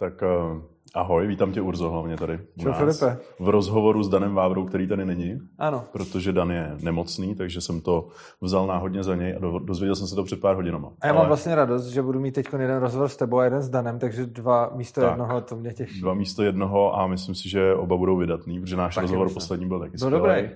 [0.00, 0.62] Tak uh,
[0.94, 3.18] ahoj, vítám tě Urzo hlavně tady Čau, Filipe.
[3.38, 5.38] v rozhovoru s Danem Vávrou, který tady není.
[5.58, 5.84] Ano.
[5.92, 8.08] Protože Dan je nemocný, takže jsem to
[8.40, 10.92] vzal náhodně za něj a dozvěděl jsem se to před pár hodinama.
[11.00, 11.18] A já Ale...
[11.18, 13.98] mám vlastně radost, že budu mít teď jeden rozhovor s tebou a jeden s Danem,
[13.98, 16.00] takže dva místo tak, jednoho, to mě těší.
[16.00, 19.68] Dva místo jednoho a myslím si, že oba budou vydatný, protože náš taky rozhovor poslední
[19.68, 20.50] byl taky byl dobrý.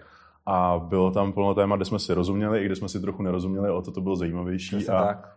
[0.46, 3.70] A bylo tam plno téma, kde jsme si rozuměli, i kde jsme si trochu nerozuměli,
[3.70, 4.76] o to to bylo zajímavější.
[4.76, 5.36] Přesně a tak.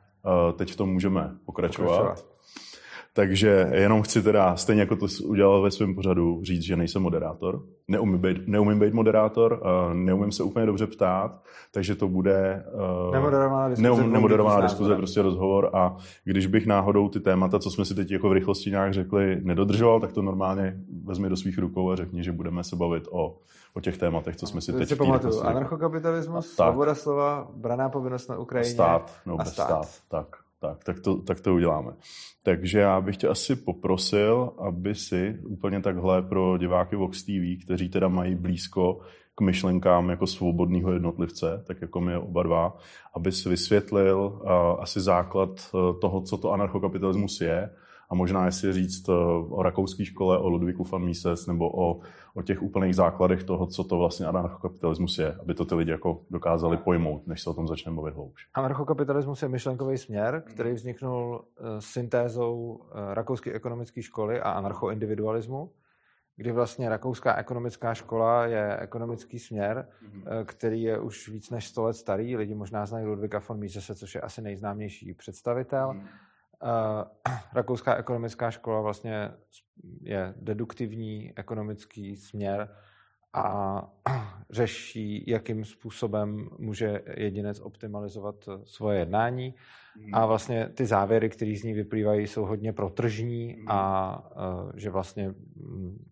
[0.56, 1.98] teď v tom můžeme pokračovat.
[1.98, 2.35] pokračovat.
[3.18, 7.64] Takže jenom chci teda, stejně jako to udělal ve svém pořadu, říct, že nejsem moderátor.
[7.88, 9.62] Neumím být, neumím být moderátor,
[9.94, 12.66] neumím se úplně dobře ptát, takže to bude
[13.08, 17.72] uh, nemoderovaná diskuze, neum, nemoderovaná diskuze prostě rozhovor a když bych náhodou ty témata, co
[17.72, 21.58] jsme si teď jako v rychlosti nějak řekli, nedodržoval, tak to normálně vezmi do svých
[21.58, 23.38] rukou a řekni, že budeme se bavit o,
[23.74, 28.38] o těch tématech, co jsme si teď si pamatuju, anarchokapitalismus, svoboda slova, braná povinnost na
[28.38, 29.86] Ukrajině stát, no, a stát.
[29.86, 29.88] stát.
[30.10, 30.45] Tak.
[30.66, 31.92] Tak, tak to, tak to uděláme.
[32.44, 37.90] Takže já bych tě asi poprosil, aby si úplně takhle pro diváky Vox TV, kteří
[37.90, 39.00] teda mají blízko
[39.36, 42.78] k myšlenkám jako svobodného jednotlivce, tak jako my oba dva,
[43.16, 47.70] aby si vysvětlil uh, asi základ uh, toho, co to anarchokapitalismus je
[48.10, 49.16] a možná jestli říct uh,
[49.50, 52.00] o rakouské škole, o Ludvíku van Mises nebo o
[52.36, 56.22] o těch úplných základech toho, co to vlastně anarchokapitalismus je, aby to ty lidi jako
[56.30, 58.48] dokázali pojmout, než se o tom začneme mluvit hloubš.
[58.54, 65.72] Anarchokapitalismus je myšlenkový směr, který vzniknul eh, syntézou eh, rakouské ekonomické školy a anarchoindividualismu,
[66.38, 70.46] kdy vlastně rakouská ekonomická škola je ekonomický směr, mm-hmm.
[70.46, 72.38] který je už víc než 100 let starý.
[72.38, 75.96] Lidi možná znají Ludvíka von Misese, což je asi nejznámější představitel.
[76.62, 77.06] Mm-hmm
[77.54, 79.32] rakouská ekonomická škola vlastně
[80.02, 82.70] je deduktivní ekonomický směr
[83.34, 83.82] a
[84.50, 89.56] řeší, jakým způsobem může jedinec optimalizovat svoje jednání.
[90.14, 90.28] A hmm.
[90.28, 93.66] vlastně ty závěry, které z ní vyplývají, jsou hodně protržní hmm.
[93.70, 94.32] a
[94.76, 95.34] že vlastně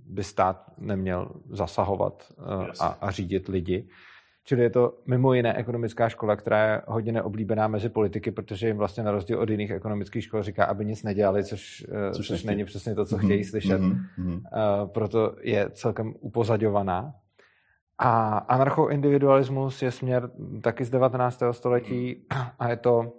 [0.05, 2.33] by stát neměl zasahovat
[2.79, 3.89] a, a řídit lidi.
[4.45, 8.77] Čili je to mimo jiné ekonomická škola, která je hodně neoblíbená mezi politiky, protože jim
[8.77, 12.43] vlastně na rozdíl od jiných ekonomických škol říká, aby nic nedělali, což, eh, což, což
[12.43, 13.25] není přesně to, co mm-hmm.
[13.25, 13.81] chtějí slyšet.
[13.81, 14.33] Mm-hmm.
[14.33, 17.13] Uh, proto je celkem upozaďovaná.
[17.97, 20.29] A anarchoindividualismus je směr
[20.61, 21.43] taky z 19.
[21.51, 22.41] století mm.
[22.59, 23.13] a je to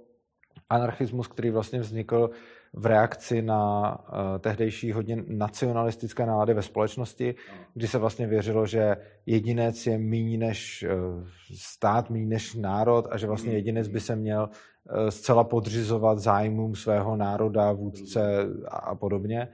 [0.71, 2.31] anarchismus, který vlastně vznikl
[2.77, 7.35] v reakci na uh, tehdejší hodně nacionalistické nálady ve společnosti,
[7.75, 8.97] kdy se vlastně věřilo, že
[9.27, 11.25] jedinec je méně než uh,
[11.59, 13.57] stát, méně než národ a že vlastně mm.
[13.57, 18.21] jedinec by se měl uh, zcela podřizovat zájmům svého národa, vůdce
[18.69, 19.49] a podobně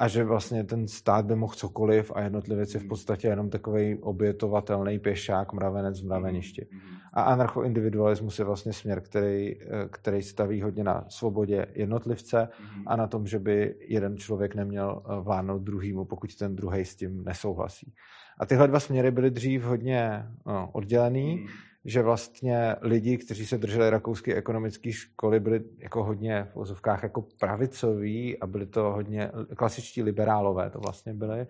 [0.00, 3.98] a že vlastně ten stát by mohl cokoliv a jednotlivec je v podstatě jenom takový
[4.00, 6.66] obětovatelný pěšák, mravenec v mraveništi.
[7.12, 9.56] A anarchoindividualismus je vlastně směr, který,
[9.90, 12.48] který staví hodně na svobodě jednotlivce
[12.86, 16.96] a na tom, že by jeden člověk neměl eh, vládnout druhýmu, pokud ten druhý s
[16.96, 17.92] tím nesouhlasí.
[18.38, 21.46] A tyhle dva směry byly dřív hodně no, oddělený
[21.84, 27.22] že vlastně lidi, kteří se drželi rakouské ekonomické školy, byli jako hodně v ozovkách jako
[27.40, 31.46] pravicoví a byli to hodně klasičtí liberálové, to vlastně byli eh,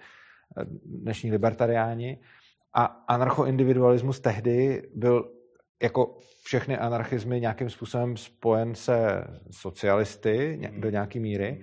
[0.84, 2.18] dnešní libertariáni.
[2.74, 5.32] A anarchoindividualismus tehdy byl
[5.82, 11.62] jako všechny anarchizmy nějakým způsobem spojen se socialisty do nějaké míry.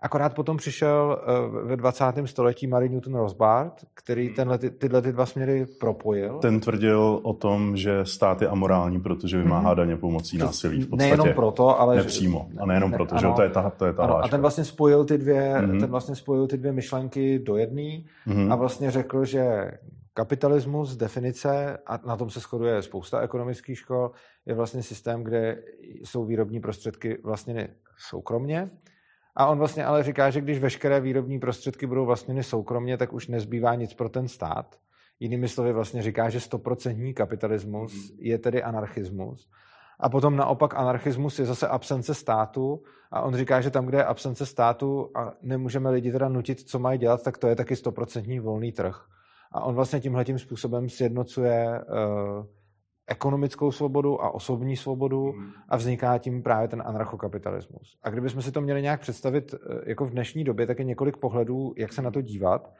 [0.00, 1.18] Akorát potom přišel
[1.62, 2.04] eh, ve 20.
[2.24, 4.34] století Mary Newton Rothbard, který hmm.
[4.34, 6.38] tenhle, tyhle ty dva směry propojil.
[6.38, 9.76] Ten tvrdil o tom, že stát je amorální, protože vymáhá hmm.
[9.76, 10.82] daně pomocí násilí.
[10.82, 11.96] V podstatě nejenom proto, ale...
[11.96, 12.48] Nepřímo.
[12.58, 14.40] A nejenom ne, proto, ano, že to je ta, to je ta ano, A ten
[14.40, 15.80] vlastně spojil ty dvě, hmm.
[15.80, 18.52] ten vlastně spojil ty dvě myšlenky do jedné hmm.
[18.52, 19.70] a vlastně řekl, že
[20.14, 24.10] kapitalismus definice, a na tom se shoduje spousta ekonomických škol,
[24.46, 25.58] je vlastně systém, kde
[26.04, 27.68] jsou výrobní prostředky vlastně
[28.10, 28.70] soukromně
[29.36, 33.28] a on vlastně ale říká, že když veškeré výrobní prostředky budou vlastněny soukromně, tak už
[33.28, 34.76] nezbývá nic pro ten stát.
[35.20, 38.16] Jinými slovy vlastně říká, že stoprocentní kapitalismus mm.
[38.20, 39.48] je tedy anarchismus.
[40.00, 44.04] A potom naopak anarchismus je zase absence státu a on říká, že tam, kde je
[44.04, 48.40] absence státu a nemůžeme lidi teda nutit, co mají dělat, tak to je taky stoprocentní
[48.40, 49.04] volný trh.
[49.52, 52.46] A on vlastně tímhletím způsobem sjednocuje uh,
[53.06, 55.50] ekonomickou svobodu a osobní svobodu hmm.
[55.68, 57.98] a vzniká tím právě ten anarchokapitalismus.
[58.02, 61.16] A kdybychom si to měli nějak představit eh, jako v dnešní době, tak je několik
[61.16, 62.72] pohledů, jak se na to dívat.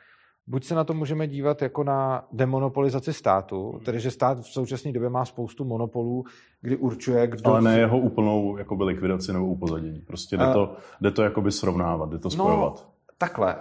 [0.46, 3.80] Buď se na to můžeme dívat jako na demonopolizaci státu, hmm.
[3.80, 6.24] tedy že stát v současné době má spoustu monopolů,
[6.60, 7.50] kdy určuje, kdo...
[7.50, 10.00] Ale ne jeho úplnou jakoby, likvidaci nebo upozadění.
[10.00, 12.84] Prostě jde, to, jde to jakoby srovnávat, jde to no, spojovat.
[12.86, 13.56] No, takhle.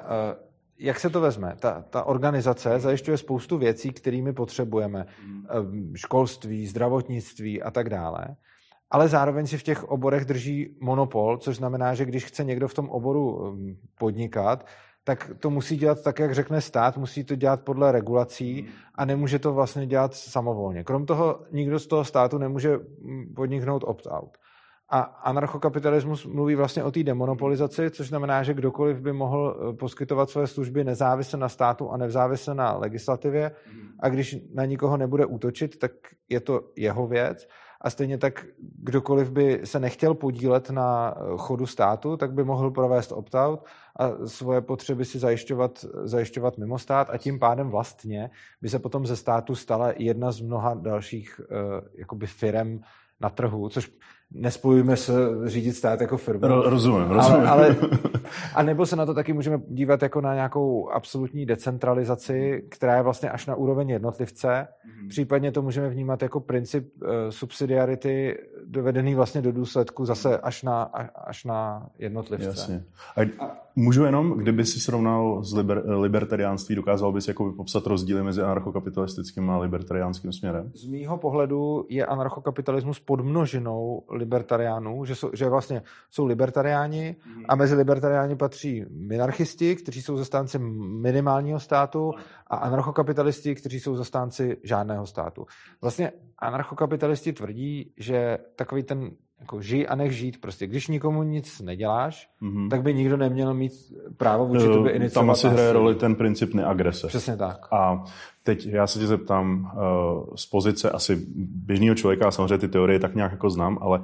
[0.79, 1.55] Jak se to vezme?
[1.59, 5.05] Ta, ta organizace zajišťuje spoustu věcí, kterými potřebujeme.
[5.21, 5.45] Hmm.
[5.49, 8.35] Ehm, školství, zdravotnictví a tak dále.
[8.91, 12.73] ale zároveň si v těch oborech drží monopol, což znamená, že když chce někdo v
[12.73, 14.65] tom oboru um, podnikat,
[15.03, 19.39] tak to musí dělat tak, jak řekne stát, musí to dělat podle regulací a nemůže
[19.39, 20.83] to vlastně dělat samovolně.
[20.83, 22.79] Krom toho nikdo z toho státu nemůže
[23.35, 24.37] podniknout opt-out.
[24.95, 30.29] A anarchokapitalismus mluví vlastně o té demonopolizaci, což znamená, že kdokoliv by mohl eh, poskytovat
[30.29, 33.51] své služby nezávisle na státu a nezávisle na legislativě.
[33.99, 35.91] A když na nikoho nebude útočit, tak
[36.29, 37.47] je to jeho věc.
[37.81, 38.45] A stejně tak
[38.83, 43.65] kdokoliv by se nechtěl podílet na eh, chodu státu, tak by mohl provést opt-out
[43.99, 48.29] a svoje potřeby si zajišťovat, zajišťovat mimo stát a tím pádem vlastně
[48.61, 51.45] by se potom ze státu stala jedna z mnoha dalších uh,
[51.97, 52.79] jakoby firem
[53.21, 53.91] na trhu, což
[54.33, 55.13] nespojujeme se
[55.45, 56.47] řídit stát jako firmu.
[56.47, 57.47] Ro, rozumím, rozumím.
[57.47, 57.75] Ale, ale,
[58.55, 63.03] a nebo se na to taky můžeme dívat jako na nějakou absolutní decentralizaci, která je
[63.03, 64.47] vlastně až na úroveň jednotlivce.
[64.47, 65.07] Mm-hmm.
[65.09, 70.83] Případně to můžeme vnímat jako princip uh, subsidiarity dovedený vlastně do důsledku zase až na,
[71.25, 72.47] až na jednotlivce.
[72.47, 72.83] Jasně.
[73.17, 73.21] A
[73.75, 79.49] můžu jenom, kdyby si srovnal s liber, libertariánství, dokázal bys jako popsat rozdíly mezi anarchokapitalistickým
[79.49, 80.71] a libertariánským směrem?
[80.73, 87.15] Z mýho pohledu je anarchokapitalismus podmnožinou libertariánů, že, jsou, že vlastně jsou libertariáni
[87.49, 92.11] a mezi libertariáni patří minarchisti, kteří jsou zastánci minimálního státu
[92.47, 95.45] a anarchokapitalisti, kteří jsou zastánci žádného státu.
[95.81, 100.41] Vlastně anarchokapitalisti tvrdí, že takový ten jako žij a nech žít.
[100.41, 102.69] Prostě když nikomu nic neděláš, mm-hmm.
[102.69, 103.73] tak by nikdo neměl mít
[104.17, 105.21] právo vůči tobě iniciovat.
[105.21, 107.07] Tam asi hraje roli ten princip neagrese.
[107.07, 107.73] Přesně tak.
[107.73, 108.03] A
[108.43, 111.25] teď já se tě zeptám uh, z pozice asi
[111.65, 114.03] běžného člověka, samozřejmě ty teorie tak nějak jako znám, ale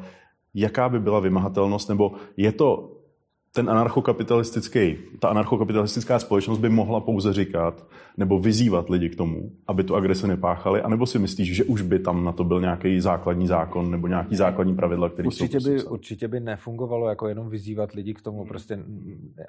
[0.53, 2.97] jaká by byla vymahatelnost, nebo je to
[3.53, 7.87] ten anarchokapitalistický, ta anarchokapitalistická společnost by mohla pouze říkat
[8.17, 11.99] nebo vyzývat lidi k tomu, aby tu agresi nepáchali, anebo si myslíš, že už by
[11.99, 16.27] tam na to byl nějaký základní zákon nebo nějaký základní pravidla, který určitě by, Určitě
[16.27, 18.79] by nefungovalo jako jenom vyzývat lidi k tomu, prostě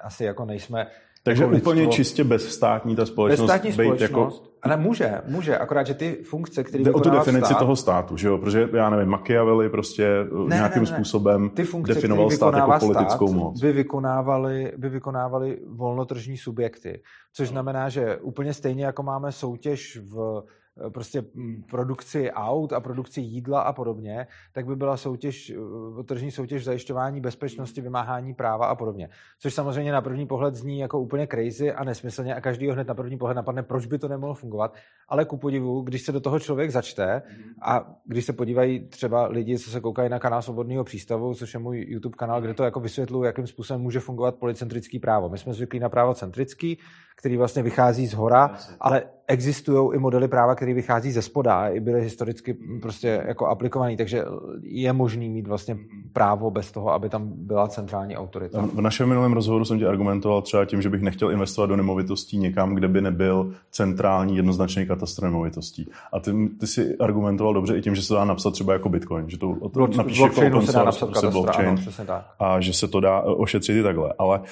[0.01, 0.87] asi jako nejsme
[1.23, 3.47] takže jako úplně lidstvo, čistě bezstátní ta společnost.
[3.47, 4.29] Bezstátní společnost, jako,
[4.61, 8.17] ale může, může, akorát, že ty funkce, které Jde o tu definici stát, toho státu,
[8.17, 8.37] že jo?
[8.37, 10.07] Protože já nevím, Machiavelli prostě
[10.47, 13.61] ne, nějakým ne, ne, způsobem ty funkce, definoval stát jako politickou stát, moc.
[13.61, 17.01] By vykonávali, by vykonávali volnotržní subjekty,
[17.33, 22.79] což znamená, že úplně stejně jako máme soutěž v Eh, prostě mm, produkci aut a
[22.79, 28.33] produkci jídla a podobně, tak by byla soutěž, eh, tržní soutěž v zajišťování bezpečnosti, vymáhání
[28.33, 29.09] práva a podobně.
[29.39, 32.93] Což samozřejmě na první pohled zní jako úplně crazy a nesmyslně a každý hned na
[32.93, 34.75] první pohled napadne, proč by to nemohlo fungovat.
[35.07, 37.21] Ale ku podivu, když se do toho člověk začte
[37.61, 41.59] a když se podívají třeba lidi, co se koukají na kanál Svobodného přístavu, což je
[41.59, 45.29] můj YouTube kanál, kde to jako vysvětluji, jakým způsobem může fungovat policentrický právo.
[45.29, 46.77] My jsme zvyklí na právo centrický,
[47.15, 51.67] který vlastně vychází z hora, ale existují i modely práva, které vychází ze spoda a
[51.67, 54.25] i byly historicky prostě jako aplikovaný, takže
[54.61, 55.77] je možný mít vlastně
[56.13, 58.61] právo bez toho, aby tam byla centrální autorita.
[58.73, 62.37] V našem minulém rozhovoru jsem ti argumentoval třeba tím, že bych nechtěl investovat do nemovitostí
[62.37, 65.89] někam, kde by nebyl centrální jednoznačný katastr nemovitostí.
[66.13, 69.29] A ty, ty si argumentoval dobře i tím, že se dá napsat třeba jako Bitcoin,
[69.29, 72.25] že to Block, napíše jako open se dá napsat katastr, blockchain ano, tak.
[72.39, 74.13] a že se to dá ošetřit i takhle.
[74.17, 74.45] Ale uh,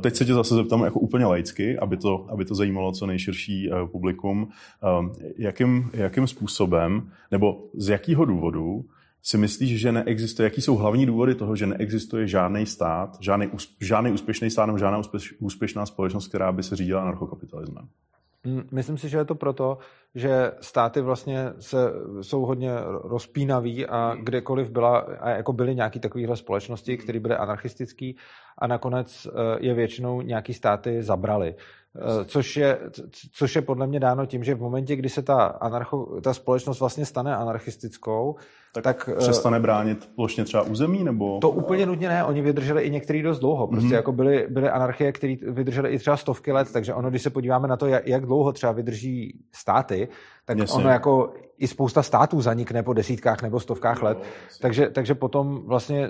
[0.00, 3.70] teď se tě zase zeptám jako úplně laicky, aby to, aby to zajímalo co nejširší
[3.70, 4.42] uh, publikum.
[4.42, 5.08] Uh,
[5.38, 8.84] jakým, jakým způsobem nebo z jakého důvodu
[9.22, 13.50] si myslíš, že neexistuje, jaký jsou hlavní důvody toho, že neexistuje žádný stát, žádný,
[13.80, 17.88] žádný úspěšný stát nebo žádná úspěš, úspěšná společnost, která by se řídila narchokapitalismem?
[18.44, 19.78] Mm, myslím si, že je to proto,
[20.14, 21.76] že státy vlastně se,
[22.20, 22.70] jsou hodně
[23.04, 28.12] rozpínaví a kdekoliv byla, a jako byly nějaké takovéhle společnosti, které byly anarchistické
[28.58, 31.54] a nakonec eh, je většinou nějaký státy zabrali.
[31.96, 32.78] Eh, což je,
[33.32, 36.80] což je podle mě dáno tím, že v momentě, kdy se ta, anarcho, ta společnost
[36.80, 38.36] vlastně stane anarchistickou,
[38.74, 41.04] tak, tak eh, přestane bránit plošně třeba území?
[41.04, 41.38] nebo?
[41.40, 43.66] To úplně nutně ne, oni vydrželi i některý dost dlouho.
[43.66, 43.94] Prostě mm-hmm.
[43.94, 47.68] jako byly, byly anarchie, které vydržely i třeba stovky let, takže ono, když se podíváme
[47.68, 50.08] na to, jak, jak dlouho třeba vydrží státy,
[50.44, 50.74] tak Jasně.
[50.76, 54.18] ono jako i spousta států zanikne po desítkách nebo stovkách let.
[54.60, 56.08] Takže, takže potom vlastně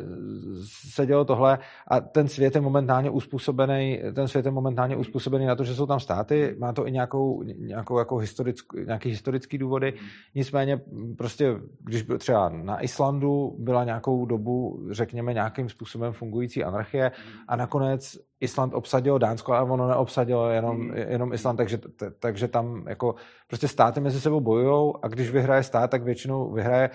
[0.94, 1.58] se dělo tohle
[1.88, 5.86] a ten svět je momentálně uspůsobený, ten svět je momentálně uspůsobený na to, že jsou
[5.86, 9.94] tam státy, má to i nějakou, nějakou jako historick, nějaký historický důvody.
[10.34, 10.80] Nicméně
[11.18, 17.12] prostě, když byl třeba na Islandu byla nějakou dobu, řekněme, nějakým způsobem fungující anarchie
[17.48, 20.96] a nakonec Island obsadilo Dánsko, ale ono neobsadilo jenom, mm.
[20.96, 23.14] jenom Island, takže, t, takže tam jako
[23.48, 26.90] prostě státy mezi sebou bojují a když vyhraje stát, tak většinou vyhraje.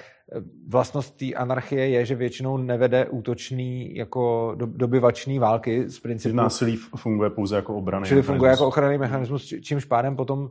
[0.67, 6.35] Vlastnost té anarchie je, že většinou nevede útočný jako dobyvačný války z principu.
[6.35, 8.07] Násilí funguje pouze jako obrany.
[8.07, 10.49] Čili funguje jako ochranný mechanismus, čímž pádem potom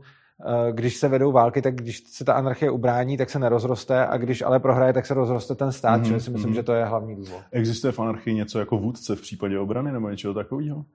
[0.71, 4.41] když se vedou války, tak když se ta anarchie ubrání, tak se nerozroste a když
[4.41, 6.05] ale prohraje, tak se rozroste ten stát, mm-hmm.
[6.07, 6.55] čili si myslím, mm-hmm.
[6.55, 7.41] že to je hlavní důvod.
[7.51, 10.85] Existuje v anarchii něco jako vůdce v případě obrany nebo něčeho takového?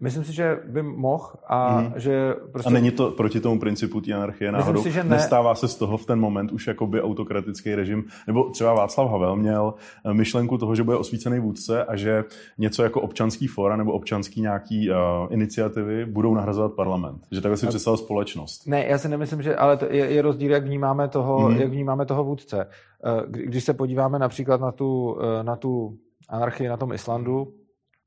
[0.00, 1.92] Myslím si, že by mohl a mm-hmm.
[1.96, 2.68] že prostě...
[2.68, 4.82] A není to proti tomu principu té anarchie náhodou?
[4.82, 5.10] Si, že ne...
[5.10, 8.04] Nestává se z toho v ten moment už jakoby autokratický režim?
[8.26, 9.74] Nebo třeba Václav Havel měl
[10.04, 12.24] eh, myšlenku toho, že bude osvícený vůdce a že
[12.58, 14.96] něco jako občanský fora nebo občanský nějaký uh,
[15.30, 17.26] iniciativy budou nahrazovat parlament.
[17.32, 17.68] Že takhle si a...
[17.68, 18.66] představil společnost.
[18.66, 21.60] Ne, já si nemyslím, že, ale to je, je rozdíl, jak vnímáme toho, mm-hmm.
[21.60, 22.68] jak vnímáme toho vůdce.
[23.04, 27.48] Eh, když se podíváme například na tu, na tu anarchii na tom Islandu,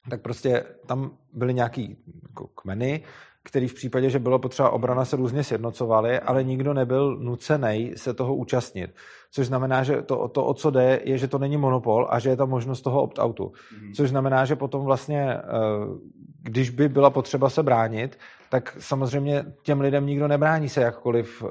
[0.09, 1.97] tak prostě tam byly nějaký
[2.29, 3.03] jako kmeny,
[3.43, 8.13] který v případě, že bylo potřeba obrana, se různě sjednocovaly, ale nikdo nebyl nucený se
[8.13, 8.95] toho účastnit.
[9.31, 12.29] Což znamená, že to, to, o co jde, je, že to není monopol a že
[12.29, 13.43] je tam možnost toho opt-outu.
[13.43, 13.93] Mm-hmm.
[13.95, 15.41] Což znamená, že potom vlastně, eh,
[16.41, 18.17] když by byla potřeba se bránit,
[18.49, 21.49] tak samozřejmě těm lidem nikdo nebrání se jakkoliv uh,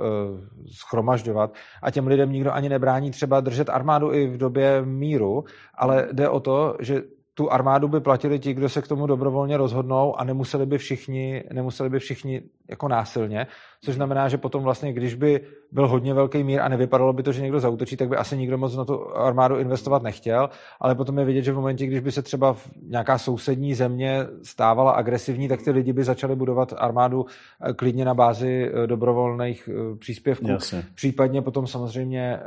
[0.81, 6.09] schromažďovat a těm lidem nikdo ani nebrání třeba držet armádu i v době míru, ale
[6.13, 7.03] jde o to, že
[7.41, 11.45] tu armádu by platili ti, kdo se k tomu dobrovolně rozhodnou a nemuseli by všichni,
[11.53, 13.47] nemuseli by všichni jako násilně,
[13.81, 15.41] což znamená, že potom vlastně, když by
[15.73, 18.59] byl hodně velký mír a nevypadalo by to, že někdo zautočí, tak by asi nikdo
[18.59, 20.51] moc na tu armádu investovat nechtěl,
[20.81, 24.93] ale potom je vidět, že v momentě, když by se třeba nějaká sousední země stávala
[24.93, 29.97] agresivní, tak ty lidi by začali budovat armádu eh, klidně na bázi eh, dobrovolných eh,
[29.97, 30.49] příspěvků.
[30.49, 30.85] Jasně.
[30.95, 32.41] Případně potom samozřejmě,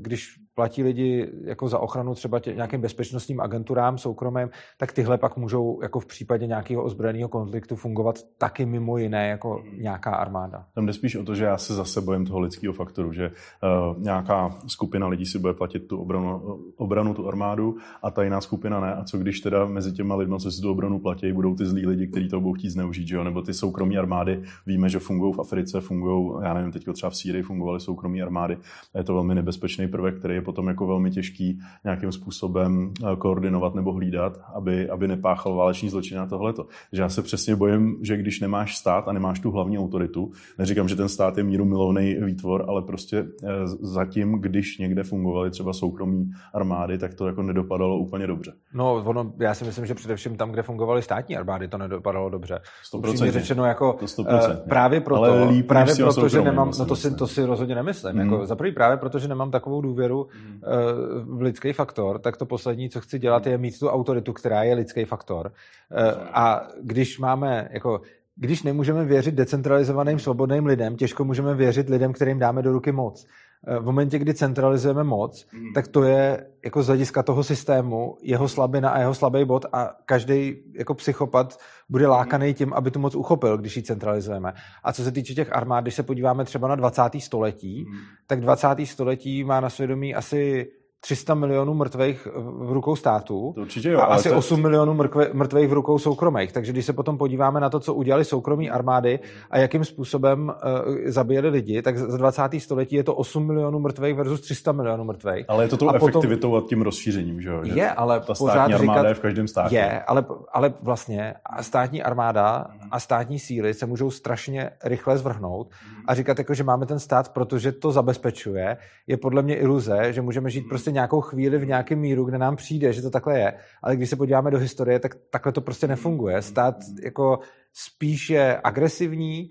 [0.00, 5.36] když platí lidi jako za ochranu třeba tě, nějakým bezpečnostním agenturám soukromým, tak tyhle pak
[5.36, 10.64] můžou jako v případě nějakého ozbrojeného konfliktu fungovat taky mimo jiné jako nějaká armáda.
[10.74, 14.02] Tam jde spíš o to, že já se zase bojím toho lidského faktoru, že uh,
[14.02, 18.80] nějaká skupina lidí si bude platit tu obranu, obranu, tu armádu a ta jiná skupina
[18.80, 18.94] ne.
[18.94, 21.86] A co když teda mezi těma lidmi, co si tu obranu platí, budou ty zlí
[21.86, 23.24] lidi, kteří to budou chtít zneužít, že jo?
[23.24, 27.16] nebo ty soukromí armády, víme, že fungují v Africe, fungují, já nevím, teď třeba v
[27.16, 28.58] Sýrii fungovaly soukromí armády.
[28.94, 33.16] A je to velmi nebezpečný prvek, který je potom jako velmi těžký nějakým způsobem eh,
[33.16, 36.66] koordinovat nebo hlídat, aby, aby nepáchal váleční zločin a tohleto.
[36.92, 40.88] Že já se přesně bojím, že když nemáš stát a nemáš tu hlavní autoritu, neříkám,
[40.88, 45.72] že ten stát je míru milovný výtvor, ale prostě eh, zatím, když někde fungovaly třeba
[45.72, 48.52] soukromí armády, tak to jako nedopadalo úplně dobře.
[48.74, 52.60] No, ono, já si myslím, že především tam, kde fungovaly státní armády, to nedopadalo dobře.
[52.94, 53.30] 100%.
[53.30, 56.96] řečeno, jako to 100%, uh, právě proto, ale líp, právě proto že nemám, no to
[56.96, 58.14] si, to si rozhodně nemyslím.
[58.14, 58.20] Mm.
[58.20, 60.54] Jako, za prvý právě proto, že nemám takovou důvěru mm.
[60.54, 64.62] uh, v lidský faktor, tak to poslední, co chci dělat, je mít tu autoritu, která
[64.62, 65.46] je lidský faktor.
[65.46, 68.00] Uh, a když máme, jako
[68.36, 73.26] když nemůžeme věřit decentralizovaným svobodným lidem, těžko můžeme věřit lidem, kterým dáme do ruky moc.
[73.66, 75.72] Eh, v momentě, kdy centralizujeme moc, mm.
[75.72, 79.90] tak to je jako z hlediska toho systému jeho slabina a jeho slabý bod a
[80.06, 84.52] každý jako psychopat bude lákaný tím, aby tu moc uchopil, když ji centralizujeme.
[84.84, 87.02] A co se týče těch armád, když se podíváme třeba na 20.
[87.18, 87.98] století, mm.
[88.26, 88.68] tak 20.
[88.84, 90.70] století má na svědomí asi
[91.04, 94.36] 300 milionů mrtvých v rukou států to určitě jo, a asi to...
[94.36, 94.94] 8 milionů
[95.32, 96.52] mrtvých v rukou soukromých.
[96.52, 99.18] Takže když se potom podíváme na to, co udělali soukromí armády
[99.50, 102.42] a jakým způsobem uh, zabíjeli lidi, tak za 20.
[102.58, 105.44] století je to 8 milionů mrtvých versus 300 milionů mrtvých.
[105.48, 106.64] Ale je to tou a efektivitou potom...
[106.66, 107.60] a tím rozšířením, že jo?
[107.64, 109.76] Je, ale ta státní armáda říkat, je v každém státě.
[109.76, 115.70] Je, ale, ale vlastně státní armáda a státní síly se můžou strašně rychle zvrhnout
[116.06, 120.22] a říkat, jako, že máme ten stát, protože to zabezpečuje, je podle mě iluze, že
[120.22, 123.52] můžeme žít prostě nějakou chvíli v nějakém míru, kde nám přijde, že to takhle je.
[123.82, 126.42] Ale když se podíváme do historie, tak takhle to prostě nefunguje.
[126.42, 127.38] Stát jako
[127.72, 129.50] spíš je agresivní,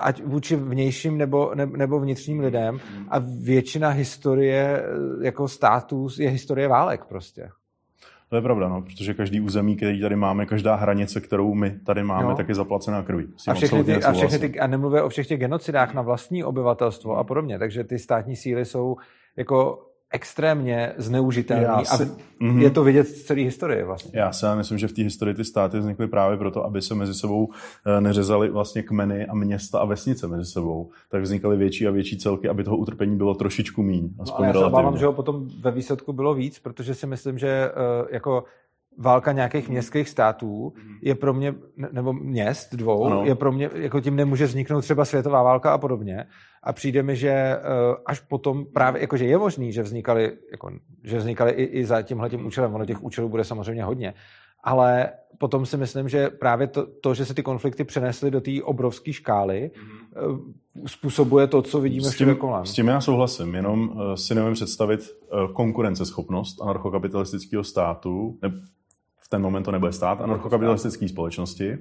[0.00, 4.84] ať vůči vnějším nebo, ne, nebo vnitřním lidem a většina historie
[5.22, 7.48] jako států je historie válek prostě.
[8.28, 12.02] To je pravda, no, protože každý území, který tady máme, každá hranice, kterou my tady
[12.02, 12.36] máme, no.
[12.36, 13.28] tak je zaplacená krví.
[13.48, 17.16] A všechny, ty, a všechny ty, a nemluvě o všech těch genocidách na vlastní obyvatelstvo
[17.16, 18.96] a podobně, takže ty státní síly jsou
[19.36, 22.06] jako extrémně zneužitelný si, a
[22.40, 22.58] mm-hmm.
[22.58, 24.20] je to vidět z celé historie vlastně.
[24.20, 27.14] Já si myslím, že v té historii ty státy vznikly právě proto, aby se mezi
[27.14, 27.48] sebou
[27.86, 30.90] eh, neřezaly vlastně kmeny a města a vesnice mezi sebou.
[31.10, 34.10] Tak vznikaly větší a větší celky, aby toho utrpení bylo trošičku míň.
[34.20, 37.38] Aspoň no, já se obávám, že ho potom ve výsledku bylo víc, protože si myslím,
[37.38, 37.70] že eh,
[38.10, 38.44] jako
[38.98, 40.72] válka nějakých městských států
[41.02, 41.54] je pro mě,
[41.92, 43.22] nebo měst dvou, ano.
[43.24, 46.24] je pro mě, jako tím nemůže vzniknout třeba světová válka a podobně.
[46.62, 47.60] A přijde mi, že eh,
[48.06, 50.70] až potom právě, jakože je možný, že vznikaly, jako,
[51.04, 54.14] že vznikaly i, i za tímhle tím účelem, ono těch účelů bude samozřejmě hodně,
[54.64, 58.50] ale potom si myslím, že právě to, to že se ty konflikty přenesly do té
[58.62, 60.40] obrovské škály, mm-hmm.
[60.86, 62.66] způsobuje to, co vidíme s tím, kolem.
[62.66, 65.00] S tím já souhlasím, jenom si nevím představit
[65.52, 68.52] konkurenceschopnost anarchokapitalistického státu, ne,
[69.34, 71.78] ten moment to nebude stát, anarchokapitalistické společnosti,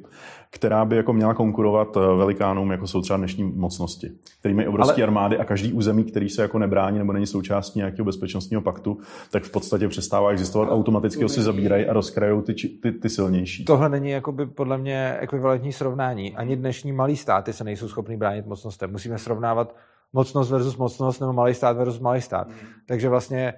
[0.50, 4.96] která by jako měla konkurovat eh, velikánům, jako jsou třeba dnešní mocnosti, který mají obrovské
[4.96, 5.04] Ale...
[5.04, 8.98] armády a každý území, který se jako nebrání nebo není součástí nějakého bezpečnostního paktu,
[9.32, 13.66] tak v podstatě přestává existovat, automaticky ho si zabírají a rozkrajou ty, ty, ty silnější.
[13.66, 16.36] Tohle není jakoby podle mě ekvivalentní srovnání.
[16.36, 18.92] Ani dnešní malý státy se nejsou schopný bránit mocnostem.
[18.92, 19.76] Musíme srovnávat
[20.14, 22.48] mocnost versus mocnost nebo malý stát versus malý stát.
[22.48, 22.54] Mm.
[22.86, 23.54] Takže vlastně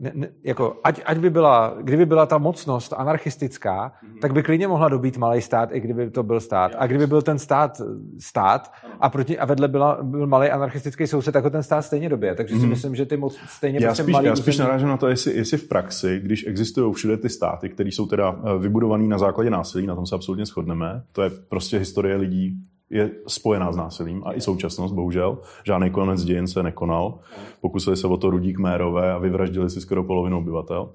[0.00, 4.20] ne, ne, jako, ať, ať by byla, kdyby byla ta mocnost anarchistická, mm-hmm.
[4.20, 6.72] tak by klidně mohla dobít malý stát, i kdyby to byl stát.
[6.78, 7.80] A kdyby byl ten stát
[8.18, 12.08] stát a, proti, a vedle byla, byl malý anarchistický soused, tak ho ten stát stejně
[12.08, 12.34] době.
[12.34, 12.58] Takže mm-hmm.
[12.58, 12.70] si mhm.
[12.70, 15.36] myslím, že ty moc stejně já prostě spíš, malý Já spíš narážím na to, jestli,
[15.36, 19.50] jestli v praxi, když existují všude ty státy, které jsou teda eh, vybudované na základě
[19.50, 22.56] násilí, na tom se absolutně shodneme, to je prostě historie lidí
[22.90, 25.38] je spojená s násilím a i současnost, bohužel.
[25.64, 27.18] Žádný konec dějin se nekonal.
[27.60, 30.90] Pokusili se o to Rudík Mérové a vyvraždili si skoro polovinu obyvatel.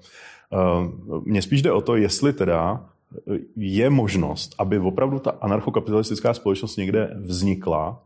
[0.52, 0.56] Eh,
[1.24, 2.84] mně spíš jde o to, jestli teda
[3.56, 8.02] je možnost, aby opravdu ta anarchokapitalistická společnost někde vznikla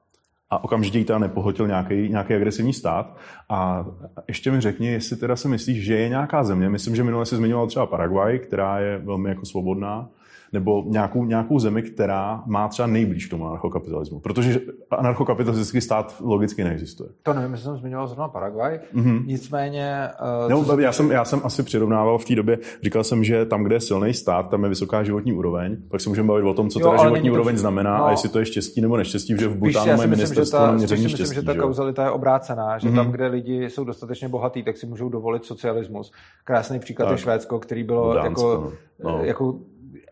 [0.50, 3.16] a okamžitě jí teda nepohotil nějaký, nějaký agresivní stát.
[3.48, 3.86] A
[4.28, 7.36] ještě mi řekni, jestli teda si myslíš, že je nějaká země, myslím, že minule si
[7.36, 10.08] zmiňoval třeba Paraguay, která je velmi jako svobodná,
[10.52, 14.20] nebo nějakou, nějakou zemi, která má třeba nejblíž k tomu anarchokapitalismu.
[14.20, 17.10] Protože anarchokapitalistický stát logicky neexistuje.
[17.22, 19.26] To nevím, jestli jsem zmiňoval zrovna Paraguay, mm-hmm.
[19.26, 20.08] nicméně...
[20.50, 23.64] Uh, no, já, jsem, já jsem asi přirovnával v té době, říkal jsem, že tam,
[23.64, 26.70] kde je silný stát, tam je vysoká životní úroveň, pak se můžeme bavit o tom,
[26.70, 27.60] co jo, teda životní úroveň to...
[27.60, 30.72] znamená no, a jestli to je štěstí nebo neštěstí, že v Butánu mají ministerstvo na
[30.72, 31.22] měření štěstí.
[31.22, 32.94] Myslím, že ta kauzalita je obrácená, že mm-hmm.
[32.94, 36.12] tam, kde lidi jsou dostatečně bohatí, tak si můžou dovolit socialismus.
[36.44, 37.12] Krásný příklad tak.
[37.12, 38.72] je Švédsko, který bylo Dánsko, jako,
[39.04, 39.24] no.
[39.24, 39.54] jako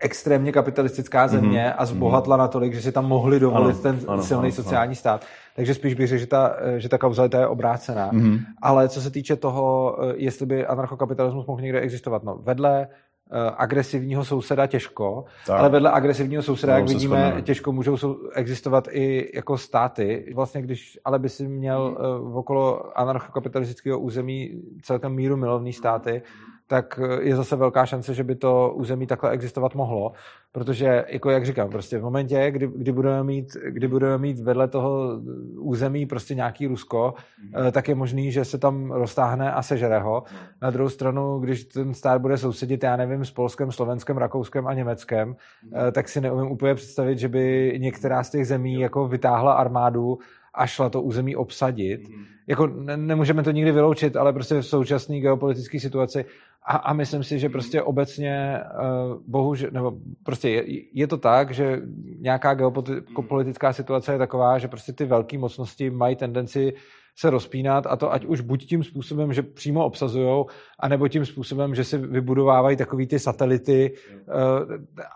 [0.00, 1.75] extrémně kapitalistická země mm-hmm.
[1.79, 2.41] a zbohatla mm-hmm.
[2.41, 4.97] natolik, že si tam mohli dovolit ano, ten ano, silný ano, sociální ano.
[4.97, 5.25] stát.
[5.57, 8.12] Takže spíš bych řekl, že ta, že ta kauzalita je obrácená.
[8.12, 8.41] Mm-hmm.
[8.62, 12.88] Ale co se týče toho, eh, jestli by anarchokapitalismus mohl někde existovat, no vedle
[13.33, 15.61] uh, agresivního souseda těžko, tak.
[15.61, 17.43] ale vedle agresivního souseda, no, jak vidíme, schodneme.
[17.43, 17.97] těžko můžou
[18.35, 20.33] existovat i jako státy.
[20.35, 26.23] Vlastně, když ale by si měl uh, okolo anarchokapitalistického území celkem míru milovný státy,
[26.66, 30.12] tak eh, je zase velká šance, že by to území takhle existovat mohlo,
[30.52, 34.68] protože, jako jak říkám, prostě v momentě, kdy, kdy, budeme, mít, kdy budeme mít vedle
[34.68, 35.20] toho
[35.58, 37.73] území prostě nějaký Rusko, mm.
[37.73, 40.23] tak je možný, že se tam roztáhne a sežere ho.
[40.62, 44.75] Na druhou stranu, když ten stát bude sousedit, já nevím, s Polskem, Slovenskem, Rakouskem a
[44.75, 45.73] Německem, mm.
[45.93, 50.19] tak si neumím úplně představit, že by některá z těch zemí jako vytáhla armádu
[50.56, 52.08] a šla to území obsadit.
[52.08, 52.25] Mm.
[52.47, 56.25] Jako ne, nemůžeme to nikdy vyloučit, ale prostě v současné geopolitické situaci
[56.66, 59.92] a, a myslím si, že prostě obecně uh, bohužel, nebo
[60.23, 61.80] prostě je, je to tak, že
[62.19, 66.73] nějaká geopolitická situace je taková, že prostě ty velké mocnosti mají tendenci
[67.19, 70.45] se rozpínat a to ať už buď tím způsobem, že přímo obsazují,
[70.78, 73.92] anebo tím způsobem, že si vybudovávají takový ty satelity
[74.28, 74.34] uh,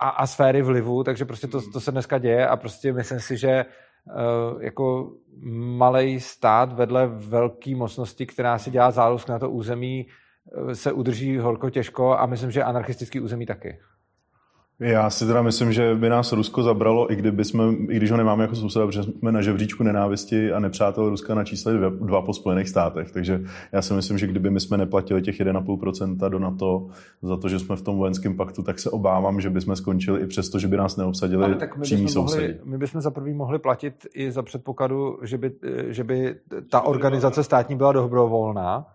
[0.01, 3.37] a, a sféry vlivu, takže prostě to, to se dneska děje a prostě myslím si,
[3.37, 3.71] že uh,
[4.61, 5.13] jako
[5.77, 10.07] malý stát vedle velké mocnosti, která si dělá zálusk na to území,
[10.73, 13.79] se udrží horko těžko a myslím, že anarchistický území taky.
[14.81, 18.17] Já si teda myslím, že by nás Rusko zabralo, i, kdyby jsme, i když ho
[18.17, 22.23] nemáme jako souseda, protože jsme na žebříčku nenávisti a nepřátel Ruska na čísle dva, dva
[22.23, 23.11] po Spojených státech.
[23.13, 23.41] Takže
[23.73, 26.87] já si myslím, že kdyby my jsme neplatili těch 1,5% do NATO
[27.23, 30.27] za to, že jsme v tom vojenském paktu, tak se obávám, že bychom skončili i
[30.27, 32.57] přesto, že by nás neobsadili Ale tak my přímí sousedi.
[32.65, 35.53] My bychom za prvý mohli platit i za předpokladu, že by,
[35.89, 36.35] že by
[36.71, 38.87] ta organizace státní byla dobrovolná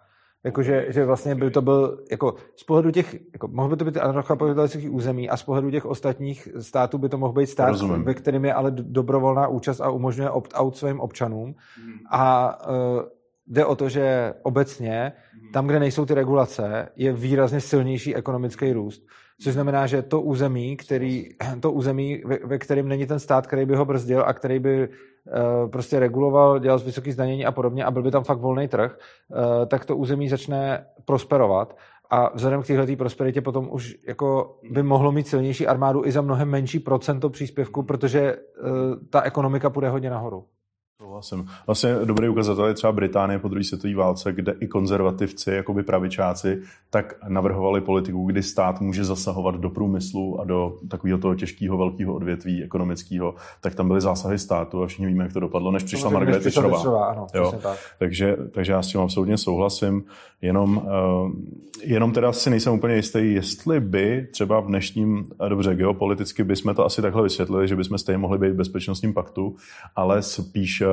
[0.45, 3.97] Jakože že vlastně by to byl, jako z pohledu těch, jako mohl by to být
[3.97, 8.03] anarchokapitalistických území a z pohledu těch ostatních států by to mohl být stát, Rozumím.
[8.03, 11.55] ve kterým je ale dobrovolná účast a umožňuje opt-out svým občanům.
[11.81, 11.93] Hmm.
[12.11, 13.01] A uh,
[13.47, 15.51] jde o to, že obecně hmm.
[15.51, 19.07] tam, kde nejsou ty regulace, je výrazně silnější ekonomický růst.
[19.41, 21.29] Což znamená, že to území, který,
[21.59, 24.89] to území, ve, ve kterém není ten stát, který by ho brzdil a který by
[25.71, 28.97] prostě reguloval, dělal vysoký zdanění a podobně a byl by tam fakt volný trh,
[29.29, 31.77] uh, tak to území začne prosperovat.
[32.09, 36.21] A vzhledem k této prosperitě potom už jako by mohlo mít silnější armádu i za
[36.21, 38.69] mnohem menší procento příspěvku, protože uh,
[39.09, 40.45] ta ekonomika půjde hodně nahoru.
[41.05, 41.47] Souhlasím.
[41.67, 46.61] Vlastně dobrý ukazatel je třeba Británie po druhé světové válce, kde i konzervativci, jakoby pravičáci,
[46.89, 52.13] tak navrhovali politiku, kdy stát může zasahovat do průmyslu a do takového toho těžkého velkého
[52.13, 56.09] odvětví ekonomického, tak tam byly zásahy státu a všichni víme, jak to dopadlo, než přišla
[56.09, 57.27] Margaret Thatcherová.
[57.61, 57.77] Tak.
[57.99, 60.03] Takže, takže já s tím absolutně souhlasím.
[60.41, 61.31] Jenom, uh,
[61.83, 66.85] jenom teda si nejsem úplně jistý, jestli by třeba v dnešním, dobře, geopoliticky bychom to
[66.85, 69.55] asi takhle vysvětlili, že bychom stejně mohli být v bezpečnostním paktu,
[69.95, 70.83] ale spíš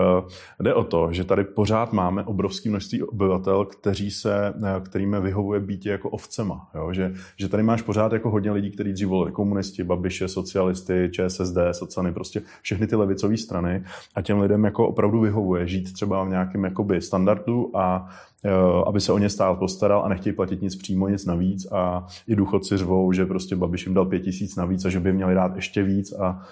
[0.61, 5.87] jde o to, že tady pořád máme obrovské množství obyvatel, kteří se, kterým vyhovuje být
[5.87, 6.71] jako ovcema.
[6.75, 6.93] Jo?
[6.93, 11.57] Že, že tady máš pořád jako hodně lidí, kteří dřív volili komunisti, babiše, socialisty, ČSSD,
[11.73, 13.85] socany, prostě všechny ty levicové strany
[14.15, 18.09] a těm lidem jako opravdu vyhovuje žít třeba v nějakém jakoby standardu a
[18.87, 22.37] aby se o ně stál postaral a nechtějí platit nic přímo, nic navíc a i
[22.37, 25.57] důchodci řvou, že prostě Babiš jim dal pět tisíc navíc a že by měli dát
[25.57, 26.43] ještě víc a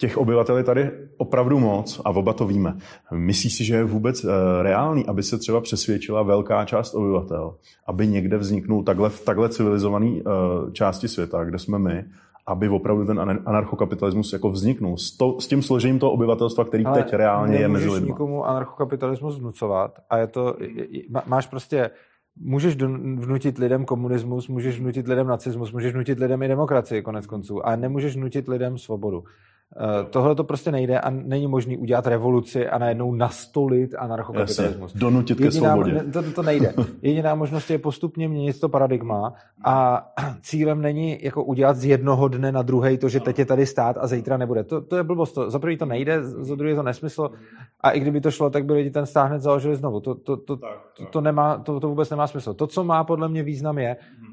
[0.00, 2.76] těch obyvatel je tady opravdu moc a oba to víme.
[3.12, 4.26] Myslíš si, že je vůbec
[4.62, 7.54] reálný, aby se třeba přesvědčila velká část obyvatel,
[7.86, 10.20] aby někde vzniknul takhle v takhle civilizované
[10.72, 12.04] části světa, kde jsme my,
[12.46, 17.02] aby opravdu ten anarchokapitalismus jako vzniknul s, to, s tím složením toho obyvatelstva, který Ale
[17.02, 18.08] teď reálně je mezi lidmi.
[18.08, 20.56] nikomu anarchokapitalismus vnucovat a je to,
[21.26, 21.90] máš prostě
[22.40, 22.76] můžeš
[23.16, 27.76] vnutit lidem komunismus, můžeš vnutit lidem nacismus, můžeš vnutit lidem i demokracii konec konců, a
[27.76, 29.24] nemůžeš vnutit lidem svobodu.
[29.76, 34.90] Eh, tohle to prostě nejde a není možný udělat revoluci a najednou nastolit anarchokapitalismus.
[34.90, 36.04] Jasně, donutit ke Jediná, svobodě.
[36.12, 36.74] To, to nejde.
[37.02, 39.32] Jediná možnost je postupně měnit to paradigma
[39.64, 40.06] a
[40.40, 43.96] cílem není jako udělat z jednoho dne na druhý to, že teď je tady stát
[44.00, 44.64] a zítra nebude.
[44.64, 45.32] To, to je blbost.
[45.32, 47.30] To, za prvý to nejde, za druhý je to nesmysl
[47.80, 50.00] a i kdyby to šlo, tak by lidi ten stát hned založili znovu.
[50.00, 52.54] To, to, to, to, to, nemá, to, to vůbec nemá smysl.
[52.54, 54.29] To, co má podle mě význam je, mhm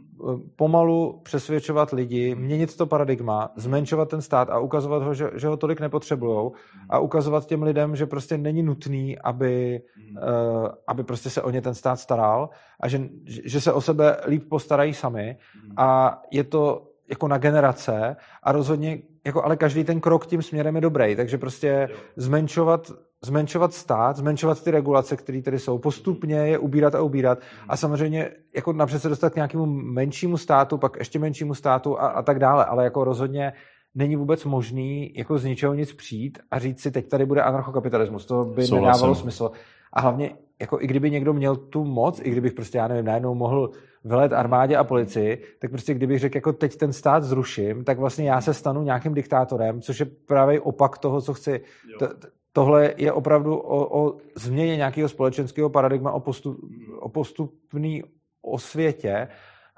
[0.56, 5.58] pomalu přesvědčovat lidi, měnit to paradigma, zmenšovat ten stát a ukazovat ho, že, že ho
[5.58, 6.52] tolik nepotřebují
[6.90, 11.62] a ukazovat těm lidem, že prostě není nutný, aby, uh, aby prostě se o ně
[11.62, 12.50] ten stát staral
[12.80, 15.38] a že, že se o sebe líp postarají sami.
[15.78, 20.76] A je to jako na generace a rozhodně, jako ale každý ten krok tím směrem
[20.76, 22.92] je dobrý, takže prostě zmenšovat
[23.22, 27.40] zmenšovat stát, zmenšovat ty regulace, které tady jsou, postupně je ubírat a ubírat
[27.70, 32.08] a samozřejmě jako napřed se dostat k nějakému menšímu státu, pak ještě menšímu státu a,
[32.08, 33.54] a tak dále, ale jako rozhodně
[33.96, 38.26] není vůbec možný jako z ničeho nic přijít a říct si, teď tady bude anarchokapitalismus.
[38.26, 38.86] To by Souhlasím.
[38.86, 39.52] nedávalo smysl.
[39.94, 43.36] A hlavně, jako i kdyby někdo měl tu moc, i kdybych prostě, já nevím, najednou
[43.36, 43.72] mohl
[44.04, 48.30] velet armádě a policii, tak prostě kdybych řekl, jako teď ten stát zruším, tak vlastně
[48.30, 51.62] já se stanu nějakým diktátorem, což je právě opak toho, co chci.
[52.00, 52.10] To,
[52.54, 56.60] tohle je opravdu o, o změně nějakého společenského paradigma, o, postup,
[57.00, 58.04] o postupný
[58.42, 59.28] osvětě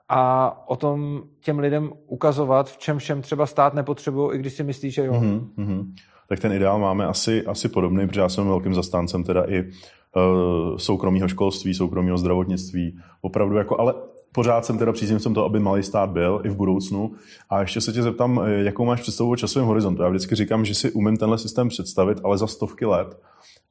[0.09, 4.63] a o tom těm lidem ukazovat, v čem všem třeba stát nepotřebují, i když si
[4.63, 5.13] myslí, že jo.
[5.13, 5.93] Mm-hmm.
[6.29, 9.63] Tak ten ideál máme asi, asi podobný, protože já jsem velkým zastáncem teda i
[10.77, 13.93] soukromého školství, soukromého zdravotnictví, opravdu jako, ale
[14.31, 17.11] pořád jsem teda příznivcem toho, aby malý stát byl i v budoucnu.
[17.49, 20.01] A ještě se tě zeptám, eh, jakou máš představu o časovém horizontu.
[20.01, 23.17] Já vždycky říkám, že si umím tenhle systém představit, ale za stovky let.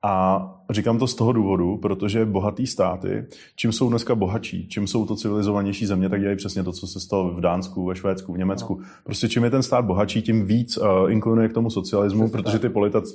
[0.05, 5.07] A říkám to z toho důvodu, protože bohatý státy, čím jsou dneska bohatší, čím jsou
[5.07, 8.39] to civilizovanější země, tak dělají přesně to, co se stalo v Dánsku, ve Švédsku, v
[8.39, 8.77] Německu.
[8.81, 8.87] No.
[9.05, 12.59] Prostě čím je ten stát bohatší, tím víc uh, inklinuje k tomu socialismu, Přesně protože
[12.59, 12.69] ty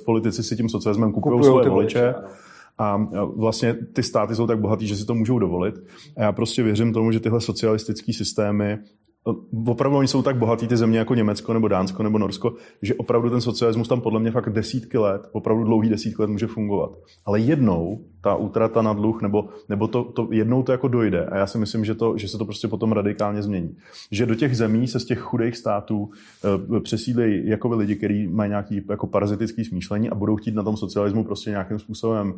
[0.04, 2.00] politici si tím socialismem kupují svoje voliče.
[2.00, 2.14] voliče
[2.78, 2.96] a
[3.36, 5.74] vlastně ty státy jsou tak bohatý, že si to můžou dovolit.
[6.16, 8.78] A já prostě věřím tomu, že tyhle socialistické systémy
[9.66, 13.30] opravdu oni jsou tak bohatí ty země jako Německo nebo Dánsko nebo Norsko, že opravdu
[13.30, 16.90] ten socialismus tam podle mě fakt desítky let, opravdu dlouhý desítky let může fungovat.
[17.24, 21.36] Ale jednou ta útrata na dluh, nebo, nebo to, to, jednou to jako dojde a
[21.36, 23.76] já si myslím, že, to, že se to prostě potom radikálně změní.
[24.10, 26.10] Že do těch zemí se z těch chudých států
[26.76, 30.76] e, přesídlejí jako lidi, kteří mají nějaký jako parazitický smýšlení a budou chtít na tom
[30.76, 32.34] socialismu prostě nějakým způsobem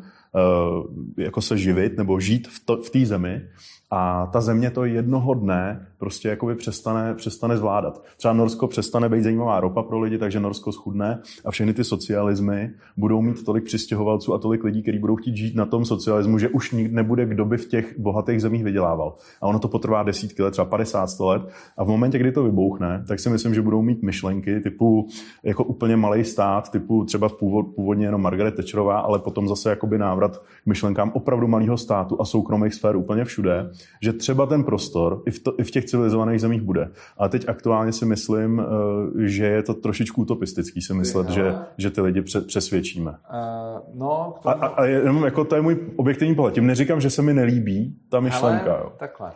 [1.19, 3.43] e, jako se živit nebo žít v, to, v té zemi
[3.91, 8.05] a ta země to jednoho dne prostě jakoby přestane, přestane zvládat.
[8.17, 12.71] Třeba Norsko přestane být zajímavá ropa pro lidi, takže Norsko schudne a všechny ty socialismy
[12.97, 16.49] budou mít tolik přistěhovalců a tolik lidí, kteří budou chtít žít na tom socialismu, že
[16.49, 19.15] už nikdy nebude, kdo by v těch bohatých zemích vydělával.
[19.41, 21.43] A ono to potrvá desítky let, třeba 50 100 let.
[21.79, 25.09] A v momentě, kdy to vybouchne, tak si myslím, že budou mít myšlenky typu
[25.43, 29.99] jako úplně malý stát, typu třeba původ, původně jenom Margaret Thatcherová, ale potom zase jakoby
[29.99, 33.71] návrat k myšlenkám opravdu malého státu a soukromých sfér úplně všude
[34.03, 36.91] že třeba ten prostor i v, to, i v těch civilizovaných zemích bude.
[37.19, 41.91] A teď aktuálně si myslím, eh, že je to trošičku utopistický si myslet, že, že
[41.91, 43.11] ty lidi přesvědčíme.
[43.11, 44.55] Uh, no, tomu...
[44.55, 46.55] a, a, a jenom jako to je můj objektivní pohled.
[46.55, 48.73] Tím neříkám, že se mi nelíbí ta myšlenka.
[48.73, 48.93] Ale, jo.
[48.99, 49.33] Takhle.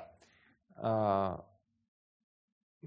[0.85, 1.37] Uh,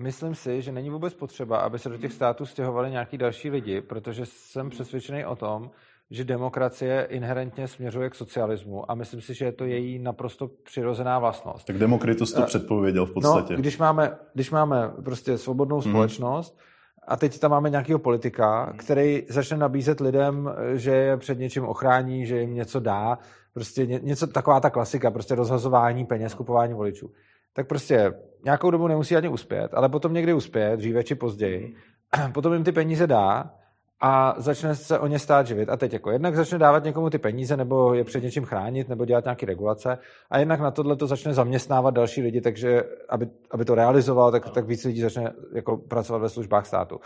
[0.04, 3.82] myslím si, že není vůbec potřeba, aby se do těch států stěhovali nějaký další lidi,
[3.82, 5.72] protože jsem přesvědčený o tom,
[6.12, 11.20] že demokracie inherentně směřuje k socialismu a myslím si, že je to její naprosto přirozená
[11.20, 11.68] vlastnost.
[11.68, 13.54] Tak Demokritus to uh, předpověděl v no, podstatě.
[13.54, 15.90] No, když máme, když máme prostě svobodnou mhm.
[15.90, 16.60] společnost
[17.08, 18.78] a teď tam máme nějakého politika, mhm.
[18.78, 23.18] který začne nabízet lidem, že je před něčím ochrání, že jim něco dá,
[23.54, 27.12] prostě něco, taková ta klasika, prostě rozhazování peněz, kupování voličů.
[27.54, 28.14] Tak prostě
[28.46, 31.76] nějakou dobu nemusí ani uspět, ale potom někdy uspět, dříve či později.
[32.34, 33.54] Potom jim ty peníze dá
[34.02, 35.70] a začne se o ně stát živit.
[35.70, 39.06] A teď jako jednak začne dávat někomu ty peníze, nebo je před něčím chránit, nebo
[39.06, 39.98] dělat nějaké regulace,
[40.30, 44.50] a jednak na tohle to začne zaměstnávat další lidi, takže aby, aby to realizoval, tak,
[44.50, 47.00] tak víc lidí začne jako pracovat ve službách státu.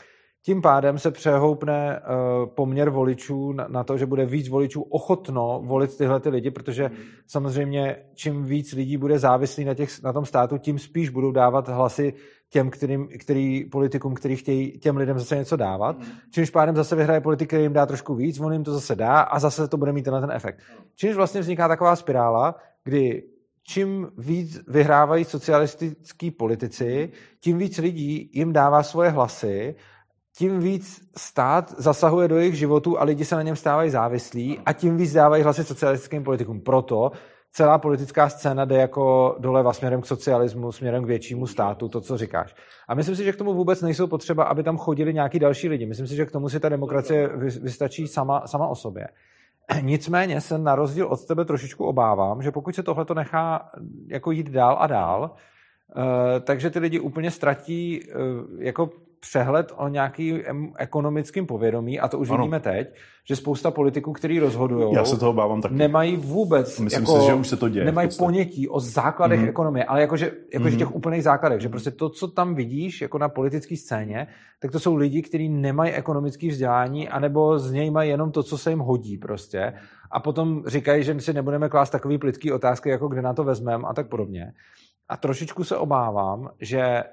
[0.48, 5.62] Tím pádem se přehoupne uh, poměr voličů na, na to, že bude víc voličů ochotno
[5.64, 6.98] volit tyhle ty lidi, protože hmm.
[7.28, 11.68] samozřejmě čím víc lidí bude závislý na, těch, na tom státu, tím spíš budou dávat
[11.70, 12.14] hlasy
[12.50, 16.00] těm, kterým, který politikům, který chtějí těm lidem zase něco dávat.
[16.00, 16.06] Mm.
[16.32, 19.20] Čímž pádem zase vyhraje politik, který jim dá trošku víc, on jim to zase dá
[19.20, 20.60] a zase to bude mít tenhle ten efekt.
[20.96, 23.24] Čímž vlastně vzniká taková spirála, kdy
[23.64, 29.76] čím víc vyhrávají socialistický politici, tím víc lidí jim dává svoje hlasy,
[30.38, 34.74] tím víc stát zasahuje do jejich životů a lidi se na něm stávají závislí a
[34.74, 36.62] tím víc dávají hlasy socialistickým politikům.
[36.62, 37.12] Proto
[37.52, 42.18] celá politická scéna jde jako doleva směrem k socialismu, směrem k většímu státu, to, co
[42.18, 42.56] říkáš.
[42.88, 45.86] A myslím si, že k tomu vůbec nejsou potřeba, aby tam chodili nějaký další lidi.
[45.86, 47.30] Myslím si, že k tomu si ta demokracie
[47.62, 49.08] vystačí sama, sama o sobě.
[49.82, 53.70] Nicméně se na rozdíl od tebe trošičku obávám, že pokud se tohle to nechá
[54.08, 55.32] jako jít dál a dál,
[55.98, 58.14] eh, takže ty lidi úplně ztratí eh,
[58.60, 60.44] jako přehled o nějaký
[60.78, 62.38] ekonomickém povědomí, a to už ano.
[62.38, 62.88] vidíme teď,
[63.30, 65.76] že spousta politiků, kteří rozhodují, Já se toho bávám taky.
[65.76, 67.86] nemají vůbec, Myslím jako, si, že už se to děje.
[67.86, 69.50] Nemají ponětí o základech mm-hmm.
[69.50, 70.78] ekonomie, ale jakože, jakože mm-hmm.
[70.78, 74.28] těch úplných základech, že prostě to, co tam vidíš jako na politické scéně,
[74.60, 78.58] tak to jsou lidi, kteří nemají ekonomické vzdělání, anebo z něj mají jenom to, co
[78.58, 79.74] se jim hodí prostě.
[80.12, 83.84] A potom říkají, že si nebudeme klást takový plitký otázky, jako kde na to vezmeme
[83.88, 84.54] a tak podobně.
[85.10, 87.04] A trošičku se obávám, že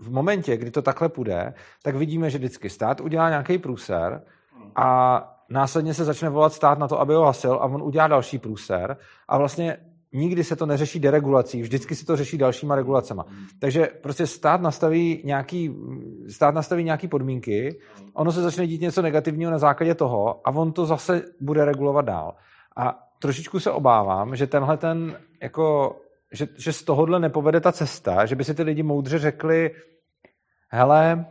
[0.00, 4.22] v momentě, kdy to takhle půjde, tak vidíme, že vždycky stát udělá nějaký průser
[4.76, 8.38] a následně se začne volat stát na to, aby ho hasil a on udělá další
[8.38, 8.96] průser
[9.28, 9.76] a vlastně
[10.12, 13.24] nikdy se to neřeší deregulací, vždycky se to řeší dalšíma regulacema.
[13.58, 15.76] Takže prostě stát nastaví nějaký,
[16.28, 17.80] stát nastaví nějaký podmínky,
[18.14, 22.04] ono se začne dít něco negativního na základě toho a on to zase bude regulovat
[22.04, 22.34] dál.
[22.76, 25.96] A trošičku se obávám, že tenhle ten jako
[26.32, 29.70] že, že z tohohle nepovede ta cesta, že by si ty lidi moudře řekli,
[30.68, 31.26] hele,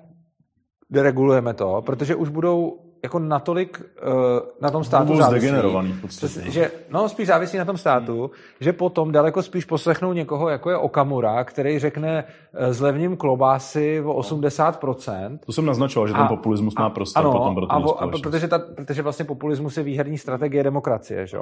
[0.89, 4.13] deregulujeme to, protože už budou jako natolik uh,
[4.61, 6.51] na tom státu závislí, v podstatě.
[6.51, 8.29] že, no spíš závisí na tom státu, hmm.
[8.59, 14.21] že potom daleko spíš poslechnou někoho, jako je Okamura, který řekne uh, zlevním klobásy o
[14.21, 15.39] 80%.
[15.45, 18.59] To jsem naznačoval, že ten populismus má prostor ano, potom pro a, a protože, ta,
[18.59, 21.37] protože vlastně populismus je výherní strategie demokracie, že?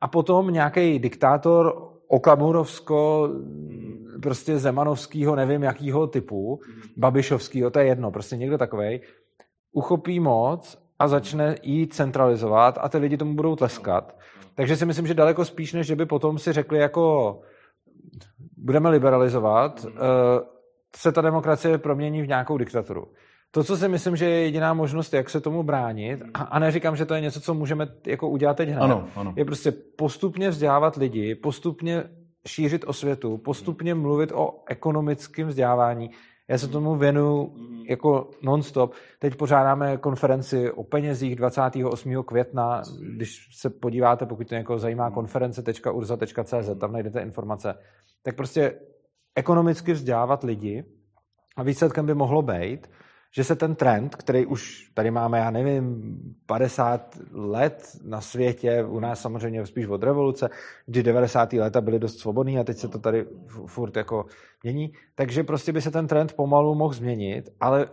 [0.00, 3.30] A potom nějaký diktátor Okamurovsko,
[4.22, 6.60] prostě Zemanovského, nevím jakýho typu,
[6.96, 9.00] Babišovského, to je jedno, prostě někdo takovej,
[9.72, 14.16] uchopí moc a začne jí centralizovat a ty lidi tomu budou tleskat.
[14.54, 17.40] Takže si myslím, že daleko spíš, než že by potom si řekli jako
[18.56, 19.90] budeme liberalizovat, eh,
[20.96, 23.06] se ta demokracie promění v nějakou diktaturu.
[23.54, 27.06] To, co si myslím, že je jediná možnost, jak se tomu bránit, a neříkám, že
[27.06, 29.32] to je něco, co můžeme jako udělat teď hned, ano, ano.
[29.36, 32.04] je prostě postupně vzdělávat lidi, postupně
[32.46, 36.10] šířit osvětu, postupně mluvit o ekonomickém vzdělávání.
[36.48, 37.54] Já se tomu věnuju
[37.88, 38.94] jako non-stop.
[39.18, 42.22] Teď pořádáme konferenci o penězích 28.
[42.22, 42.82] května.
[43.16, 47.74] Když se podíváte, pokud to někoho zajímá, konference.urza.cz, tam najdete informace.
[48.22, 48.80] Tak prostě
[49.34, 50.84] ekonomicky vzdělávat lidi
[51.56, 52.88] a výsledkem by mohlo být,
[53.36, 56.12] že se ten trend, který už tady máme, já nevím,
[56.46, 60.50] 50 let na světě, u nás samozřejmě spíš od revoluce,
[60.86, 61.52] kdy 90.
[61.52, 63.26] léta byly dost svobodný a teď se to tady
[63.66, 64.26] furt jako
[64.62, 67.88] mění, takže prostě by se ten trend pomalu mohl změnit, ale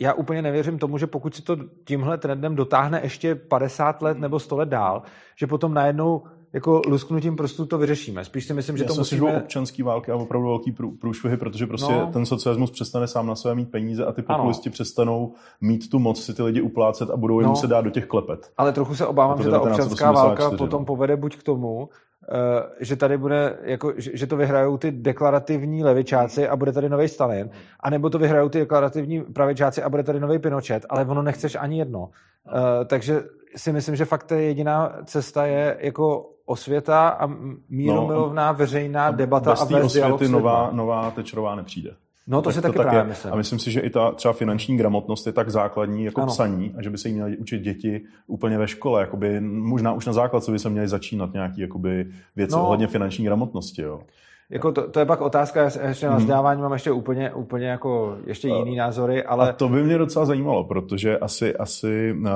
[0.00, 4.40] já úplně nevěřím tomu, že pokud si to tímhle trendem dotáhne ještě 50 let nebo
[4.40, 5.02] 100 let dál,
[5.36, 6.22] že potom najednou
[6.54, 8.24] jako lusknutím prostě to vyřešíme.
[8.24, 9.32] Spíš si myslím, že Já to musíme...
[9.32, 12.10] Já občanský války a opravdu velký průšvihy, protože prostě no.
[12.12, 14.72] ten socialismus přestane sám na své mít peníze a ty populisti ano.
[14.72, 17.56] přestanou mít tu moc si ty lidi uplácet a budou jim no.
[17.56, 18.50] se dát do těch klepet.
[18.56, 20.86] Ale trochu se obávám, že ta občanská válka potom no.
[20.86, 21.88] povede buď k tomu,
[22.32, 22.36] eh,
[22.80, 27.50] že tady bude, jako, že to vyhrajou ty deklarativní levičáci a bude tady nový Stalin,
[27.80, 31.78] anebo to vyhrajou ty deklarativní pravičáci a bude tady nový Pinochet, ale ono nechceš ani
[31.78, 32.00] jedno.
[32.00, 33.22] Uh, takže
[33.56, 37.28] si myslím, že fakt jediná cesta je jako osvěta a
[37.68, 41.90] míromilovná no, veřejná debata bez a bez osvěty nová, nová Tečerová nepřijde.
[42.26, 43.32] No to tak si to taky tak právě myslím.
[43.32, 46.32] A myslím si, že i ta třeba finanční gramotnost je tak základní jako ano.
[46.32, 49.00] psaní a že by se jí měly učit děti úplně ve škole.
[49.00, 52.64] Jakoby, možná už na základce by se měly začínat nějaký jakoby, věci no.
[52.64, 53.82] ohledně finanční gramotnosti.
[53.82, 54.00] Jo.
[54.50, 56.20] Jako to, to, je pak otázka, ještě na hmm.
[56.20, 59.50] vzdělávání mám ještě úplně, úplně jako ještě jiný názory, ale...
[59.50, 62.28] A to by mě docela zajímalo, protože asi, asi uh,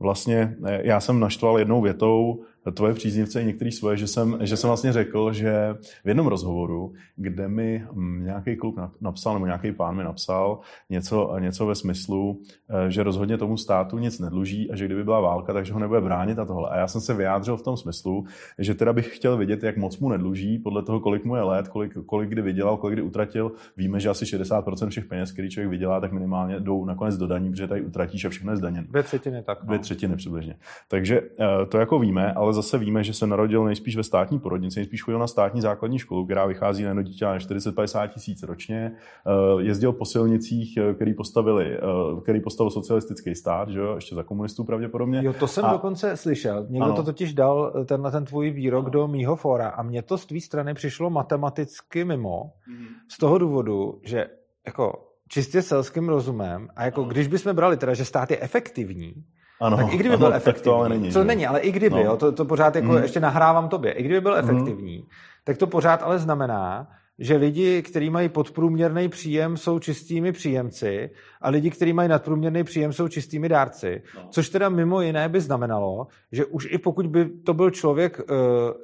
[0.00, 2.40] vlastně eh, já jsem naštval jednou větou
[2.74, 5.74] tvoje příznivce i některý svoje, že jsem, že jsem vlastně řekl, že
[6.04, 7.84] v jednom rozhovoru, kde mi
[8.18, 13.38] nějaký kluk napsal, nebo nějaký pán mi napsal něco, něco ve smyslu, eh, že rozhodně
[13.38, 16.70] tomu státu nic nedluží a že kdyby byla válka, takže ho nebude bránit a tohle.
[16.70, 18.24] A já jsem se vyjádřil v tom smyslu,
[18.58, 21.68] že teda bych chtěl vidět, jak moc mu nedluží, podle toho, kolik mu je let,
[21.68, 23.52] kolik, kolik kdy vydělal, kolik kdy utratil.
[23.76, 27.50] Víme, že asi 60% všech peněz, který člověk vydělá, tak minimálně jdou nakonec do daní,
[27.50, 28.86] protože tady utratíš a všechno je zdaněn.
[28.88, 29.58] Dvě třetiny tak.
[29.60, 29.66] No.
[29.66, 30.56] Dvě třetiny přibližně.
[30.88, 34.78] Takže eh, to jako víme, ale zase víme, že se narodil nejspíš ve státní porodnici,
[34.78, 38.92] nejspíš chodil na státní základní školu, která vychází na jedno dítě na 40-50 tisíc ročně.
[39.26, 41.78] Eh, jezdil po silnicích, eh, který postavili,
[42.22, 45.20] který postavil socialistický stát, že jo, ještě za komunistů pravděpodobně.
[45.24, 45.72] Jo, to jsem a...
[45.72, 46.66] dokonce slyšel.
[46.68, 46.96] Někdo ano.
[46.96, 48.90] to totiž dal tenhle ten tvůj výrok ano.
[48.90, 52.52] do mýho fóra a mně to z tvý strany přišlo matematicky mimo.
[52.68, 52.86] Mm.
[53.08, 54.26] Z toho důvodu, že
[54.66, 59.14] jako čistě selským rozumem a jako když bychom brali teda, že stát je efektivní,
[59.60, 61.96] ano, tak i kdyby ano, byl efektivní, to ale není, co není, ale i kdyby,
[61.96, 62.02] no.
[62.02, 63.02] jo, to, to pořád jako mm.
[63.02, 64.50] ještě nahrávám tobě, i kdyby byl mhm.
[64.50, 65.04] efektivní, mm.
[65.44, 66.88] tak to pořád ale znamená,
[67.18, 71.10] že lidi, kteří mají podprůměrný příjem, jsou čistými příjemci
[71.42, 74.02] a lidi, kteří mají nadprůměrný příjem, jsou čistými dárci.
[74.16, 74.22] No.
[74.30, 78.36] Což teda mimo jiné by znamenalo, že už i pokud by to byl člověk, uh,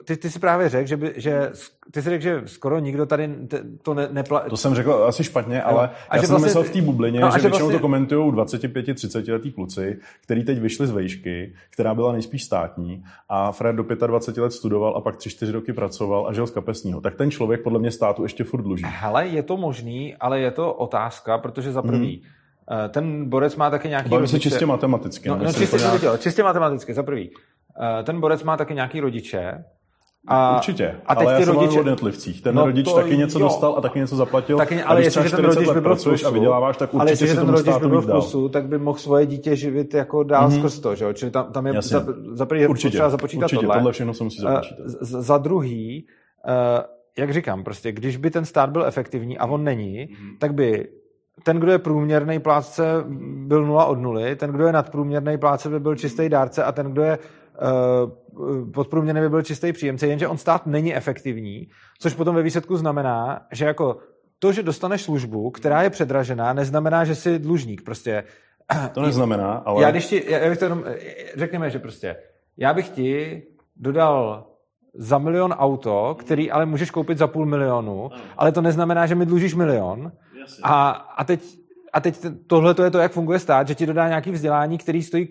[0.04, 1.50] ty, ty si právě řekl, že, by, že
[1.90, 3.30] ty si řekl, že skoro nikdo tady
[3.82, 4.40] to ne, nepla...
[4.40, 7.30] To jsem řekl asi špatně, ale a já jsem vlastně, myslel v té bublině, no,
[7.30, 7.78] že, že většinou vlastně...
[7.78, 13.52] to komentují 25-30 letý kluci, který teď vyšli z vejšky, která byla nejspíš státní a
[13.52, 17.00] Fred do 25 let studoval a pak 3-4 roky pracoval a žil z kapesního.
[17.00, 18.84] Tak ten člověk podle mě státu ještě furt dluží.
[18.86, 22.42] Hele, je to možný, ale je to otázka, protože za prvý, hmm
[22.88, 24.36] ten borec má taky nějaký Bavím rodiče.
[24.36, 25.28] se čistě matematicky.
[25.28, 25.92] No, no čistě, nějak...
[25.92, 27.30] Viděl, čistě matematicky, za prvý.
[28.00, 29.64] Eh, ten borec má taky nějaký rodiče.
[30.28, 31.70] A, Určitě, a teď ale ty já rodiče...
[31.70, 32.42] jsem o jednotlivcích.
[32.42, 33.44] Ten no rodič taky něco jo.
[33.44, 34.56] dostal a taky něco zaplatil.
[34.58, 37.34] Taky, ale jestliže ten rodič by byl v plusu, a vyděláváš, tak určitě ale jestliže
[37.34, 40.58] ten rodič by byl v plusu, tak by mohl svoje dítě živit jako dál mm-hmm.
[40.58, 41.12] skrz to, že jo?
[41.12, 43.76] Čili tam, tam je za, za prvý určitě, potřeba započítat určitě, tohle.
[43.76, 44.78] tohle všechno se musí započítat.
[44.78, 46.06] Uh, za druhý,
[46.48, 46.52] uh,
[47.18, 50.38] jak říkám, prostě, když by ten stát byl efektivní a on není, mm-hmm.
[50.38, 50.88] tak by
[51.42, 53.04] ten, kdo je průměrný plátce,
[53.46, 56.92] byl nula od nuly, ten, kdo je nadprůměrný plátce, by byl čistý dárce a ten,
[56.92, 61.68] kdo je uh, podprůměrný, by byl čistý příjemce, jenže on stát není efektivní,
[61.98, 63.96] což potom ve výsledku znamená, že jako
[64.38, 67.82] to, že dostaneš službu, která je předražená, neznamená, že jsi dlužník.
[67.82, 68.24] Prostě
[68.92, 69.82] to neznamená, ale...
[69.82, 70.84] Já když ti, já bych to jenom,
[71.36, 72.16] řekněme, že prostě,
[72.56, 73.42] já bych ti
[73.76, 74.46] dodal
[74.94, 79.26] za milion auto, který ale můžeš koupit za půl milionu, ale to neznamená, že mi
[79.26, 80.12] dlužíš milion,
[80.62, 81.40] a, a teď,
[81.92, 85.02] a teď tohle to je to, jak funguje stát, že ti dodá nějaký vzdělání, který
[85.02, 85.28] stojí,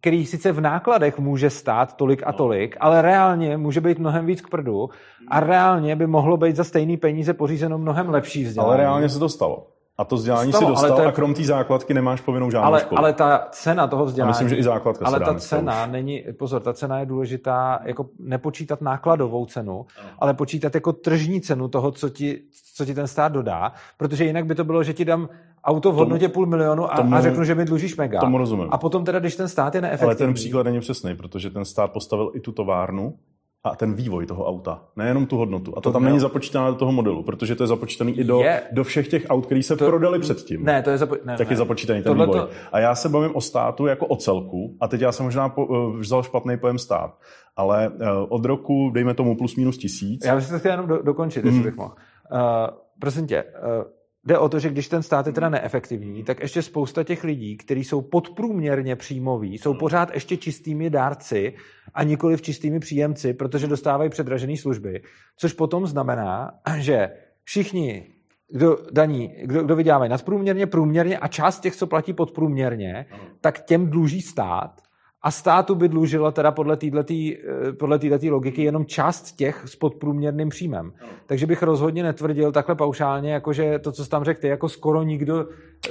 [0.00, 2.36] který sice v nákladech může stát tolik a no.
[2.36, 4.88] tolik, ale reálně může být mnohem víc k prdu
[5.28, 8.68] a reálně by mohlo být za stejný peníze pořízeno mnohem lepší vzdělání.
[8.68, 9.66] Ale reálně se to stalo.
[9.98, 12.80] A to vzdělání stalo, si dostal je, a krom té základky nemáš povinnou žádnou ale,
[12.80, 12.98] školu.
[12.98, 14.28] Ale ta cena toho vzdělání...
[14.28, 15.92] A myslím, že i základka Ale ta cena už.
[15.92, 16.24] není...
[16.38, 19.86] Pozor, ta cena je důležitá, jako nepočítat nákladovou cenu,
[20.18, 22.42] ale počítat jako tržní cenu toho, co ti,
[22.74, 25.28] co ti ten stát dodá, protože jinak by to bylo, že ti dám
[25.64, 28.20] auto v hodnotě tomu, půl milionu a, tomu, a řeknu, že mi dlužíš mega.
[28.20, 28.68] Tomu rozumím.
[28.70, 30.08] A potom teda, když ten stát je neefektivní...
[30.08, 33.14] Ale ten příklad není přesný, protože ten stát postavil i tu továrnu,
[33.64, 35.72] a ten vývoj toho auta, nejenom tu hodnotu.
[35.72, 38.40] A to, to tam není započítané do toho modelu, protože to je započítané i do,
[38.40, 38.62] je.
[38.72, 40.64] do všech těch aut, které se to, prodali předtím.
[40.64, 41.52] Ne, to je zapo- ne, tak ne.
[41.52, 42.40] je započítaný ten Tohle vývoj.
[42.40, 42.48] To...
[42.72, 45.66] A já se bavím o státu jako o celku, a teď já jsem možná po,
[45.66, 47.18] uh, vzal špatný pojem stát,
[47.56, 47.96] ale uh,
[48.28, 50.24] od roku, dejme tomu plus minus tisíc.
[50.24, 51.50] Já bych to chtěl jenom do, dokončit, mm.
[51.50, 51.94] jestli bych mohl.
[52.32, 52.38] Uh,
[53.00, 53.84] prosím tě, uh,
[54.26, 57.56] Jde o to, že když ten stát je teda neefektivní, tak ještě spousta těch lidí,
[57.56, 61.54] kteří jsou podprůměrně příjmoví, jsou pořád ještě čistými dárci
[61.94, 65.02] a nikoli v čistými příjemci, protože dostávají předražené služby.
[65.36, 67.08] Což potom znamená, že
[67.44, 68.06] všichni,
[68.48, 73.06] kdo daní, kdo, kdo vydělávají nadprůměrně, průměrně a část těch, co platí podprůměrně,
[73.40, 74.83] tak těm dluží stát
[75.24, 77.98] a státu by dlužilo teda podle této eh, podle
[78.30, 80.92] logiky jenom část těch s podprůměrným příjmem.
[81.26, 84.68] Takže bych rozhodně netvrdil takhle paušálně, jako že to, co jsi tam řekl, ty, jako
[84.68, 85.46] skoro nikdo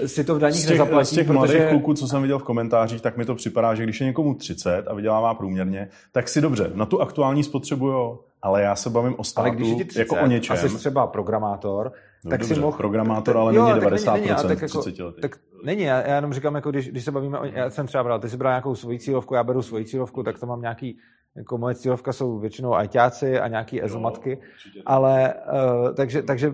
[0.05, 1.05] si to v daních z těch, nezaplatí.
[1.05, 1.37] Z těch protože...
[1.37, 4.33] mladých kluků, co jsem viděl v komentářích, tak mi to připadá, že když je někomu
[4.33, 8.89] 30 a vydělává průměrně, tak si dobře, na tu aktuální spotřebu jo, ale já se
[8.89, 10.53] bavím o státu ale když je 30, jako o něčem.
[10.53, 11.91] A jsi třeba programátor,
[12.25, 12.77] no, tak dobře, si mohl...
[12.77, 15.21] Programátor, ale jo, není 90% není, není, tak jako, 30 letý.
[15.21, 18.03] Tak není, já, já jenom říkám, jako když, když se bavíme, o, já jsem třeba
[18.03, 20.97] bral, ty jsi bral nějakou svoji cílovku, já beru svoji cílovku, tak to mám nějaký,
[21.35, 24.37] jako moje cílovka jsou většinou ajťáci a nějaký ezomatky,
[24.85, 26.53] ale uh, takže, takže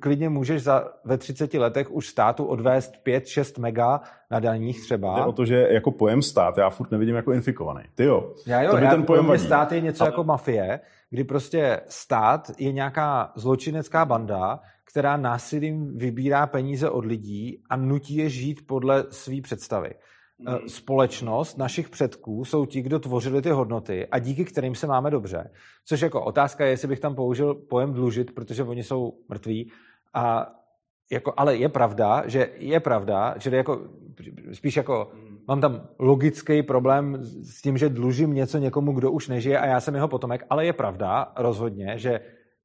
[0.00, 5.16] klidně můžeš za, ve 30 letech už státu odvést 5-6 mega na daních třeba.
[5.16, 7.84] Jde o to, že jako pojem stát já furt nevidím jako infikovaný.
[7.94, 9.44] Ty jo, já jo, to by já, ten pojem vadí.
[9.44, 10.08] stát je něco ale...
[10.08, 10.80] jako mafie,
[11.10, 18.16] kdy prostě stát je nějaká zločinecká banda, která násilím vybírá peníze od lidí a nutí
[18.16, 19.90] je žít podle své představy.
[20.38, 20.68] mm.
[20.68, 25.50] společnost našich předků jsou ti, kdo tvořili ty hodnoty a díky kterým se máme dobře.
[25.84, 29.72] Což jako otázka je, jestli bych tam použil pojem dlužit, protože oni jsou mrtví.
[30.14, 30.52] A
[31.12, 33.88] jako, ale je pravda, že je pravda, že jako,
[34.52, 35.38] spíš jako mm.
[35.48, 39.80] mám tam logický problém s tím, že dlužím něco někomu, kdo už nežije a já
[39.80, 42.20] jsem jeho potomek, ale je pravda rozhodně, že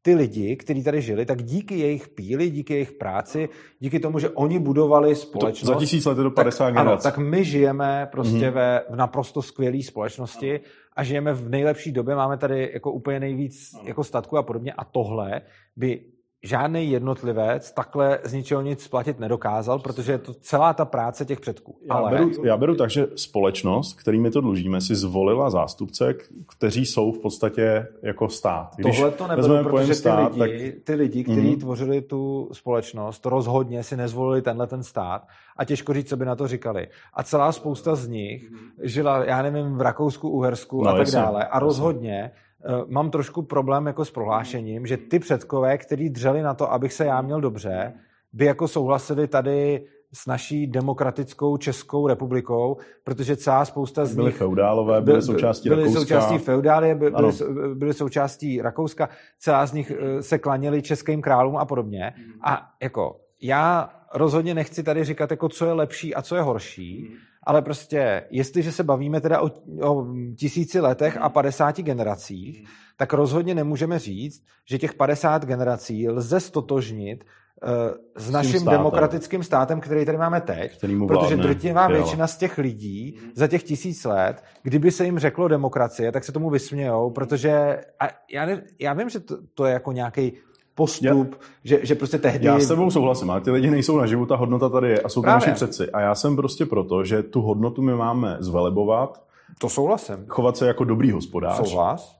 [0.05, 3.49] ty lidi, kteří tady žili, tak díky jejich píli, díky jejich práci,
[3.79, 5.69] díky tomu, že oni budovali společnost.
[5.69, 8.53] To za tisíc let do 50 tak, ano, tak my žijeme prostě mm-hmm.
[8.53, 10.59] ve, v naprosto skvělé společnosti
[10.95, 14.85] a žijeme v nejlepší době, máme tady jako úplně nejvíc jako statku a podobně a
[14.85, 15.41] tohle
[15.75, 16.01] by
[16.45, 21.39] žádný jednotlivec takhle z ničeho nic splatit nedokázal, protože je to celá ta práce těch
[21.39, 21.77] předků.
[21.89, 22.11] Já, Ale...
[22.11, 26.13] beru, já beru tak, že společnost, kterými to dlužíme, si zvolila zástupce,
[26.57, 28.75] kteří jsou v podstatě jako stát.
[28.75, 30.83] Když Tohle to nebylo, protože ty stát, lidi, tak...
[30.83, 31.59] ty lidi, kteří mm-hmm.
[31.59, 35.27] tvořili tu společnost, rozhodně si nezvolili tenhle ten stát
[35.57, 36.87] a těžko říct, co by na to říkali.
[37.13, 41.19] A celá spousta z nich žila, já nevím, v Rakousku, Uhersku no, a tak jasně,
[41.19, 41.45] dále.
[41.45, 42.44] A rozhodně jasně Eh,
[42.87, 47.05] mám trošku problém jako s prohlášením, že ty předkové, který dřeli na to, abych se
[47.05, 47.93] já měl dobře,
[48.33, 54.17] by jako souhlasili tady s naší demokratickou Českou republikou, protože celá spousta z nich...
[54.17, 55.99] Byli feudálové, byli součástí byli Rakouska.
[55.99, 57.33] součástí feudálie, byli, byli,
[57.75, 59.09] byli součástí Rakouska,
[59.39, 62.13] celá z nich eh, se klaněli českým králům a podobně.
[62.43, 67.15] A jako já rozhodně nechci tady říkat, jako co je lepší a co je horší,
[67.45, 69.49] ale prostě, jestliže se bavíme teda o,
[69.81, 70.05] o
[70.37, 72.67] tisíci letech a 50 generacích,
[72.97, 77.69] tak rozhodně nemůžeme říct, že těch 50 generací lze stotožnit uh,
[78.15, 78.77] s naším státem.
[78.77, 84.05] demokratickým státem, který tady máme teď, protože drtivá většina z těch lidí za těch tisíc
[84.05, 88.93] let, kdyby se jim řeklo demokracie, tak se tomu vysmějou, protože a já, ne, já
[88.93, 90.33] vím, že to, to je jako nějaký
[90.75, 92.45] postup, že, že prostě tehdy...
[92.45, 95.21] Já s tebou souhlasím, ale ty lidi nejsou naživu, ta hodnota tady je a jsou
[95.21, 95.91] to naši předci.
[95.91, 99.23] A já jsem prostě proto, že tu hodnotu my máme zvelebovat.
[99.59, 100.15] To souhlasím.
[100.27, 101.55] Chovat se jako dobrý hospodář.
[101.55, 102.15] Souhlas.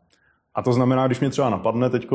[0.55, 2.07] A to znamená, když mě třeba napadne teď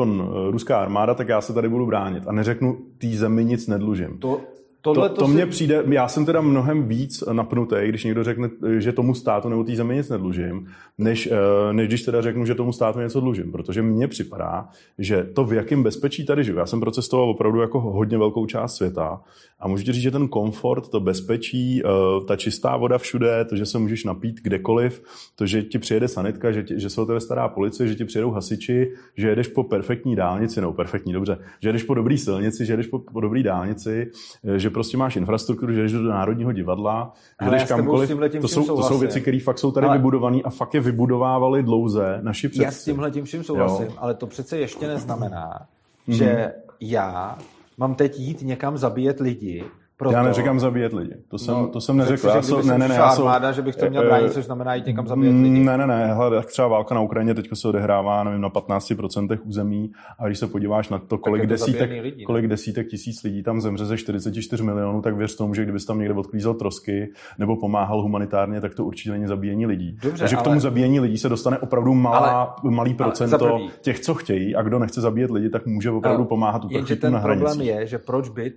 [0.49, 4.17] ruská armáda, tak já se tady budu bránit a neřeknu, té zemi nic nedlužím.
[4.17, 4.41] To,
[4.81, 5.49] Tohle to, to mně si...
[5.49, 9.75] přijde, já jsem teda mnohem víc napnutý, když někdo řekne, že tomu státu nebo té
[9.75, 10.67] zemi nic nedlužím,
[10.97, 13.51] než, eh, než když teda řeknu, že tomu státu něco dlužím.
[13.51, 17.79] Protože mně připadá, že to, v jakém bezpečí tady žiju, já jsem procestoval opravdu jako
[17.79, 19.21] hodně velkou část světa
[19.59, 23.65] a můžu říct, že ten komfort, to bezpečí, eh, ta čistá voda všude, to, že
[23.65, 25.03] se můžeš napít kdekoliv,
[25.35, 28.05] to, že ti přijede sanitka, že, ti, že se o tebe stará policie, že ti
[28.05, 32.65] přijedou hasiči, že jedeš po perfektní dálnici, no perfektní, dobře, že jedeš po dobrý silnici,
[32.65, 34.11] že jedeš po, po dobrý dálnici,
[34.43, 37.13] eh, že prostě máš infrastrukturu, že jdeš do Národního divadla,
[37.43, 38.11] že jdeš kamkoliv.
[38.41, 39.97] To jsou, to jsou věci, které fakt jsou tady ale...
[39.97, 42.63] vybudované a fakt je vybudovávali dlouze naši předci.
[42.63, 43.93] Já s tímhle tím vším souhlasím, jo.
[43.97, 45.59] ale to přece ještě neznamená,
[46.07, 46.13] mm-hmm.
[46.13, 47.37] že já
[47.77, 49.63] mám teď jít někam zabíjet lidi,
[50.01, 50.15] proto...
[50.15, 51.13] Já neříkám zabíjet lidi.
[51.27, 52.27] To jsem, no, to jsem neřekl.
[52.27, 54.85] Já jsem, ne, ne, ne, já armáda, že bych to měl bránit, což znamená jít
[54.85, 55.59] někam zabíjet lidi.
[55.63, 56.13] Ne, ne, ne.
[56.13, 60.47] Hele, třeba válka na Ukrajině teď se odehrává, nevím, na 15% území a když se
[60.47, 64.63] podíváš na to, kolik, to desítek, lidí, kolik desítek tisíc lidí tam zemře ze 44
[64.63, 68.85] milionů, tak věř tomu, že kdybys tam někde odklízel trosky nebo pomáhal humanitárně, tak to
[68.85, 69.97] určitě není zabíjení lidí.
[70.03, 70.41] Dobře, Takže ale...
[70.41, 72.71] k tomu zabíjení lidí se dostane opravdu malá, ale...
[72.71, 77.11] malý procento těch, co chtějí a kdo nechce zabíjet lidi, tak může opravdu pomáhat uprchlíkům
[77.11, 77.47] na hranicích.
[77.47, 78.51] problém je, že proč by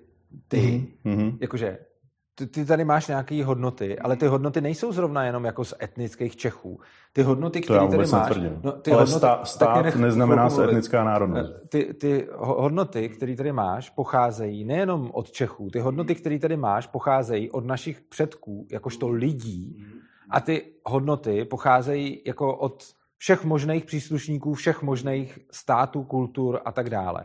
[0.49, 1.39] ty, mm-hmm.
[1.41, 1.78] jakože
[2.35, 6.37] ty, ty tady máš nějaké hodnoty, ale ty hodnoty nejsou zrovna jenom jako z etnických
[6.37, 6.80] Čechů.
[7.12, 8.37] Ty hodnoty, které tady máš...
[8.62, 11.53] No, ty ale hodnoty, stá, stát nech, neznamená se etnická národnost.
[11.68, 15.70] Ty, ty hodnoty, které tady máš, pocházejí nejenom od Čechů.
[15.70, 19.85] Ty hodnoty, které tady máš, pocházejí od našich předků, jakožto lidí.
[20.30, 22.85] A ty hodnoty pocházejí jako od
[23.18, 27.24] všech možných příslušníků, všech možných států, kultur a tak dále.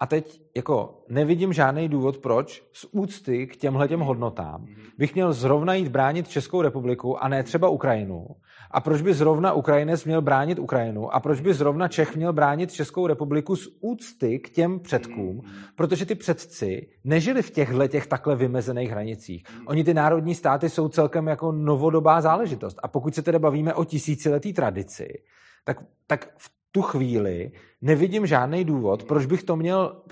[0.00, 4.66] A teď jako nevidím žádný důvod, proč z úcty k těmhle těm hodnotám
[5.00, 8.26] bych měl zrovna jít bránit Českou republiku a ne třeba Ukrajinu.
[8.70, 12.72] A proč by zrovna Ukrajinec měl bránit Ukrajinu a proč by zrovna Čech měl bránit
[12.72, 15.40] Českou republiku z úcty k těm předkům,
[15.76, 19.42] protože ty předci nežili v těchto těch takhle vymezených hranicích.
[19.66, 22.76] Oni ty národní státy jsou celkem jako novodobá záležitost.
[22.82, 25.08] A pokud se tedy bavíme o tisíciletý tradici,
[25.64, 27.52] tak, tak v tu chvíli
[27.82, 30.02] nevidím žádný důvod, proč bych to měl,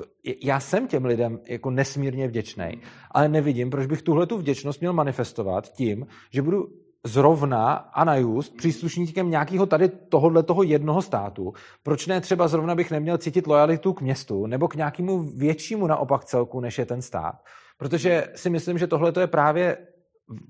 [0.44, 2.80] já jsem těm lidem jako nesmírně vděčný,
[3.10, 6.68] ale nevidím, proč bych tuhle tu vděčnost měl manifestovat tím, že budu
[7.04, 11.52] zrovna a na just příslušníkem nějakého tady tohohle toho jednoho státu.
[11.82, 16.24] Proč ne třeba zrovna bych neměl cítit lojalitu k městu nebo k nějakému většímu naopak
[16.24, 17.34] celku, než je ten stát?
[17.78, 19.78] Protože si myslím, že tohle je právě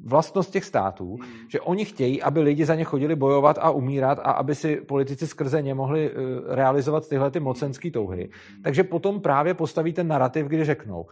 [0.05, 1.49] vlastnost těch států, hmm.
[1.49, 5.27] že oni chtějí, aby lidi za ně chodili bojovat a umírat a aby si politici
[5.27, 6.17] skrze ně mohli uh,
[6.55, 8.31] realizovat tyhle ty mocenské touhy.
[8.53, 8.63] Hmm.
[8.63, 11.07] Takže potom právě postaví ten narrativ, kdy řeknou,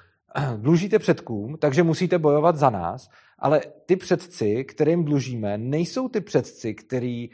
[0.57, 3.09] dlužíte předkům, takže musíte bojovat za nás,
[3.39, 7.31] ale ty předci, kterým dlužíme, nejsou ty předci, který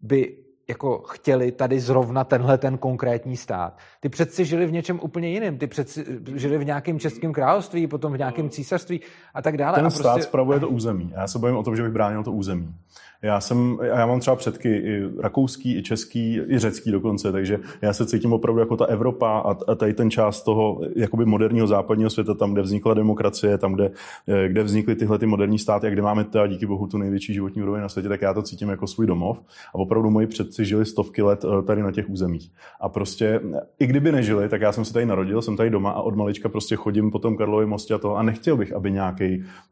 [0.00, 3.78] by jako chtěli tady zrovna tenhle ten konkrétní stát.
[4.00, 5.58] Ty přeci žili v něčem úplně jiném.
[5.58, 6.04] Ty přeci
[6.34, 9.00] žili v nějakém českém království, potom v nějakém císařství
[9.34, 9.74] a tak dále.
[9.74, 10.22] Ten a stát prostě...
[10.22, 11.12] spravuje to území.
[11.16, 12.74] A já se bojím o tom, že bych bránil to území.
[13.22, 17.92] Já, jsem, já mám třeba předky i rakouský, i český, i řecký dokonce, takže já
[17.92, 22.10] se cítím opravdu jako ta Evropa a, a tady ten část toho jakoby moderního západního
[22.10, 23.90] světa, tam, kde vznikla demokracie, tam, kde,
[24.28, 27.34] eh, kde vznikly tyhle ty moderní státy a kde máme teda díky bohu tu největší
[27.34, 29.38] životní úroveň na světě, tak já to cítím jako svůj domov.
[29.68, 32.50] A opravdu moji předci žili stovky let eh, tady na těch územích.
[32.80, 33.40] A prostě,
[33.78, 36.48] i kdyby nežili, tak já jsem se tady narodil, jsem tady doma a od malička
[36.48, 38.90] prostě chodím po tom Karlově mostě a to a nechtěl bych, aby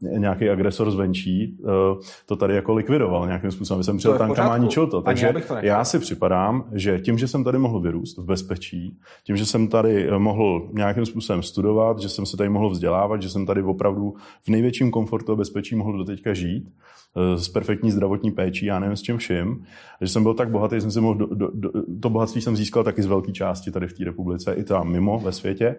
[0.00, 1.68] nějaký agresor zvenčí eh,
[2.26, 5.02] to tady jako likvidoval nějakým způsobem, jsem přijel tankama ničil to.
[5.02, 8.98] Takže já, to já si připadám, že tím, že jsem tady mohl vyrůst v bezpečí,
[9.24, 13.22] tím, že jsem tady eh, mohl nějakým způsobem studovat, že jsem se tady mohl vzdělávat,
[13.22, 16.68] že jsem tady opravdu v největším komfortu a bezpečí mohl do teďka žít,
[17.36, 19.64] s perfektní zdravotní péčí, já nevím s čím vším,
[20.00, 21.70] že jsem byl tak bohatý, jsem si mohl, do, do, do,
[22.02, 25.18] to bohatství jsem získal taky z velké části tady v té republice, i tam mimo
[25.18, 25.76] ve světě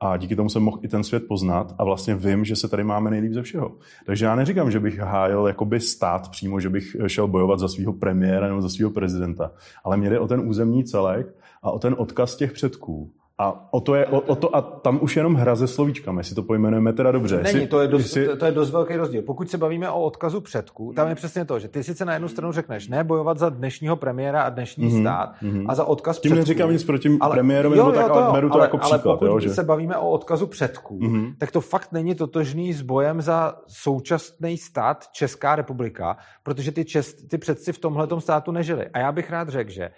[0.00, 2.84] a díky tomu jsem mohl i ten svět poznat a vlastně vím, že se tady
[2.84, 3.76] máme nejlíp ze všeho.
[4.06, 7.92] Takže já neříkám, že bych hájil jakoby stát přímo, že bych šel bojovat za svého
[7.92, 9.52] premiéra nebo za svého prezidenta,
[9.84, 13.12] ale mě jde o ten územní celek a o ten odkaz těch předků.
[13.40, 16.34] A o to, je, o, o to a tam už jenom hra se slovíčkami, jestli
[16.34, 17.40] to pojmenujeme teda dobře.
[17.42, 18.36] Není, to je, dost, jestli...
[18.36, 19.22] to je dost velký rozdíl.
[19.22, 22.28] Pokud se bavíme o odkazu předků, tam je přesně to, že ty sice na jednu
[22.28, 25.64] stranu řekneš, ne bojovat za dnešního premiéra a dnešní mm-hmm, stát mm-hmm.
[25.68, 26.48] a za odkaz Tím předků.
[26.48, 29.06] neříkám nic proti ale, premiérovi, jo, nebo tak, to, ale beru to ale, jako příklad.
[29.06, 29.50] Ale pokud jo, že...
[29.50, 31.34] se bavíme o odkazu předků, mm-hmm.
[31.38, 37.14] tak to fakt není totožný s bojem za současný stát Česká republika, protože ty, čes,
[37.14, 38.86] ty předci v tomhle státu nežili.
[38.88, 39.90] A já bych rád řekl, že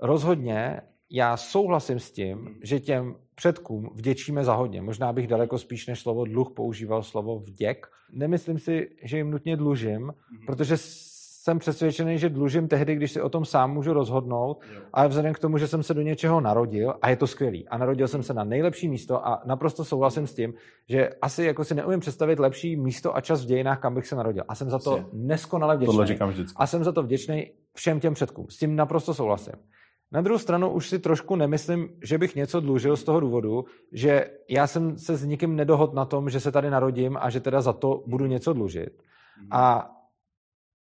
[0.00, 0.80] rozhodně
[1.10, 4.82] já souhlasím s tím, že těm předkům vděčíme za hodně.
[4.82, 7.86] Možná bych daleko spíš než slovo dluh používal slovo vděk.
[8.12, 10.46] Nemyslím si, že jim nutně dlužím, mm-hmm.
[10.46, 10.76] protože
[11.48, 14.60] jsem přesvědčený, že dlužím tehdy, když si o tom sám můžu rozhodnout,
[14.92, 17.68] ale vzhledem k tomu, že jsem se do něčeho narodil a je to skvělý.
[17.68, 20.54] A narodil jsem se na nejlepší místo a naprosto souhlasím s tím,
[20.88, 24.16] že asi jako si neumím představit lepší místo a čas v dějinách, kam bych se
[24.16, 24.44] narodil.
[24.48, 25.92] A jsem za to neskonale vděčný.
[26.56, 28.46] A jsem za to vděčný všem těm předkům.
[28.50, 29.54] S tím naprosto souhlasím.
[30.12, 34.30] Na druhou stranu už si trošku nemyslím, že bych něco dlužil z toho důvodu, že
[34.48, 37.60] já jsem se s nikým nedohod na tom, že se tady narodím a že teda
[37.60, 39.02] za to budu něco dlužit.
[39.38, 39.48] Mhm.
[39.50, 39.90] A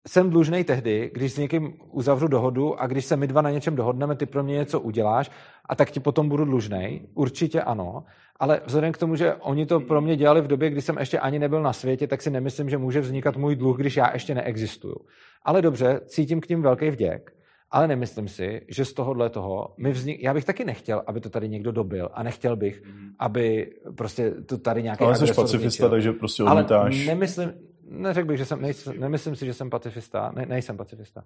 [0.07, 3.75] jsem dlužný tehdy, když s někým uzavřu dohodu a když se my dva na něčem
[3.75, 5.31] dohodneme, ty pro mě něco uděláš
[5.69, 7.09] a tak ti potom budu dlužný.
[7.13, 8.03] Určitě ano,
[8.39, 11.19] ale vzhledem k tomu, že oni to pro mě dělali v době, kdy jsem ještě
[11.19, 14.35] ani nebyl na světě, tak si nemyslím, že může vznikat můj dluh, když já ještě
[14.35, 14.95] neexistuju.
[15.43, 17.36] Ale dobře, cítím k ním velký vděk
[17.71, 20.23] ale nemyslím si, že z tohohle toho mi vznik...
[20.23, 23.09] Já bych taky nechtěl, aby to tady někdo dobil a nechtěl bych, mm.
[23.19, 26.95] aby prostě to tady nějaký Ale jsi pacifista, takže prostě odmítáš.
[26.95, 27.53] Ale nemyslím,
[27.89, 31.23] neřekl bych, že jsem, nejsem, nemyslím si, že jsem pacifista, ne, nejsem pacifista,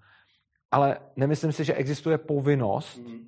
[0.72, 3.28] ale nemyslím si, že existuje povinnost mm.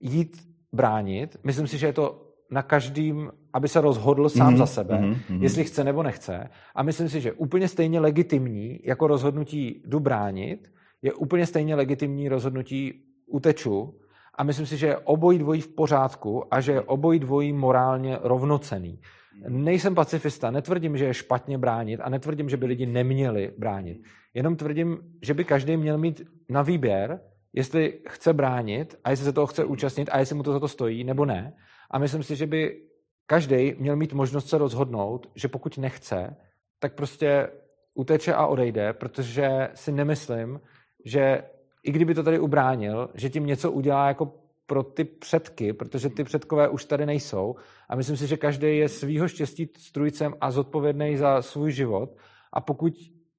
[0.00, 1.36] jít bránit.
[1.44, 5.42] Myslím si, že je to na každým, aby se rozhodl sám mm-hmm, za sebe, mm-hmm.
[5.42, 6.50] jestli chce nebo nechce.
[6.74, 10.72] A myslím si, že úplně stejně legitimní jako rozhodnutí jdu bránit,
[11.06, 13.94] je úplně stejně legitimní rozhodnutí uteču
[14.34, 18.18] a myslím si, že je obojí dvojí v pořádku a že je obojí dvojí morálně
[18.22, 19.00] rovnocený.
[19.48, 24.02] Nejsem pacifista, netvrdím, že je špatně bránit a netvrdím, že by lidi neměli bránit.
[24.34, 27.20] Jenom tvrdím, že by každý měl mít na výběr,
[27.52, 30.68] jestli chce bránit a jestli se toho chce účastnit a jestli mu to za to
[30.68, 31.56] stojí, nebo ne.
[31.90, 32.82] A myslím si, že by
[33.26, 36.36] každý měl mít možnost se rozhodnout, že pokud nechce,
[36.78, 37.48] tak prostě
[37.94, 40.60] uteče a odejde, protože si nemyslím,
[41.06, 41.42] že
[41.82, 44.32] i kdyby to tady ubránil, že tím něco udělá jako
[44.66, 47.54] pro ty předky, protože ty předkové už tady nejsou.
[47.88, 52.16] A myslím si, že každý je svýho štěstí strujcem a zodpovědný za svůj život.
[52.52, 52.92] A pokud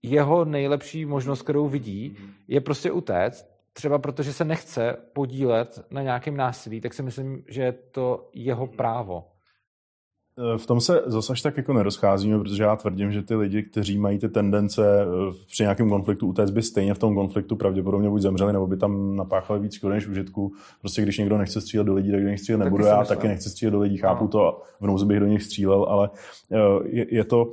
[0.03, 6.37] jeho nejlepší možnost, kterou vidí, je prostě utéct, třeba protože se nechce podílet na nějakém
[6.37, 9.23] násilí, tak si myslím, že je to jeho právo.
[10.57, 13.97] V tom se zase až tak jako nerozcházíme, protože já tvrdím, že ty lidi, kteří
[13.97, 18.21] mají ty tendence eh, při nějakém konfliktu utéct, by stejně v tom konfliktu pravděpodobně buď
[18.21, 20.51] zemřeli, nebo by tam napáchali víc škody než užitku.
[20.81, 22.85] Prostě když někdo nechce střílet do lidí, tak do nich střílet nebudu.
[22.85, 23.17] Já myslím.
[23.17, 24.29] taky nechci střílet do lidí, chápu no.
[24.29, 26.09] to, v nouzi bych do nich střílel, ale
[26.51, 27.51] eh, je, je to,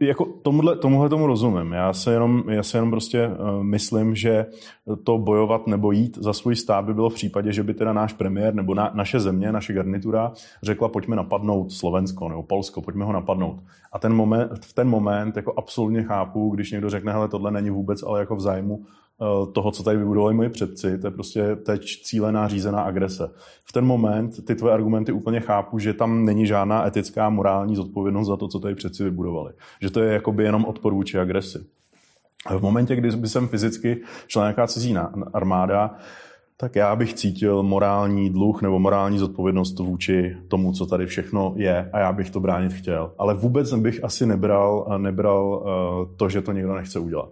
[0.00, 1.72] jako tomuhle, tomuhle tomu rozumím.
[1.72, 4.46] Já se jenom, já se jenom prostě eh, myslím, že
[5.04, 8.12] to bojovat nebo jít za svůj stát by bylo v případě, že by teda náš
[8.12, 13.04] premiér nebo na, naše země, naše garnitura řekla, pojďme napadnout Slovensko Slovensko nebo Polsko, pojďme
[13.04, 13.60] ho napadnout.
[13.92, 17.70] A ten moment, v ten moment jako absolutně chápu, když někdo řekne, hele, tohle není
[17.70, 21.56] vůbec, ale jako v zájmu eh, toho, co tady vybudovali moji předci, to je prostě
[21.56, 23.30] teď cílená řízená agrese.
[23.64, 28.28] V ten moment ty tvoje argumenty úplně chápu, že tam není žádná etická, morální zodpovědnost
[28.28, 29.52] za to, co tady předci vybudovali.
[29.82, 31.58] Že to je jakoby jenom odpor vůči agresi.
[32.58, 34.96] V momentě, kdy jsem fyzicky šla nějaká cizí
[35.32, 35.96] armáda,
[36.60, 41.90] tak já bych cítil morální dluh nebo morální zodpovědnost vůči tomu, co tady všechno je
[41.92, 43.12] a já bych to bránit chtěl.
[43.18, 47.28] Ale vůbec bych asi nebral, nebral eh, to, že to někdo nechce udělat.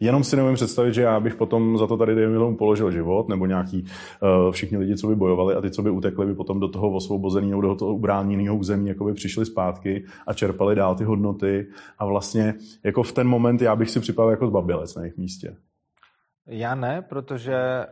[0.00, 3.46] Jenom si nevím představit, že já bych potom za to tady dejme položil život, nebo
[3.46, 6.68] nějaký uh, všichni lidi, co by bojovali a ty, co by utekli, by potom do
[6.68, 11.66] toho osvobozeného, do toho ubráněného území jako by přišli zpátky a čerpali dál ty hodnoty.
[11.98, 12.54] A vlastně
[12.84, 15.56] jako v ten moment já bych si připadal jako zbabilec na jejich místě.
[16.46, 17.86] Já ne, protože,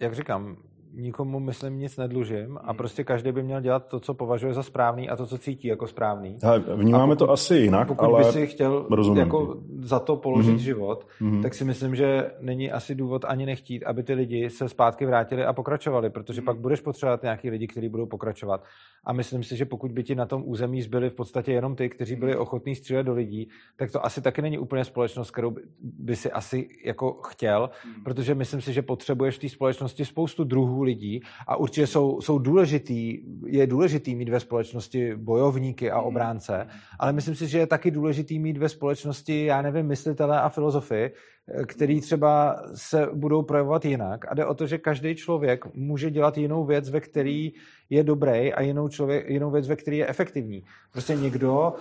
[0.00, 0.56] jak říkám,
[0.98, 2.76] nikomu, myslím, nic nedlužím a hmm.
[2.76, 5.86] prostě každý by měl dělat to, co považuje za správný a to, co cítí jako
[5.86, 6.36] správný.
[6.42, 10.52] Ale vnímáme pokud, to asi jinak, pokud ale by si chtěl jako za to položit
[10.52, 10.56] mm-hmm.
[10.56, 11.42] život, mm-hmm.
[11.42, 15.44] tak si myslím, že není asi důvod ani nechtít, aby ty lidi se zpátky vrátili
[15.44, 16.44] a pokračovali, protože mm-hmm.
[16.44, 18.64] pak budeš potřebovat nějaký lidi, kteří budou pokračovat.
[19.04, 21.88] A myslím si, že pokud by ti na tom území zbyli v podstatě jenom ty,
[21.88, 22.40] kteří byli hmm.
[22.40, 26.32] ochotní střílet do lidí, tak to asi taky není úplně společnost, kterou by, by si
[26.32, 28.02] asi jako chtěl, mm-hmm.
[28.04, 32.38] protože myslím si, že potřebuješ v té společnosti spoustu druhů lidí a určitě jsou, jsou
[32.38, 36.08] důležitý, je důležitý mít ve společnosti bojovníky a hmm.
[36.08, 36.66] obránce,
[36.98, 41.10] ale myslím si, že je taky důležitý mít ve společnosti, já nevím, myslitele a filozofy,
[41.66, 44.24] který třeba se budou projevovat jinak.
[44.28, 47.52] A jde o to, že každý člověk může dělat jinou věc, ve který
[47.90, 50.64] je dobrý a jinou, člověk, jinou věc, ve který je efektivní.
[50.92, 51.72] Prostě někdo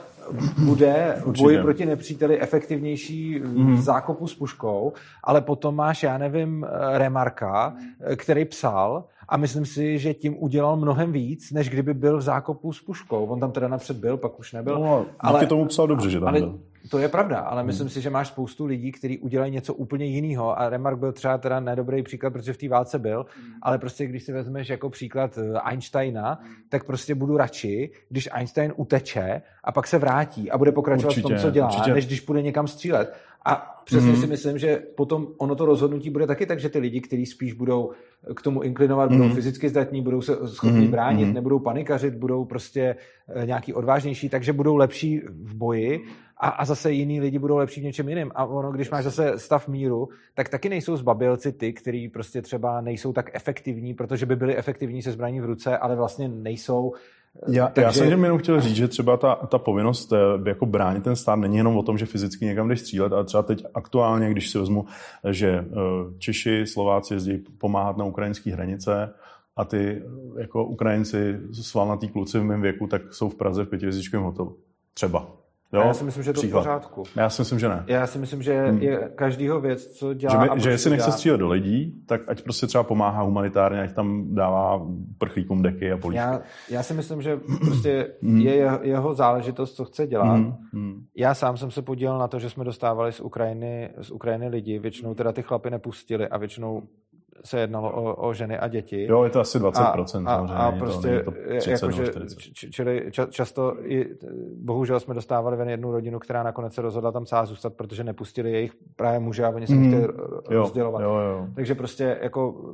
[0.65, 3.75] bude v boji proti nepříteli efektivnější mm.
[3.75, 4.93] v zákopu s puškou,
[5.23, 7.75] ale potom máš, já nevím, Remarka,
[8.15, 12.73] který psal a myslím si, že tím udělal mnohem víc, než kdyby byl v zákopu
[12.73, 13.25] s puškou.
[13.25, 14.79] On tam teda napřed byl, pak už nebyl.
[14.79, 16.59] No, ale tomu psal dobře, že tam ale, byl.
[16.89, 17.67] To je pravda, ale hmm.
[17.67, 21.37] myslím si, že máš spoustu lidí, kteří udělají něco úplně jiného a Remark byl třeba
[21.37, 23.53] teda nedobrý příklad, protože v té válce byl, hmm.
[23.61, 26.53] ale prostě když si vezmeš jako příklad eh, Einsteina, hmm.
[26.69, 31.27] tak prostě budu radši, když Einstein uteče a pak se vrátí a bude pokračovat určitě,
[31.27, 31.93] v tom, co dělá, určitě.
[31.93, 33.13] než když bude někam střílet.
[33.47, 34.17] A přesně mm.
[34.17, 37.53] si myslím, že potom ono to rozhodnutí bude taky tak, že ty lidi, kteří spíš
[37.53, 37.91] budou
[38.35, 39.17] k tomu inklinovat, mm.
[39.17, 40.91] budou fyzicky zdatní, budou se schopni mm.
[40.91, 41.33] bránit, mm.
[41.33, 42.95] nebudou panikařit, budou prostě
[43.35, 46.05] eh, nějaký odvážnější, takže budou lepší v boji
[46.39, 48.31] a, a zase jiní lidi budou lepší v něčem jiném.
[48.35, 52.81] A ono, když máš zase stav míru, tak taky nejsou zbabilci ty, kteří prostě třeba
[52.81, 56.93] nejsou tak efektivní, protože by byli efektivní se zbraní v ruce, ale vlastně nejsou
[57.47, 57.81] já, Takže...
[57.81, 61.35] já jsem jenom chtěl říct, že třeba ta, ta povinnost eh, jako bránit ten stát
[61.35, 64.59] není jenom o tom, že fyzicky někam jdeš střílet, ale třeba teď aktuálně, když si
[64.59, 64.85] vezmu,
[65.31, 65.65] že eh,
[66.17, 69.13] Češi, Slováci jezdí pomáhat na ukrajinské hranice
[69.55, 70.03] a ty
[70.37, 74.57] jako Ukrajinci, svalnatý kluci v mém věku, tak jsou v Praze v pětivězdičkovém hotelu.
[74.93, 75.27] Třeba.
[75.73, 75.81] Jo?
[75.81, 77.03] já si myslím, že je to v pořádku.
[77.15, 77.83] Já si myslím, že ne.
[77.87, 78.81] Já si myslím, že hmm.
[78.81, 80.45] je každýho věc, co dělá...
[80.45, 83.93] Že, my, že jestli nechce střílet do lidí, tak ať prostě třeba pomáhá humanitárně, ať
[83.93, 84.87] tam dává
[85.17, 86.17] prchlíkům deky a polívky.
[86.17, 88.41] Já, já si myslím, že prostě hmm.
[88.41, 90.33] je jeho, jeho záležitost, co chce dělat.
[90.33, 90.53] Hmm.
[90.73, 91.05] Hmm.
[91.15, 94.79] Já sám jsem se podílel na to, že jsme dostávali z Ukrajiny, z Ukrajiny lidi,
[94.79, 96.83] většinou teda ty chlapy nepustili a většinou
[97.45, 99.05] se jednalo o, o ženy a děti.
[99.09, 100.27] Jo, je to asi 20%.
[100.27, 102.05] A, a, a prostě, to, to jakože,
[102.53, 104.05] čili ča, často, i,
[104.63, 108.51] bohužel jsme dostávali ven jednu rodinu, která nakonec se rozhodla tam celá zůstat, protože nepustili
[108.51, 109.87] jejich právě muže a oni se mm.
[109.87, 110.07] chtěli
[110.49, 111.01] rozdělovat.
[111.01, 111.47] Jo, jo.
[111.55, 112.73] Takže prostě jako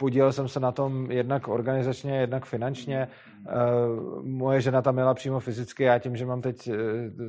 [0.00, 3.08] podílel jsem se na tom jednak organizačně, jednak finančně.
[3.48, 3.52] Eh,
[4.22, 6.74] moje žena tam měla přímo fyzicky, já tím, že mám teď eh,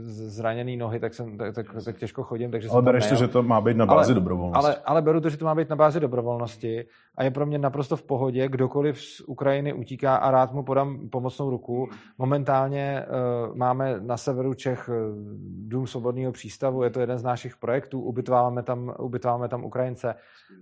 [0.10, 2.52] zraněný nohy, tak, jsem, tak, tak, tak těžko chodím.
[2.52, 4.66] Takže ale bereš to, že to má být na bázi ale, dobrovolnosti.
[4.66, 7.58] Ale, ale beru to, že to má být na bázi dobrovolnosti a je pro mě
[7.58, 11.90] naprosto v pohodě, kdokoliv z Ukrajiny utíká a rád mu podám pomocnou ruku.
[12.18, 14.90] Momentálně uh, máme na severu Čech
[15.68, 20.16] Dům svobodného přístavu, je to jeden z našich projektů, ubytováváme tam, ubytováváme tam Ukrajince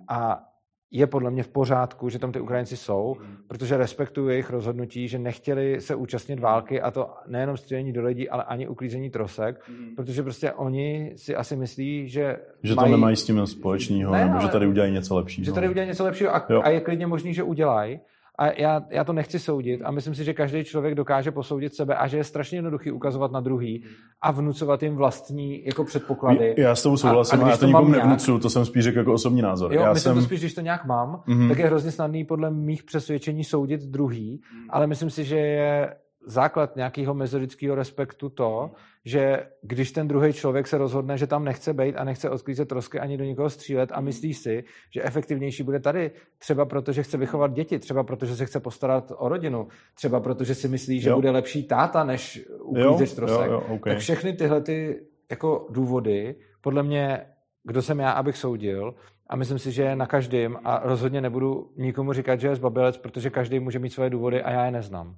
[0.07, 0.43] a
[0.91, 3.15] je podle mě v pořádku, že tam ty Ukrajinci jsou,
[3.47, 8.29] protože respektuju jejich rozhodnutí, že nechtěli se účastnit války a to nejenom střílení do lidí,
[8.29, 9.61] ale ani uklízení trosek,
[9.95, 12.87] protože prostě oni si asi myslí, že Že mají...
[12.87, 15.45] to nemají s tím společného, ne, nebo že tady udělají něco lepšího.
[15.45, 17.99] Že tady udělají něco lepšího a, a je klidně možný, že udělají,
[18.39, 21.95] a já, já to nechci soudit a myslím si, že každý člověk dokáže posoudit sebe
[21.95, 23.83] a že je strašně jednoduchý ukazovat na druhý
[24.21, 26.55] a vnucovat jim vlastní jako předpoklady.
[26.57, 28.97] Já s tou souhlasím a, a já to, to nikomu nevnucuju, to jsem spíš řekl
[28.97, 29.73] jako osobní názor.
[29.73, 30.21] Jo, já myslím jsem...
[30.21, 31.49] to spíš, když to nějak mám, mm-hmm.
[31.49, 35.93] tak je hrozně snadný podle mých přesvědčení soudit druhý, ale myslím si, že je
[36.26, 38.72] základ nějakého mezilidského respektu to,
[39.05, 42.99] že když ten druhý člověk se rozhodne, že tam nechce být a nechce odklízet trosky
[42.99, 47.53] ani do nikoho střílet a myslí si, že efektivnější bude tady, třeba protože chce vychovat
[47.53, 51.15] děti, třeba protože se chce postarat o rodinu, třeba protože si myslí, že jo.
[51.15, 53.93] bude lepší táta, než uklízet trosek, jo, jo, okay.
[53.93, 57.26] tak všechny tyhle ty jako důvody, podle mě,
[57.63, 58.95] kdo jsem já, abych soudil,
[59.28, 62.97] a myslím si, že je na každém a rozhodně nebudu nikomu říkat, že je zbabělec,
[62.97, 65.15] protože každý může mít svoje důvody a já je neznám.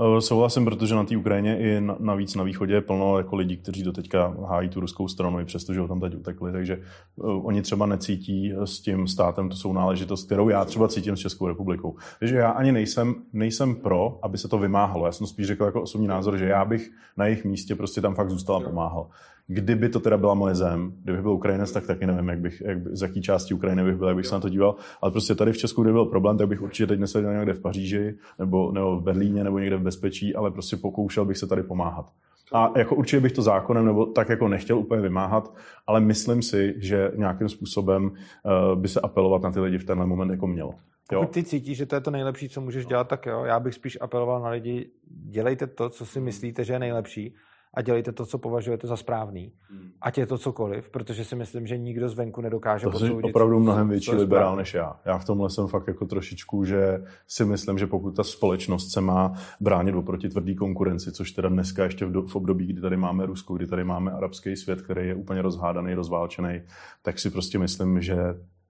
[0.00, 3.82] Eh, souhlasím, protože na té Ukrajině i navíc na východě je plno jako lidí, kteří
[3.82, 6.80] do teďka hájí tu ruskou stranu, i přesto, že ho tam teď utekli, takže
[7.16, 11.20] uh, oni třeba necítí s tím státem tu svou náležitost, kterou já třeba cítím s
[11.20, 11.96] Českou republikou.
[12.18, 15.06] Takže já ani nejsem, nejsem pro, aby se to vymáhalo.
[15.06, 18.14] Já jsem spíš řekl jako osobní názor, že já bych na jejich místě prostě tam
[18.14, 19.10] fakt zůstal a pomáhal.
[19.50, 22.78] Kdyby to teda byla moje zem, kdybych byl Ukrajinec, tak taky nevím, jak bych, jak,
[22.88, 24.74] z jaký části Ukrajiny bych byl, jak bych se na to díval.
[25.02, 27.60] Ale prostě tady v Česku, kde byl problém, tak bych určitě teď neseděl někde v
[27.60, 31.62] Paříži, nebo, nebo v Berlíně, nebo někde v bezpečí, ale prostě pokoušel bych se tady
[31.62, 32.06] pomáhat.
[32.52, 35.54] A jako určitě bych to zákonem nebo tak jako nechtěl úplně vymáhat,
[35.86, 40.06] ale myslím si, že nějakým způsobem uh, by se apelovat na ty lidi v tenhle
[40.06, 40.70] moment jako mělo.
[41.12, 41.20] Jo.
[41.20, 43.44] Pokud ty cítíš, že to je to nejlepší, co můžeš dělat, tak jo.
[43.44, 47.34] Já bych spíš apeloval na lidi, dělejte to, co si myslíte, že je nejlepší
[47.74, 49.52] a dělejte to, co považujete za správný.
[49.70, 49.90] Hmm.
[50.00, 53.22] Ať je to cokoliv, protože si myslím, že nikdo zvenku nedokáže to posoudit.
[53.22, 55.00] To opravdu mnohem větší liberál než já.
[55.04, 59.00] Já v tomhle jsem fakt jako trošičku, že si myslím, že pokud ta společnost se
[59.00, 62.96] má bránit oproti tvrdý konkurenci, což teda dneska ještě v, do, v období, kdy tady
[62.96, 66.62] máme Rusko, kdy tady máme arabský svět, který je úplně rozhádaný, rozválčený,
[67.02, 68.16] tak si prostě myslím, že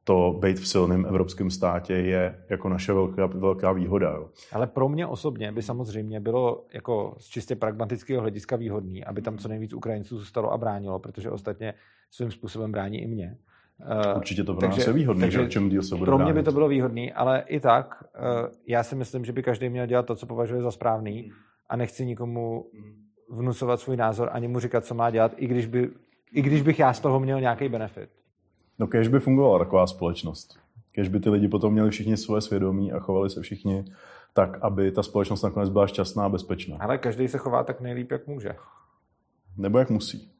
[0.08, 4.10] to být v silném evropském státě je jako naše velká, velká výhoda.
[4.10, 4.28] Jo.
[4.52, 9.38] Ale pro mě osobně by samozřejmě bylo jako z čistě pragmatického hlediska výhodný, aby tam
[9.38, 11.74] co nejvíc Ukrajinců zůstalo a bránilo, protože ostatně
[12.10, 13.36] svým způsobem brání i mě.
[13.80, 16.16] Eh, Určitě to pro takže, nás je výhodný, takže že čem díl se bude Pro
[16.16, 16.40] mě bránit.
[16.40, 18.20] by to bylo výhodný, ale i tak eh,
[18.66, 21.32] já si myslím, že by každý měl dělat to, co považuje za správný
[21.68, 22.64] a nechci nikomu
[23.30, 25.90] vnucovat svůj názor ani mu říkat, co má dělat, i když, by,
[26.32, 28.17] i když bych já z toho měl nějaký benefit.
[28.78, 30.58] No kež by fungovala taková společnost.
[30.92, 33.84] Kež by ty lidi potom měli všichni svoje svědomí a chovali se všichni
[34.32, 36.76] tak, aby ta společnost nakonec byla šťastná a bezpečná.
[36.80, 38.54] Ale každý se chová tak nejlíp, jak může.
[39.56, 40.30] Nebo jak musí.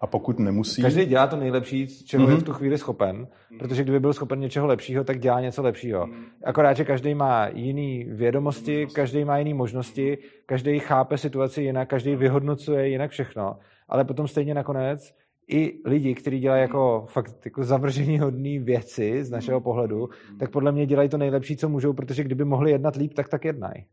[0.00, 0.82] A pokud nemusí...
[0.82, 2.30] Každý dělá to nejlepší, čeho mm-hmm.
[2.30, 2.44] je v mhm.
[2.44, 3.28] tu chvíli schopen,
[3.58, 6.08] protože kdyby byl schopen něčeho lepšího, tak dělá něco lepšího.
[6.44, 12.16] Akorát, že každý má jiný vědomosti, každý má jiný možnosti, každý chápe situaci jinak, každý
[12.16, 13.58] vyhodnocuje jinak všechno,
[13.88, 15.14] ale potom stejně nakonec
[15.48, 20.72] i lidi, kteří dělají jako fakt jako zavržení hodné věci z našeho pohledu, tak podle
[20.72, 23.84] mě dělají to nejlepší, co můžou, protože kdyby mohli jednat líp, tak tak jednají.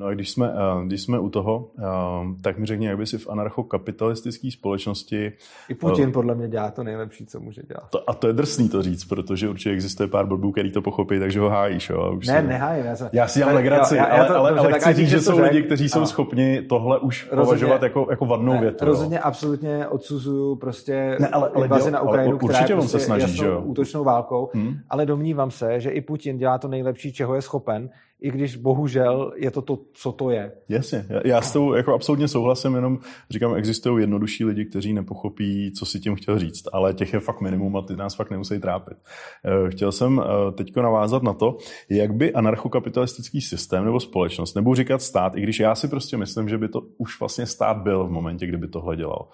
[0.00, 1.82] No a když jsme, eh, když jsme u toho, eh,
[2.42, 5.32] tak mi řekni, jak by si v anarchokapitalistické společnosti...
[5.68, 7.90] I Putin uh, podle mě dělá to nejlepší, co může dělat.
[7.90, 11.18] To, a to je drsný to říct, protože určitě existuje pár blbů, který to pochopí,
[11.18, 11.90] takže ho hájíš.
[11.90, 12.46] Jo, už ne, si...
[12.46, 12.86] nehájím.
[12.86, 13.10] Já, se...
[13.12, 15.52] já si dělám legraci, já, já to, ale, ale, ale chci říct, že jsou řek...
[15.52, 18.84] lidi, kteří jsou schopni tohle už rozhodně, považovat jako, jako vadnou ne, větu.
[18.84, 19.22] Rozhodně jo.
[19.24, 23.36] absolutně odsuzuju prostě ne, ale, ale invazi na Ukrajinu, ale, která je prostě se snaží,
[23.36, 23.60] že jo?
[23.60, 24.74] útočnou válkou, hmm?
[24.90, 27.90] ale domnívám se, že i Putin dělá to nejlepší, čeho je schopen
[28.20, 30.52] i když bohužel je to to, co to je.
[30.68, 32.98] Jasně, já, já s tou jako absolutně souhlasím, jenom
[33.30, 37.40] říkám, existují jednodušší lidi, kteří nepochopí, co si tím chtěl říct, ale těch je fakt
[37.40, 38.98] minimum a ty nás fakt nemusí trápit.
[39.44, 41.56] Eh, chtěl jsem eh, teď navázat na to,
[41.88, 46.48] jak by anarchokapitalistický systém nebo společnost, nebo říkat stát, i když já si prostě myslím,
[46.48, 49.28] že by to už vlastně stát byl v momentě, kdyby tohle dělal.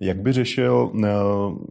[0.00, 1.08] Jak by řešil, eh,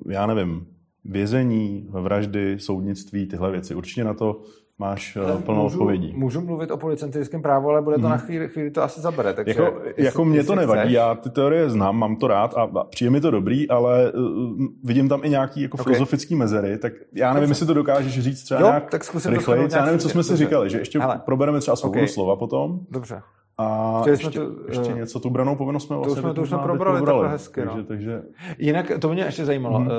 [0.09, 0.68] já nevím,
[1.05, 3.76] vězení, vraždy, soudnictví, tyhle věci.
[3.76, 4.41] Určitě na to
[4.80, 6.14] máš eh, ale plnou můžu, odpovědí.
[6.16, 8.12] Můžu mluvit o policentrickém právu, ale bude to hmm.
[8.12, 9.34] na chvíli, chvíli to asi zabere.
[9.34, 10.94] Takže jako, jestli, jako mě to nevadí, chceš.
[10.94, 14.66] já ty teorie znám, mám to rád a, a přijde mi to dobrý, ale uh,
[14.84, 15.84] vidím tam i nějaký jako okay.
[15.84, 19.68] filozofický mezery, tak já nevím, jestli to dokážeš říct třeba jo, nějak tak rychleji.
[19.72, 22.08] Já nevím, co jsme si říkali, že ještě ale, probereme třeba svobodu okay.
[22.08, 22.80] slova potom.
[22.92, 23.22] Dobře.
[23.60, 27.06] A ještě, tu, ještě něco, tu branou povinnost jsme vlastně to jsme, to jsme probrali,
[27.06, 27.62] takhle hezky.
[27.62, 27.84] Takže, no.
[27.84, 28.22] takže...
[28.58, 29.80] Jinak to mě ještě zajímalo.
[29.80, 29.90] Hmm.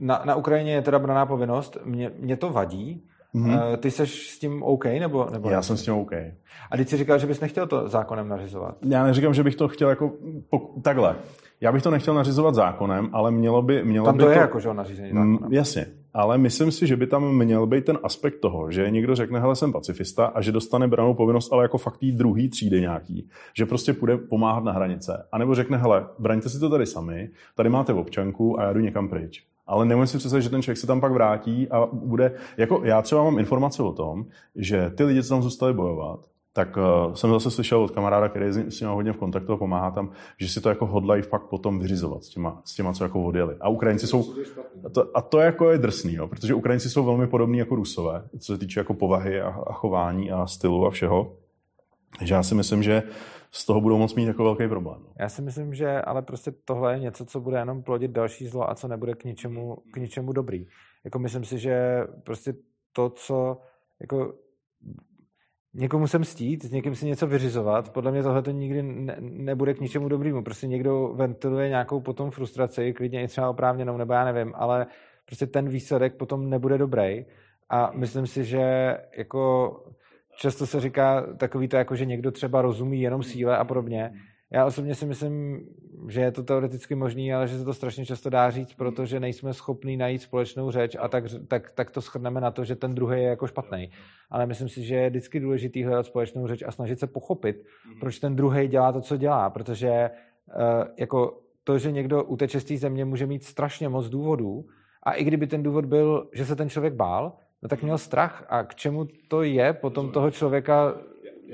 [0.00, 3.76] Na, na Ukrajině je teda braná povinnost, mě, mě to vadí, Mm-hmm.
[3.76, 5.62] Ty seš s tím OK, nebo, nebo Já ne?
[5.62, 6.12] jsem s tím OK.
[6.70, 8.76] A teď jsi říkal, že bys nechtěl to zákonem nařizovat.
[8.88, 10.12] Já neříkám, že bych to chtěl jako
[10.50, 11.16] pok- takhle.
[11.60, 13.84] Já bych to nechtěl nařizovat zákonem, ale mělo by...
[13.84, 14.40] Mělo tam to by je to...
[14.40, 15.52] jako, že ho nařízení mm, zákonem.
[15.52, 19.40] Jasně, ale myslím si, že by tam měl být ten aspekt toho, že někdo řekne,
[19.40, 23.28] hele, jsem pacifista a že dostane branou povinnost, ale jako fakt tý druhý třídy nějaký,
[23.56, 25.26] že prostě půjde pomáhat na hranice.
[25.32, 28.80] A nebo řekne, hele, braňte si to tady sami, tady máte občanku a já jdu
[28.80, 29.44] někam pryč.
[29.66, 33.02] Ale nemůžu si představit, že ten člověk se tam pak vrátí a bude, jako já
[33.02, 34.24] třeba mám informace o tom,
[34.56, 36.20] že ty lidi, co tam zůstali bojovat,
[36.52, 39.56] tak uh, jsem zase slyšel od kamaráda, který je s nimi hodně v kontaktu a
[39.56, 43.04] pomáhá tam, že si to jako hodlají fakt potom vyřizovat s těma, s těma co
[43.04, 43.54] jako odjeli.
[43.60, 44.34] A Ukrajinci jsou,
[44.86, 48.28] a to, a to jako je drsný, jo, protože Ukrajinci jsou velmi podobní jako Rusové,
[48.38, 51.32] co se týče jako povahy a, a chování a stylu a všeho.
[52.18, 53.02] Takže já si myslím, že
[53.54, 55.06] z toho budou moc mít jako velký problém.
[55.18, 58.70] Já si myslím, že ale prostě tohle je něco, co bude jenom plodit další zlo
[58.70, 60.66] a co nebude k ničemu, k ničemu dobrý.
[61.04, 62.54] Jako myslím si, že prostě
[62.92, 63.58] to, co
[64.00, 64.34] jako
[65.74, 69.74] někomu se mstít, s někým si něco vyřizovat, podle mě tohle to nikdy ne, nebude
[69.74, 70.44] k ničemu dobrému.
[70.44, 74.86] Prostě někdo ventiluje nějakou potom frustraci, klidně i třeba oprávněnou, nebo já nevím, ale
[75.26, 77.24] prostě ten výsledek potom nebude dobrý.
[77.68, 79.76] A myslím si, že jako
[80.36, 84.12] často se říká takový to, jako že někdo třeba rozumí jenom síle a podobně.
[84.52, 85.66] Já osobně si myslím,
[86.08, 89.54] že je to teoreticky možný, ale že se to strašně často dá říct, protože nejsme
[89.54, 93.20] schopni najít společnou řeč a tak, tak, tak to shrneme na to, že ten druhý
[93.20, 93.90] je jako špatný.
[94.30, 97.64] Ale myslím si, že je vždycky důležitý hledat společnou řeč a snažit se pochopit,
[98.00, 102.64] proč ten druhý dělá to, co dělá, protože uh, jako to, že někdo uteče z
[102.64, 104.64] té země, může mít strašně moc důvodů.
[105.02, 107.32] A i kdyby ten důvod byl, že se ten člověk bál,
[107.62, 108.46] no tak měl strach.
[108.48, 110.94] A k čemu to je potom toho člověka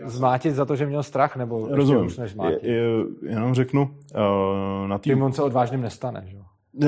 [0.04, 2.06] zmátit za to, že měl strach, nebo Rozumím.
[2.06, 2.64] už než zmátit?
[2.64, 5.10] Je, je, jenom řeknu, uh, na tý...
[5.10, 6.42] Tím on se odvážným nestane, že jo?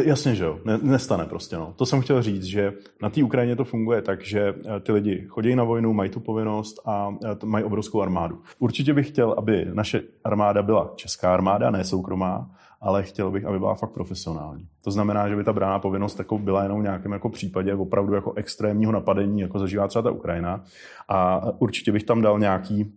[0.04, 0.58] Jasně, že jo.
[0.64, 1.74] Ne, nestane prostě, no.
[1.76, 5.24] To jsem chtěl říct, že na té Ukrajině to funguje tak, že eh, ty lidi
[5.28, 8.38] chodí na vojnu, mají tu povinnost a eh, mají obrovskou armádu.
[8.58, 12.50] Určitě bych chtěl, aby naše armáda byla česká armáda, ne soukromá,
[12.80, 14.66] ale chtěl bych, aby byla fakt profesionální.
[14.84, 18.14] To znamená, že by ta brána povinnost jako byla jenom v nějakém jako případě opravdu
[18.14, 20.64] jako extrémního napadení, jako zažívá třeba ta Ukrajina.
[21.08, 22.92] A určitě bych tam dal nějaký,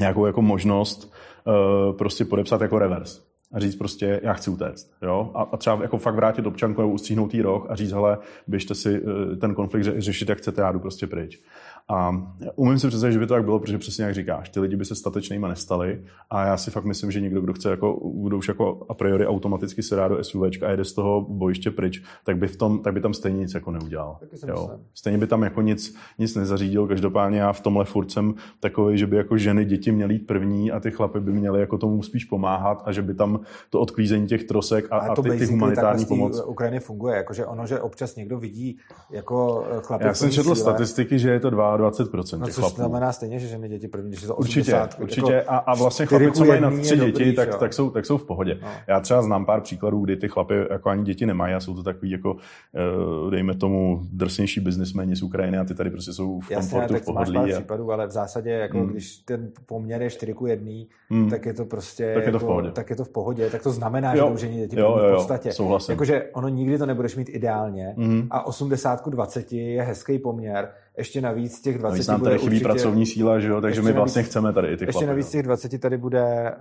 [0.00, 1.12] nějakou jako možnost
[1.44, 4.90] uh, prostě podepsat jako revers a říct prostě, já chci utéct.
[5.02, 5.30] Jo?
[5.34, 9.00] A, a třeba jako fakt vrátit občanku nebo ustříhnout rok a říct, hele, běžte si
[9.00, 11.42] uh, ten konflikt řešit, jak chcete, já jdu prostě pryč.
[11.88, 14.76] A umím si představit, že by to tak bylo, protože přesně jak říkáš, ty lidi
[14.76, 18.38] by se statečnými nestali a já si fakt myslím, že někdo, kdo chce jako, kdo
[18.38, 22.02] už jako a priori automaticky se dá do SUV a jede z toho bojiště pryč,
[22.24, 24.18] tak by, v tom, tak by tam stejně nic jako neudělal.
[24.46, 24.70] Jo.
[24.94, 29.06] Stejně by tam jako nic, nic nezařídil, každopádně já v tomhle furt jsem takový, že
[29.06, 32.24] by jako ženy, děti měly jít první a ty chlapy by měly jako tomu spíš
[32.24, 36.04] pomáhat a že by tam to odklízení těch trosek a, a, a ty, ty humanitární
[36.04, 36.42] pomoc.
[36.46, 38.78] Ukrajiny funguje, jakože ono, že občas někdo vidí
[39.10, 40.04] jako chlapy.
[40.04, 42.76] Já jsem četl statistiky, že je to 22% no, těch chlapů.
[42.76, 45.32] znamená stejně, že ženy děti první, když je to 80, Určitě, určitě.
[45.32, 48.06] Jako a, a vlastně chlapi, co mají na tři děti, dobrý, tak, tak, jsou, tak
[48.06, 48.58] jsou v pohodě.
[48.62, 48.68] No.
[48.86, 51.82] Já třeba znám pár příkladů, kdy ty chlapy jako ani děti nemají a jsou to
[51.82, 52.36] takový jako,
[52.74, 57.02] eh, dejme tomu, drsnější biznismeni z Ukrajiny a ty tady prostě jsou v Jasně, komfortu,
[57.02, 57.34] v pohodlí.
[57.34, 57.60] Máš pár a...
[57.60, 58.88] případů, ale v zásadě, jako hmm.
[58.88, 60.72] když ten poměr je 4 k 1,
[61.10, 61.30] hmm.
[61.30, 62.70] tak je to prostě tak je to, v jako- pohodě.
[62.70, 63.50] tak je to v pohodě.
[63.50, 64.26] Tak to znamená, jo.
[64.26, 65.50] že to žení děti jo, jo, v podstatě.
[65.88, 68.26] Jakože ono nikdy to nebudeš mít ideálně hmm.
[68.30, 70.68] a 80 k 20 je hezký poměr
[70.98, 73.60] ještě navíc těch 20 navíc nám tady chybí určitě, pracovní síla, že jo?
[73.60, 76.54] takže my vlastně navíc, chceme tady i ty Ještě chlapy, navíc těch 20 tady bude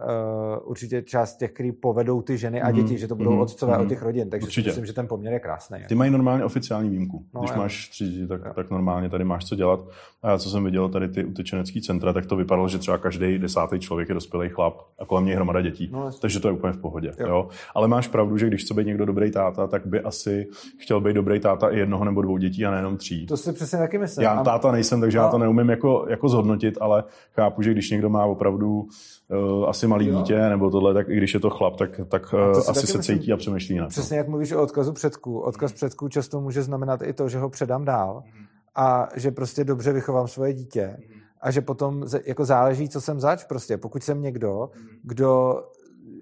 [0.64, 3.40] uh, určitě část těch, kteří povedou ty ženy a děti, mm, že to budou mm,
[3.40, 4.64] otcové mm, od těch rodin, takže určitě.
[4.64, 5.78] si myslím, že ten poměr je krásný.
[5.88, 7.26] Ty mají normálně oficiální výjimku.
[7.34, 7.58] No, Když jo.
[7.58, 9.80] máš tři děti, tak, tak normálně tady máš co dělat.
[10.24, 13.38] A já, co jsem viděl tady ty utečenecké centra, tak to vypadalo, že třeba každý
[13.38, 15.90] desátý člověk je dospělý chlap a kolem něj hromada dětí.
[15.92, 17.12] No, takže to je úplně v pohodě.
[17.20, 17.28] Jo.
[17.28, 17.50] Jo?
[17.76, 21.14] Ale máš pravdu, že když chce být někdo dobrý táta, tak by asi chtěl být
[21.14, 23.26] dobrý táta i jednoho nebo dvou dětí a nejenom tří.
[23.26, 24.25] To si přesně taky myslím.
[24.26, 25.24] Já táta nejsem takže no.
[25.24, 27.04] já to neumím jako, jako zhodnotit, ale
[27.36, 28.88] chápu, že když někdo má opravdu
[29.28, 30.18] uh, asi malý jo.
[30.18, 33.20] dítě nebo tohle, tak i když je to chlap, tak, tak uh, asi se myslím,
[33.20, 33.90] cítí a přemýšlí na to.
[33.90, 35.40] Přesně jak mluvíš o odkazu předků.
[35.40, 35.76] Odkaz mm.
[35.76, 38.46] předků často může znamenat i to, že ho předám dál mm.
[38.76, 40.98] a že prostě dobře vychovám svoje dítě.
[40.98, 41.20] Mm.
[41.42, 43.78] A že potom jako záleží, co jsem zač prostě.
[43.78, 44.70] Pokud jsem někdo,
[45.04, 45.62] kdo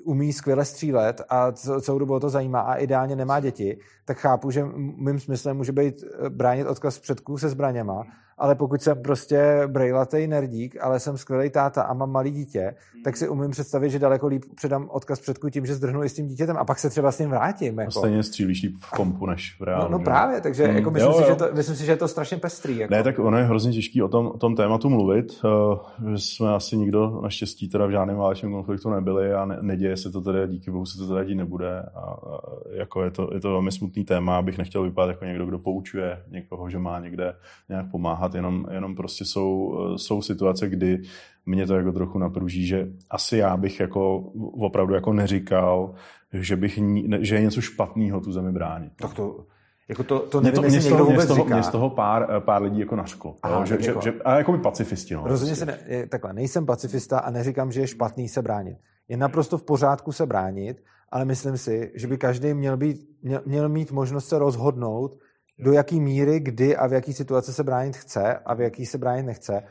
[0.05, 4.65] umí skvěle střílet a celou dobu to zajímá a ideálně nemá děti, tak chápu, že
[4.75, 8.03] mým smyslem může být eh, bránit odkaz předků se zbraněma,
[8.43, 13.17] ale pokud jsem prostě brejlatý nerdík, ale jsem skvělý táta a mám malý dítě, tak
[13.17, 16.27] si umím představit, že daleko líp předám odkaz předku tím, že zdrhnu i s tím
[16.27, 17.79] dítětem a pak se třeba s ním vrátím.
[17.79, 17.87] Jako.
[17.87, 19.91] A stejně střílíš líp v kompu než v reálu.
[19.91, 21.23] No, no právě, takže hmm, jako myslím, jo, jo.
[21.23, 22.77] Si, že to, myslím si, že je to strašně pestrý.
[22.77, 22.93] Jako.
[22.93, 25.41] Ne, tak ono je hrozně těžký o tom, o tom tématu mluvit.
[25.43, 30.11] Uh, jsme asi nikdo naštěstí teda v žádném válečném konfliktu nebyli a ne, neděje se
[30.11, 31.79] to tedy, díky bohu se to teda dít nebude.
[31.95, 32.39] A, a
[32.71, 36.23] jako je to, je to velmi smutný téma, abych nechtěl vypadat jako někdo, kdo poučuje
[36.31, 37.35] někoho, že má někde
[37.69, 41.01] nějak pomáhat, jenom, jenom prostě jsou, jsou situace, kdy
[41.45, 44.17] mě to jako trochu napruží, že asi já bych jako
[44.59, 45.93] opravdu jako neříkal,
[46.33, 46.79] že, bych,
[47.19, 48.91] že je něco špatného tu zemi bránit.
[48.95, 49.45] Tak to,
[49.89, 52.41] jako to, to nevím, mě to, mě toho, mě z toho, mě z toho pár,
[52.41, 53.35] pár lidí jako našklo.
[53.43, 55.13] Aha, že, jako, že, že, a jako by pacifisti.
[55.13, 55.77] No, rozhodně prostě.
[55.83, 58.77] se ne, takhle, nejsem pacifista a neříkám, že je špatný se bránit.
[59.07, 63.41] Je naprosto v pořádku se bránit, ale myslím si, že by každý měl, být, měl,
[63.45, 65.17] měl mít možnost se rozhodnout,
[65.59, 68.97] do jaký míry, kdy a v jaký situaci se bránit chce a v jaký se
[68.97, 69.63] bránit nechce.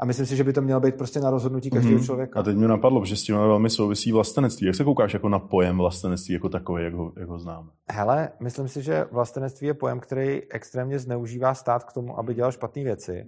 [0.00, 2.04] A myslím si, že by to mělo být prostě na rozhodnutí každého mm-hmm.
[2.04, 2.40] člověka.
[2.40, 4.66] A teď mi napadlo, že s tím velmi souvisí vlastenectví.
[4.66, 7.68] Jak se koukáš jako na pojem vlastenectví jako takový, jak ho, jak ho známe?
[7.90, 12.52] Hele, myslím si, že vlastenectví je pojem, který extrémně zneužívá stát k tomu, aby dělal
[12.52, 13.24] špatné věci.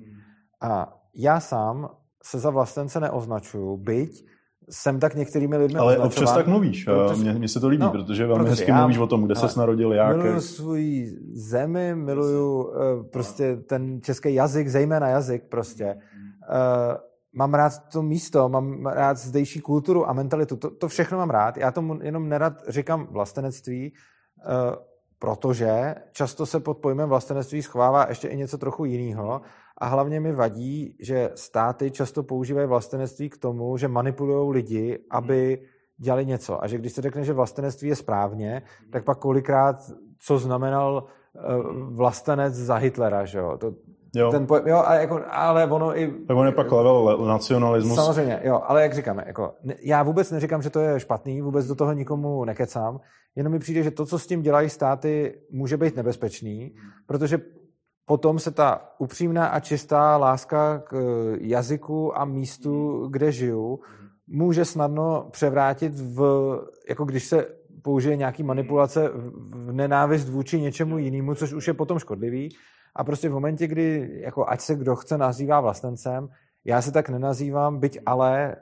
[0.61, 1.91] A já sám
[2.23, 4.27] se za vlastence neoznačuju, byť
[4.71, 6.85] jsem tak některými lidmi Ale označován, občas tak mluvíš.
[6.85, 9.93] Protože, mně, se to líbí, no, protože velmi hezky mluvíš o tom, kde se narodil,
[9.93, 10.17] jak.
[10.17, 12.73] Miluju svůj zemi, miluju uh,
[13.13, 15.95] prostě ten český jazyk, zejména jazyk prostě.
[15.95, 16.97] Uh,
[17.35, 20.57] mám rád to místo, mám rád zdejší kulturu a mentalitu.
[20.57, 21.57] To, to všechno mám rád.
[21.57, 24.77] Já tomu jenom nerad říkám vlastenectví, uh,
[25.19, 29.41] protože často se pod pojmem vlastenectví schovává ještě i něco trochu jiného
[29.83, 35.62] a hlavně mi vadí, že státy často používají vlastenectví k tomu, že manipulují lidi, aby
[35.99, 36.64] dělali něco.
[36.64, 38.62] A že když se řekne, že vlastenectví je správně,
[38.93, 39.76] tak pak kolikrát,
[40.18, 41.41] co znamenal eh,
[41.91, 43.59] vlastenec za Hitlera, že jo?
[43.59, 43.74] To,
[44.14, 44.30] Jo.
[44.30, 46.12] Ten pojem, jo, ale, jako, ale ono i...
[46.28, 47.95] Tak on je pak level nacionalismus.
[47.95, 51.74] Samozřejmě, jo, ale jak říkáme, jako, já vůbec neříkám, že to je špatný, vůbec do
[51.74, 53.01] toho nikomu nekecám,
[53.37, 56.74] jenom mi přijde, že to, co s tím dělají státy, může být nebezpečný,
[57.07, 57.39] protože
[58.05, 63.80] potom se ta upřímná a čistá láska k eh, jazyku a místu, kde žiju,
[64.26, 66.22] může snadno převrátit v,
[66.88, 67.46] jako když se
[67.82, 72.48] použije nějaký manipulace v nenávist vůči něčemu jinému, což už je potom škodlivý.
[72.96, 76.28] A prostě v momentě, kdy, jako ať se kdo chce nazývá vlastencem,
[76.64, 78.57] já se tak nenazývám, byť ale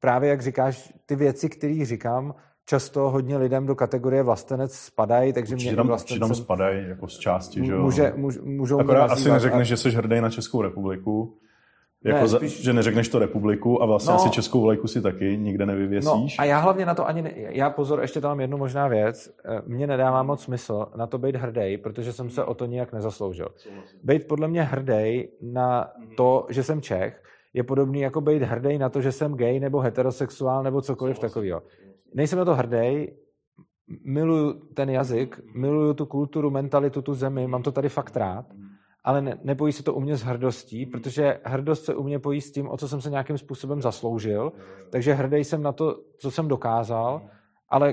[0.00, 2.34] právě jak říkáš, ty věci, které říkám,
[2.66, 6.28] často hodně lidem do kategorie vlastenec spadají, takže určitě mě tam, vlastencem...
[6.28, 7.82] tam spadají jako z části, že jo?
[7.82, 9.64] Může, můž, můžou Akorát asi neřekneš, a...
[9.68, 11.38] že jsi hrdý na Českou republiku,
[12.04, 12.56] jako ne, spíš...
[12.56, 16.06] za, že neřekneš to republiku a vlastně no, asi českou vlajku si taky nikde nevyvěsíš.
[16.06, 19.30] No, a já hlavně na to ani, ne, já pozor, ještě tam jednu možná věc,
[19.44, 22.92] eh, mně nedává moc smysl na to být hrdý, protože jsem se o to nijak
[22.92, 23.48] nezasloužil.
[24.02, 27.22] Být podle mě hrdý na to, že jsem Čech,
[27.54, 31.62] je podobný jako být hrdý na to, že jsem gay nebo heterosexuál nebo cokoliv takového
[32.14, 33.06] nejsem na to hrdý,
[34.04, 38.46] miluju ten jazyk, miluju tu kulturu, mentalitu, tu zemi, mám to tady fakt rád,
[39.04, 42.40] ale ne, nepojí se to u mě s hrdostí, protože hrdost se u mě pojí
[42.40, 44.52] s tím, o co jsem se nějakým způsobem zasloužil,
[44.92, 47.30] takže hrdý jsem na to, co jsem dokázal,
[47.68, 47.92] ale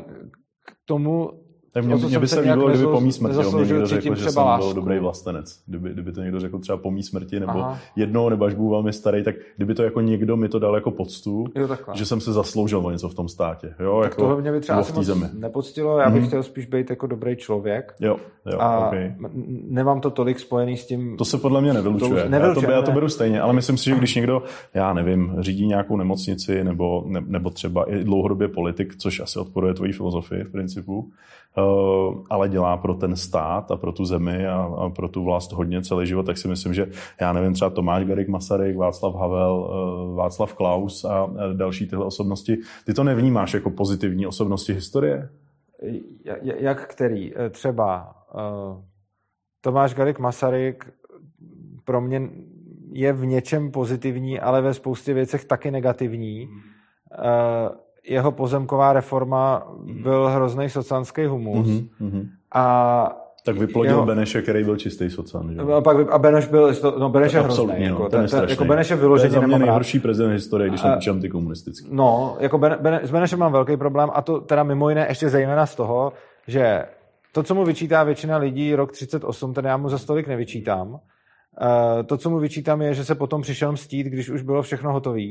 [0.66, 1.47] k tomu
[1.78, 4.44] tak mě, mě by se líbilo, kdyby po mý smrti mě někdo řekl, že jsem
[4.44, 4.66] lásku.
[4.66, 5.62] byl dobrý vlastenec.
[5.68, 7.80] Kdyby, kdyby to někdo řekl třeba po mý smrti, nebo Aha.
[7.96, 10.92] jednou, nebo až budu velmi starý, tak kdyby to jako někdo mi to dal jako
[10.92, 13.74] poctu, jo, že jsem se zasloužil o něco v tom státě.
[13.80, 15.26] Jo, tak jako tohle mě by třeba asi zemi.
[15.34, 16.28] nepoctilo, já bych mm-hmm.
[16.28, 17.96] chtěl spíš být jako dobrý člověk.
[18.00, 19.14] Jo, jo, a okay.
[19.68, 21.18] nemám to tolik spojený s tím...
[21.18, 22.30] To se podle mě nevylučuje.
[22.30, 25.36] To já, to, já to beru stejně, ale myslím si, že když někdo, já nevím,
[25.40, 30.44] řídí nějakou nemocnici, nebo, ne, nebo třeba i dlouhodobě politik, což asi odporuje tvojí filozofii
[30.44, 31.10] v principu,
[32.30, 35.82] ale dělá pro ten stát a pro tu zemi a, a pro tu vlast hodně
[35.82, 36.88] celý život, tak si myslím, že
[37.22, 42.58] já nevím, třeba Tomáš Garik Masaryk, Václav Havel, eh, Václav Klaus a další tyhle osobnosti,
[42.86, 45.30] ty to nevnímáš jako pozitivní osobnosti historie?
[46.44, 47.38] Jak který?
[47.38, 48.16] Eh, třeba
[49.62, 50.94] Tomáš Garik Masaryk
[51.86, 52.30] pro mě
[52.92, 56.46] je v něčem pozitivní, ale ve spoustě věcech taky negativní.
[56.46, 56.62] Hmm
[58.10, 59.68] jeho pozemková reforma
[60.02, 61.68] byl hrozný socanský humus.
[61.68, 62.28] Mm-hmm.
[62.52, 64.06] A tak vyplodil jeho...
[64.06, 65.54] Beneše, který byl čistý socan.
[65.54, 65.62] Že?
[65.62, 67.66] A, pak, a Beneš byl, no Beneš je hrozný.
[67.68, 70.70] No, jako, ten, ten, jako Beneš je vyloženě to je za mě nejhorší prezident historie,
[70.70, 71.88] když jsem antikomunistický.
[71.92, 75.30] No, jako ben, ben, s Benešem mám velký problém a to teda mimo jiné ještě
[75.30, 76.14] zejména z toho,
[76.48, 76.86] že
[77.32, 81.00] to, co mu vyčítá většina lidí rok 38, ten já mu za stolik nevyčítám.
[81.62, 84.94] Uh, to, co mu vyčítám, je, že se potom přišel mstít, když už bylo všechno
[84.94, 85.22] hotové.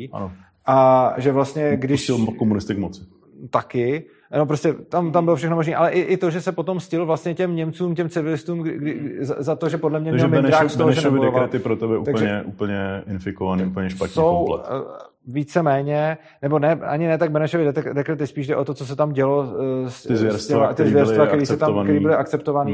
[0.66, 2.06] A že vlastně, když...
[2.06, 3.02] Pustil komunisty k moci.
[3.50, 4.04] Taky.
[4.36, 7.06] No prostě tam, tam bylo všechno možné, ale i, i to, že se potom stil
[7.06, 10.76] vlastně těm Němcům, těm civilistům kdy, za, za to, že podle mě měl Benešov, z
[10.76, 14.66] toho, že dekrety pro tebe úplně, Takže, úplně infikovaný, úplně špatně jsou, komplet.
[14.66, 18.96] Eh, víceméně, nebo ne, ani ne tak Benešovy dekrety, spíš jde o to, co se
[18.96, 19.54] tam dělo
[19.88, 22.72] s, ty zvěrstva, které byly, byly akceptované.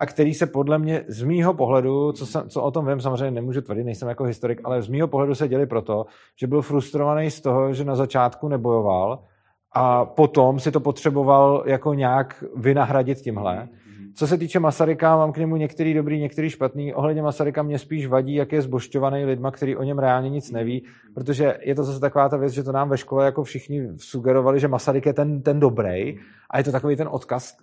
[0.00, 3.30] A který se podle mě z mýho pohledu, co, jsem, co o tom vím, samozřejmě
[3.30, 6.06] nemůžu tvrdit, nejsem jako historik, ale z mýho pohledu se děli proto,
[6.40, 9.24] že byl frustrovaný z toho, že na začátku nebojoval
[9.72, 13.68] a potom si to potřeboval jako nějak vynahradit tímhle.
[14.14, 16.94] Co se týče Masaryka, mám k němu některý dobrý, některý špatný.
[16.94, 20.84] Ohledně Masaryka mě spíš vadí, jak je zbošťovaný lidma, který o něm reálně nic neví,
[21.14, 24.60] protože je to zase taková ta věc, že to nám ve škole jako všichni sugerovali,
[24.60, 26.18] že Masaryk je ten, ten dobrý
[26.50, 27.56] a je to takový ten odkaz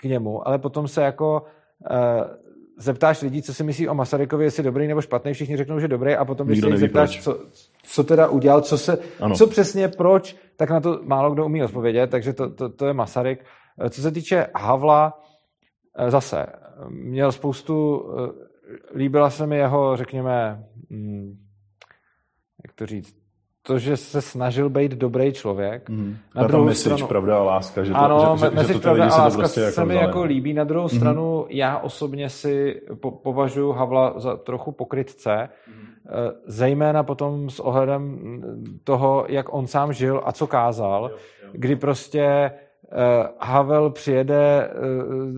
[0.00, 1.42] k němu, ale potom se jako
[2.76, 6.14] zeptáš lidí, co si myslí o Masarykovi, jestli dobrý nebo špatný, všichni řeknou, že dobrý,
[6.14, 7.44] a potom, když se zeptáš, co,
[7.82, 8.98] co teda udělal, co, se,
[9.36, 12.92] co přesně, proč, tak na to málo kdo umí odpovědět, takže to, to, to je
[12.92, 13.44] Masaryk.
[13.80, 15.20] Eh, co se týče Havla,
[15.98, 16.46] eh, zase,
[16.88, 18.04] měl spoustu,
[18.94, 21.36] líbila se mi jeho, řekněme, hm,
[22.64, 23.19] jak to říct,
[23.62, 25.88] to, že se snažil být dobrý člověk.
[25.88, 26.16] Mm.
[26.34, 27.84] Na druhou message, stranu, pravda a láska.
[27.84, 30.24] Že to, ano, že, message, že to pravda a láska prostě jako se mi jako
[30.24, 30.52] líbí.
[30.52, 30.98] Na druhou mm.
[30.98, 35.86] stranu já osobně si po, považuji Havla za trochu pokrytce, mm.
[36.46, 38.18] zejména potom s ohledem
[38.84, 41.10] toho, jak on sám žil a co kázal,
[41.52, 42.50] kdy prostě
[43.40, 44.70] Havel přijede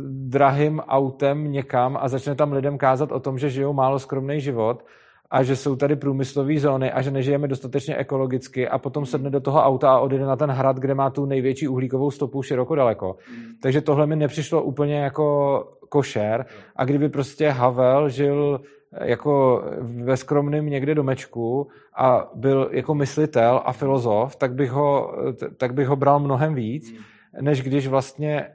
[0.09, 4.85] drahým autem někam a začne tam lidem kázat o tom, že žijou málo skromný život
[5.33, 9.41] a že jsou tady průmyslové zóny a že nežijeme dostatečně ekologicky a potom sedne do
[9.41, 13.17] toho auta a odjede na ten hrad, kde má tu největší uhlíkovou stopu široko daleko.
[13.31, 13.45] Mm.
[13.63, 18.61] Takže tohle mi nepřišlo úplně jako košer a kdyby prostě Havel žil
[18.93, 25.15] eh, jako ve skromném někde domečku a byl jako myslitel a filozof, tak bych ho,
[25.57, 26.99] tak bych ho bral mnohem víc, mm.
[27.41, 28.47] než když vlastně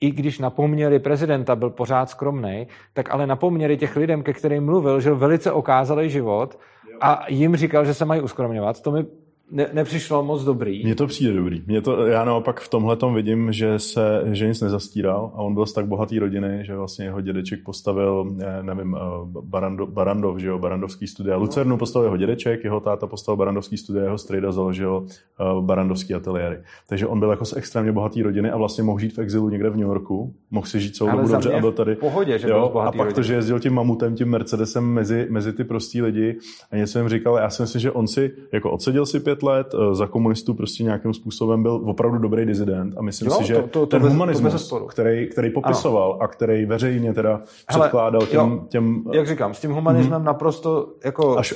[0.00, 4.32] i když na poměry prezidenta byl pořád skromný, tak ale na poměry těch lidem, ke
[4.32, 6.58] kterým mluvil, žil velice okázalý život
[7.00, 8.80] a jim říkal, že se mají uskromňovat.
[8.80, 9.04] To mi
[9.50, 10.84] ne, nepřišlo moc dobrý.
[10.84, 11.62] Mně to přijde dobrý.
[11.66, 15.66] Mě to, já naopak v tomhle vidím, že se že nic nezastíral a on byl
[15.66, 19.00] z tak bohatý rodiny, že vlastně jeho dědeček postavil, nevím, eh,
[19.40, 21.36] Barando, Barandov, že jo, Barandovský studia.
[21.36, 26.58] Lucernu postavil jeho dědeček, jeho táta postavil Barandovský studia, jeho strejda založil eh, Barandovský ateliéry.
[26.88, 29.70] Takže on byl jako z extrémně bohatý rodiny a vlastně mohl žít v exilu někde
[29.70, 31.94] v New Yorku, mohl si žít celou dobu dobře a byl tady.
[31.94, 33.14] V pohodě, že jo, byl a pak rodiny.
[33.14, 36.38] to, že jezdil tím mamutem, tím Mercedesem mezi, mezi ty prostý lidi
[36.70, 39.74] a něco jim říkal, já si myslím, že on si jako odseděl si pět let,
[39.74, 43.54] eh, za komunistů prostě nějakým způsobem byl opravdu dobrý dizident a myslím jo, si, že
[43.54, 46.22] to, to, to ten bez, humanismus, to který, který popisoval ano.
[46.22, 49.04] a který veřejně teda Hele, předkládal těm, jo, těm...
[49.12, 50.24] Jak říkám, s tím humanismem mm-hmm.
[50.24, 51.54] naprosto jako Až,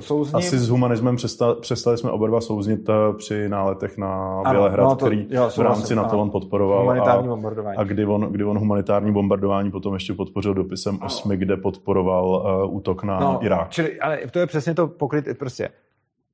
[0.00, 0.36] souzním.
[0.36, 4.96] Asi s humanismem přestali, přestali jsme oba dva souznit eh, při náletech na Bělehrad, no
[4.96, 6.80] to, který jo, v rámci na to on podporoval.
[6.80, 7.76] Humanitární a, bombardování.
[7.76, 11.06] A kdy on, kdy on humanitární bombardování potom ještě podpořil dopisem ano.
[11.06, 12.26] osmi, kde podporoval
[12.64, 13.70] uh, útok na no, Irák.
[13.70, 15.68] Čili, ale to je přesně to pokryt, prostě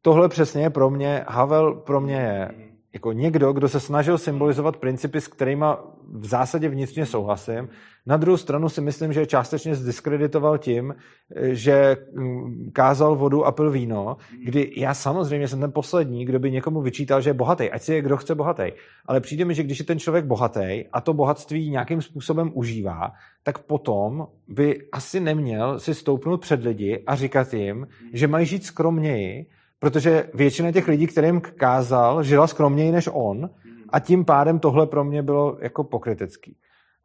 [0.04, 2.50] tohle přesně je pro mě, Havel pro mě je
[2.92, 5.64] jako někdo, kdo se snažil symbolizovat principy, s kterými
[6.12, 7.68] v zásadě vnitřně souhlasím.
[8.06, 10.94] Na druhou stranu si myslím, že je částečně zdiskreditoval tím,
[11.42, 16.50] že mm, kázal vodu a pil víno, kdy já samozřejmě jsem ten poslední, kdo by
[16.50, 17.70] někomu vyčítal, že je bohatý.
[17.70, 18.72] Ať si je kdo chce bohatý.
[19.06, 23.12] Ale přijde mi, že když je ten člověk bohatý a to bohatství nějakým způsobem užívá,
[23.42, 28.64] tak potom by asi neměl si stoupnout před lidi a říkat jim, že mají žít
[28.64, 29.46] skromněji,
[29.84, 33.50] protože většina těch lidí, kterým kázal, žila skromněji než on
[33.88, 36.56] a tím pádem tohle pro mě bylo jako pokrytecký.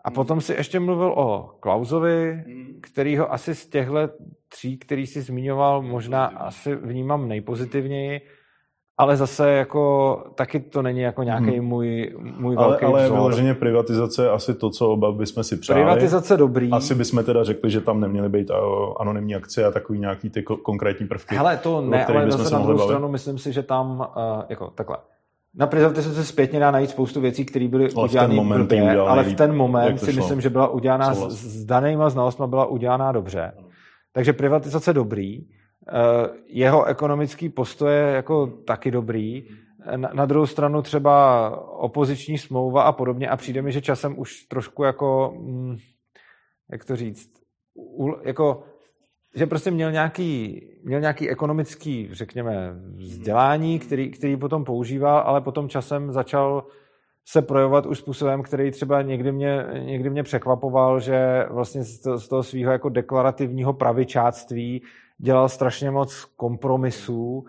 [0.04, 2.44] A potom si ještě mluvil o Klausovi,
[2.82, 4.10] kterýho asi z těchto
[4.50, 8.22] tří, který si zmiňoval, možná asi vnímám nejpozitivněji,
[9.00, 11.66] ale zase jako taky to není jako nějaký hmm.
[11.66, 13.18] můj, můj ale, velký Ale vzor.
[13.18, 15.82] vyloženě privatizace je asi to, co oba bychom si přáli.
[15.82, 16.72] Privatizace dobrý.
[16.72, 18.52] Asi bychom teda řekli, že tam neměly být
[19.00, 21.36] anonymní akce a takový nějaký ty konkrétní prvky.
[21.36, 24.98] Hele, to ne, ale zase na druhou stranu myslím si, že tam, uh, jako takhle,
[25.56, 29.56] na privatizaci se zpětně dá najít spoustu věcí, které byly udělané blbě, ale v ten
[29.56, 30.22] moment si šlo?
[30.22, 33.52] myslím, že byla udělána s, s danýma znalostmi byla udělaná dobře.
[34.14, 35.46] Takže privatizace dobrý.
[35.92, 39.44] Eh, jeho ekonomický postoj je jako taky dobrý.
[39.96, 44.44] Na, na druhou stranu třeba opoziční smlouva a podobně a přijde mi, že časem už
[44.44, 45.78] trošku jako, mm,
[46.72, 47.30] jak to říct,
[48.24, 48.64] jako,
[49.36, 55.70] že prostě měl nějaký, měl nějaký ekonomický, řekněme, vzdělání, který, který potom používal, ale potom
[55.70, 56.66] časem začal
[57.28, 62.44] se projevovat už způsobem, který třeba někdy mě, někdy mě překvapoval, že vlastně z toho
[62.44, 64.82] svého jako deklarativního pravičáctví
[65.20, 67.46] dělal strašně moc kompromisů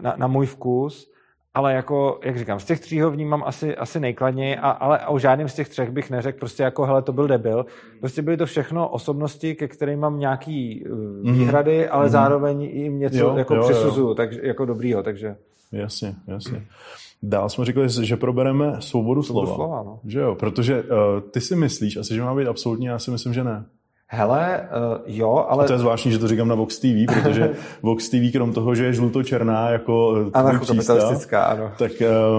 [0.00, 1.12] na, na můj vkus,
[1.54, 5.18] ale jako, jak říkám, z těch tří ho vnímám asi, asi nejkladněji, a, ale o
[5.18, 7.66] žádném z těch třech bych neřekl prostě jako, hele, to byl debil.
[8.00, 10.84] Prostě byly to všechno osobnosti, ke kterým mám nějaký
[11.22, 11.32] mm.
[11.32, 12.10] výhrady, ale mm.
[12.10, 14.14] zároveň jim něco jo, jako jo, přisuzuju, jo.
[14.14, 15.36] Takže, jako dobrýho, takže...
[15.72, 16.62] Jasně, jasně.
[17.22, 19.54] Dál jsme říkali, že probereme svobodu slova.
[19.54, 20.00] slova no.
[20.04, 20.88] Že jo, protože uh,
[21.30, 23.64] ty si myslíš asi, že má být absolutní, já si myslím, že ne.
[24.08, 25.64] Hele, uh, jo, ale...
[25.64, 28.74] A to je zvláštní, že to říkám na Vox TV, protože Vox TV, krom toho,
[28.74, 31.72] že je žlutočerná jako eh, anarchokapitalistická, ano.
[31.78, 31.92] Tak,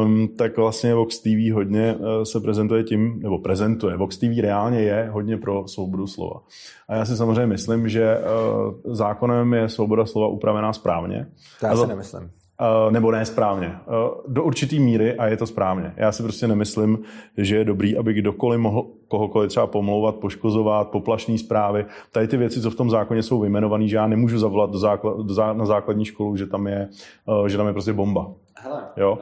[0.04, 3.98] um, tak vlastně Vox TV hodně uh, se prezentuje tím, nebo prezentuje.
[3.98, 6.42] Vox TV reálně je hodně pro svobodu slova.
[6.88, 11.28] A já si samozřejmě myslím, že uh, zákonem je svoboda slova upravená správně.
[11.60, 12.30] To já si nemyslím.
[12.62, 13.68] Uh, nebo ne správně.
[13.68, 15.94] Uh, do určitý míry a je to správně.
[15.98, 17.00] Já si prostě nemyslím,
[17.38, 21.86] že je dobrý, aby kdokoliv mohl kohokoliv třeba pomlouvat, poškozovat, poplašní zprávy.
[22.12, 25.18] Tady ty věci, co v tom zákoně jsou vyjmenované, že já nemůžu zavolat do základ,
[25.18, 26.88] do zá, na základní školu, že tam je,
[27.26, 28.32] uh, že tam je prostě bomba.
[28.56, 29.18] Hele, jo?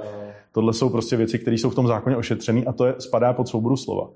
[0.52, 3.48] Tohle jsou prostě věci, které jsou v tom zákoně ošetřené a to je, spadá pod
[3.48, 4.10] svobodu slova.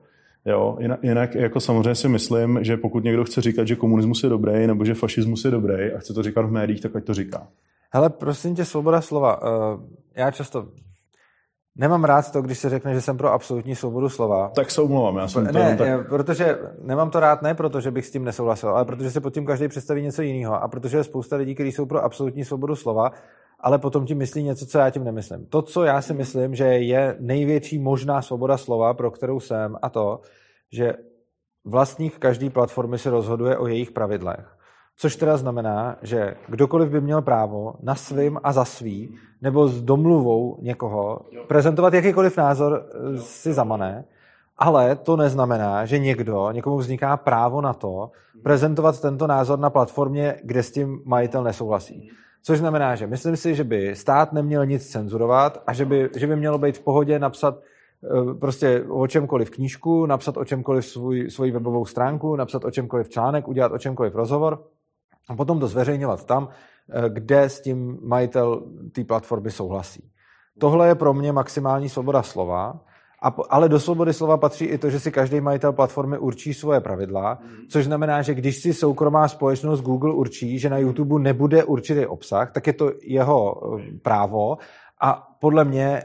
[0.45, 4.29] Jo, jinak, jinak jako samozřejmě si myslím, že pokud někdo chce říkat, že komunismus je
[4.29, 7.13] dobrý nebo že fašismus je dobrý a chce to říkat v médiích, tak ať to
[7.13, 7.47] říká.
[7.93, 9.41] Hele, prosím tě, svoboda slova.
[9.41, 9.81] Uh,
[10.15, 10.67] já často
[11.79, 14.49] Nemám rád to, když se řekne, že jsem pro absolutní svobodu slova.
[14.55, 15.87] Tak se omlouvám, já jsem ne, to tak...
[15.87, 19.19] Eh, protože nemám to rád ne proto, že bych s tím nesouhlasil, ale protože si
[19.19, 22.45] pod tím každý představí něco jiného a protože je spousta lidí, kteří jsou pro absolutní
[22.45, 23.11] svobodu slova,
[23.59, 25.45] ale potom tím myslí něco, co já tím nemyslím.
[25.45, 29.89] To, co já si myslím, že je největší možná svoboda slova, pro kterou jsem, a
[29.89, 30.19] to,
[30.71, 30.93] že
[31.65, 34.58] vlastník každé platformy se rozhoduje o jejich pravidlech.
[35.01, 39.81] Což teda znamená, že kdokoliv by měl právo na svým a za svý, nebo s
[39.81, 44.05] domluvou někoho, prezentovat jakýkoliv názor eh, si zamané,
[44.57, 48.11] ale to neznamená, že někdo, někomu vzniká právo na to,
[48.43, 52.09] prezentovat tento názor na platformě, kde s tím majitel nesouhlasí.
[52.43, 56.27] Což znamená, že myslím si, že by stát neměl nic cenzurovat a že by, že
[56.27, 61.29] by mělo být v pohodě napsat eh, prostě o čemkoliv knížku, napsat o čemkoliv svůj,
[61.29, 64.63] svoji webovou stránku, napsat o čemkoliv článek, udělat o čemkoliv rozhovor
[65.29, 66.47] a potom to zveřejňovat tam,
[66.89, 70.09] eh, kde s tím majitel té platformy souhlasí.
[70.59, 72.79] Tohle je pro mě maximální svoboda slova,
[73.21, 76.79] a, ale do svobody slova patří i to, že si každý majitel platformy určí svoje
[76.79, 77.39] pravidla,
[77.69, 82.51] což znamená, že když si soukromá společnost Google určí, že na YouTube nebude určitý obsah,
[82.51, 84.57] tak je to jeho eh, právo
[85.01, 86.03] a podle mě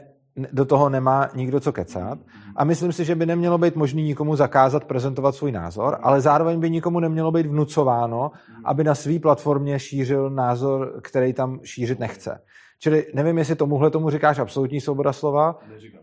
[0.51, 2.19] do toho nemá nikdo co kecat.
[2.55, 6.59] A myslím si, že by nemělo být možný nikomu zakázat prezentovat svůj názor, ale zároveň
[6.59, 8.31] by nikomu nemělo být vnucováno,
[8.63, 12.41] aby na své platformě šířil názor, který tam šířit nechce.
[12.79, 15.59] Čili nevím, jestli tomuhle tomu říkáš absolutní svoboda slova,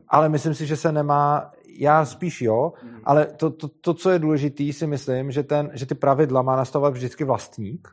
[0.09, 2.73] ale myslím si, že se nemá, já spíš jo,
[3.05, 6.57] ale to, to, to co je důležité, si myslím, že, ten, že ty pravidla má
[6.57, 7.89] nastavovat vždycky vlastník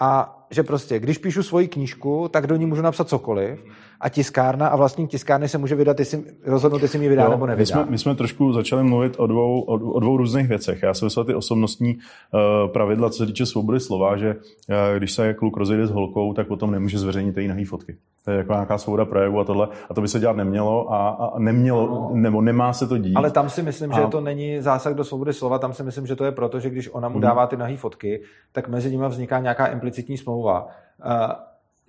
[0.00, 3.64] a že prostě, když píšu svoji knížku, tak do ní můžu napsat cokoliv
[4.00, 7.46] a tiskárna a vlastní tiskárny se může vydat, jestli, rozhodnout, jestli mi vydá jo, nebo
[7.46, 7.62] nevydá.
[7.62, 10.82] My jsme, my jsme trošku začali mluvit o dvou, o, o dvou různých věcech.
[10.82, 15.12] Já jsem myslel ty osobnostní uh, pravidla, co se týče svobody slova, že uh, když
[15.12, 17.96] se kluk rozejde s holkou, tak potom nemůže zveřejnit její nahý fotky.
[18.24, 19.68] To je jako nějaká svoboda projevu a tohle.
[19.90, 22.10] A to by se dělat nemělo a, a nemělo, no.
[22.12, 23.16] nebo nemá se to dít.
[23.16, 24.00] Ale tam si myslím, a...
[24.00, 26.70] že to není zásah do svobody slova, tam si myslím, že to je proto, že
[26.70, 27.22] když ona mu mhm.
[27.22, 28.22] dává ty nahý fotky,
[28.52, 31.32] tak mezi nimi vzniká nějaká implicitní smlouva Uh,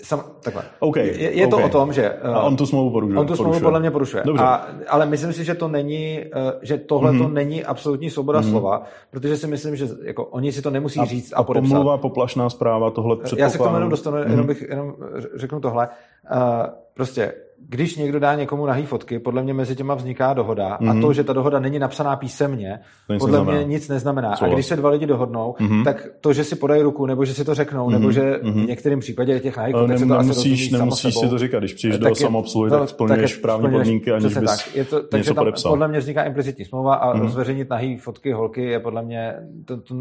[0.02, 0.64] Sam, takhle.
[0.80, 1.66] Okay, je, je to okay.
[1.66, 2.14] o tom, že...
[2.24, 3.20] Uh, a on tu smlouvu porušuje.
[3.20, 4.24] On tu smlouvu podle mě porušuje.
[4.26, 4.44] Dobře.
[4.44, 7.18] A, ale myslím si, že to není, uh, že tohle mm-hmm.
[7.18, 8.50] to není absolutní svoboda mm-hmm.
[8.50, 11.70] slova, protože si myslím, že jako, oni si to nemusí a, říct a, a podepsat.
[11.70, 13.46] pomluva, poplašná zpráva, tohle předpokládám.
[13.46, 14.32] Já se k tomu jenom dostanu, mm-hmm.
[14.32, 14.96] jenom bych jenom
[15.36, 15.90] řeknu tohle.
[16.36, 17.34] Uh, prostě
[17.70, 20.90] když někdo dá někomu nahý fotky, podle mě mezi těma vzniká dohoda mm-hmm.
[20.90, 21.02] a Mhm.
[21.02, 24.36] to, že ta dohoda není napsaná písemně, to podle mě nic neznamená.
[24.36, 24.46] Co?
[24.46, 25.84] A když se dva lidi dohodnou, mm-hmm.
[25.84, 27.92] tak to, že si podají ruku, nebo že si to řeknou, mm-hmm.
[27.92, 28.64] nebo že mm-hmm.
[28.64, 31.74] v některém případě těch nahých fotek se to nemusíš, asi nemusíš si to říkat, když
[31.74, 34.76] přijdeš do samoobsluhy, tak splňuješ právní podmínky, aniž bys tak.
[34.76, 35.72] Je to, něco tam podepsal.
[35.72, 37.28] Podle mě vzniká implicitní smlouva a mm-hmm.
[37.28, 39.34] zveřejnit nahý fotky holky je podle mě
[39.66, 39.96] to, to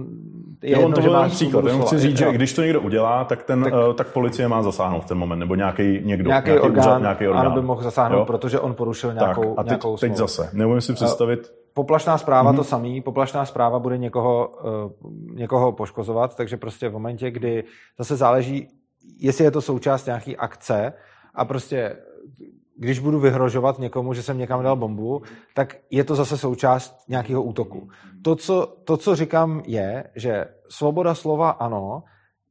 [0.62, 1.64] je jo, jedno, to že máš příklad.
[1.64, 5.06] Jenom chci říct, že když to někdo udělá, tak ten tak policie má zasáhnout v
[5.06, 9.14] ten moment, nebo nějaký někdo, nějaký orgán, nějaký orgán, by mohl zasáhnout, protože on porušil
[9.14, 11.52] nějakou, tak, a teď, nějakou teď zase, neumím si představit...
[11.74, 12.56] Poplašná zpráva mm-hmm.
[12.56, 17.64] to samý, poplašná zpráva bude někoho, uh, někoho poškozovat, takže prostě v momentě, kdy
[17.98, 18.68] zase záleží,
[19.20, 20.92] jestli je to součást nějaký akce
[21.34, 21.96] a prostě
[22.76, 25.22] když budu vyhrožovat někomu, že jsem někam dal bombu,
[25.54, 27.88] tak je to zase součást nějakého útoku.
[28.22, 32.02] To co, to, co říkám, je, že svoboda slova ano,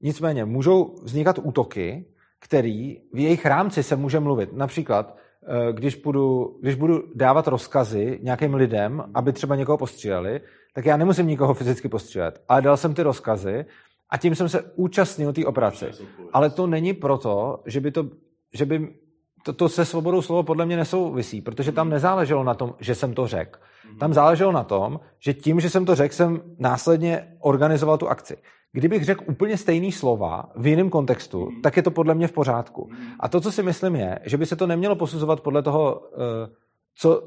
[0.02, 2.06] nicméně můžou vznikat útoky,
[2.39, 4.53] který v jejich rámci se může mluvit.
[4.53, 5.18] Například
[5.49, 10.41] Eh, když budu, když budu dávat rozkazy nějakým lidem, aby třeba někoho postříleli,
[10.73, 13.65] tak já nemusím nikoho fyzicky postřílet, ale dal jsem ty rozkazy
[14.09, 15.91] a tím jsem se účastnil té operace.
[16.34, 18.09] Ale to není proto, že by to,
[18.53, 18.95] že by
[19.43, 23.14] to, to se svobodou slova podle mě nesouvisí, protože tam nezáleželo na tom, že jsem
[23.14, 23.59] to řekl.
[23.99, 28.38] Tam záleželo na tom, že tím, že jsem to řekl, jsem následně organizoval tu akci.
[28.78, 31.62] Kdybych řekl úplně stejný slova v jiném kontextu, mm.
[31.62, 32.90] tak je to podle mě v pořádku.
[32.91, 32.98] Mm.
[33.20, 36.49] A to, co si myslím, je, že by se to nemělo posuzovat podle toho, eh,
[36.95, 37.24] co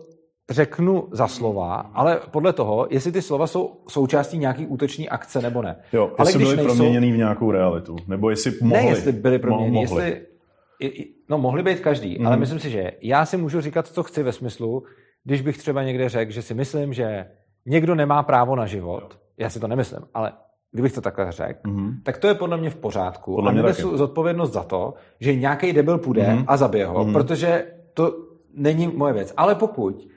[0.50, 5.62] řeknu za slova, ale podle toho, jestli ty slova jsou součástí nějaký útoční akce nebo
[5.62, 5.76] ne.
[5.92, 6.74] Jo, ale jestli byly nejsou...
[6.74, 8.84] proměněný v nějakou realitu, nebo jestli mohli.
[8.84, 10.04] Ne, jestli byly proměněný, mohli.
[10.04, 11.06] jestli...
[11.28, 12.26] No, mohli být každý, mm.
[12.26, 14.82] ale myslím si, že já si můžu říkat, co chci ve smyslu,
[15.24, 17.26] když bych třeba někde řekl, že si myslím, že
[17.66, 20.32] někdo nemá právo na život, já si to nemyslím, ale
[20.72, 21.94] kdybych to takhle řekl, mm-hmm.
[22.02, 23.34] tak to je podle mě v pořádku.
[23.34, 26.44] Podle a nenesu zodpovědnost za to, že nějaký debil půjde mm-hmm.
[26.46, 27.12] a zabije ho, mm-hmm.
[27.12, 28.14] protože to
[28.54, 29.34] není moje věc.
[29.36, 30.08] Ale pokud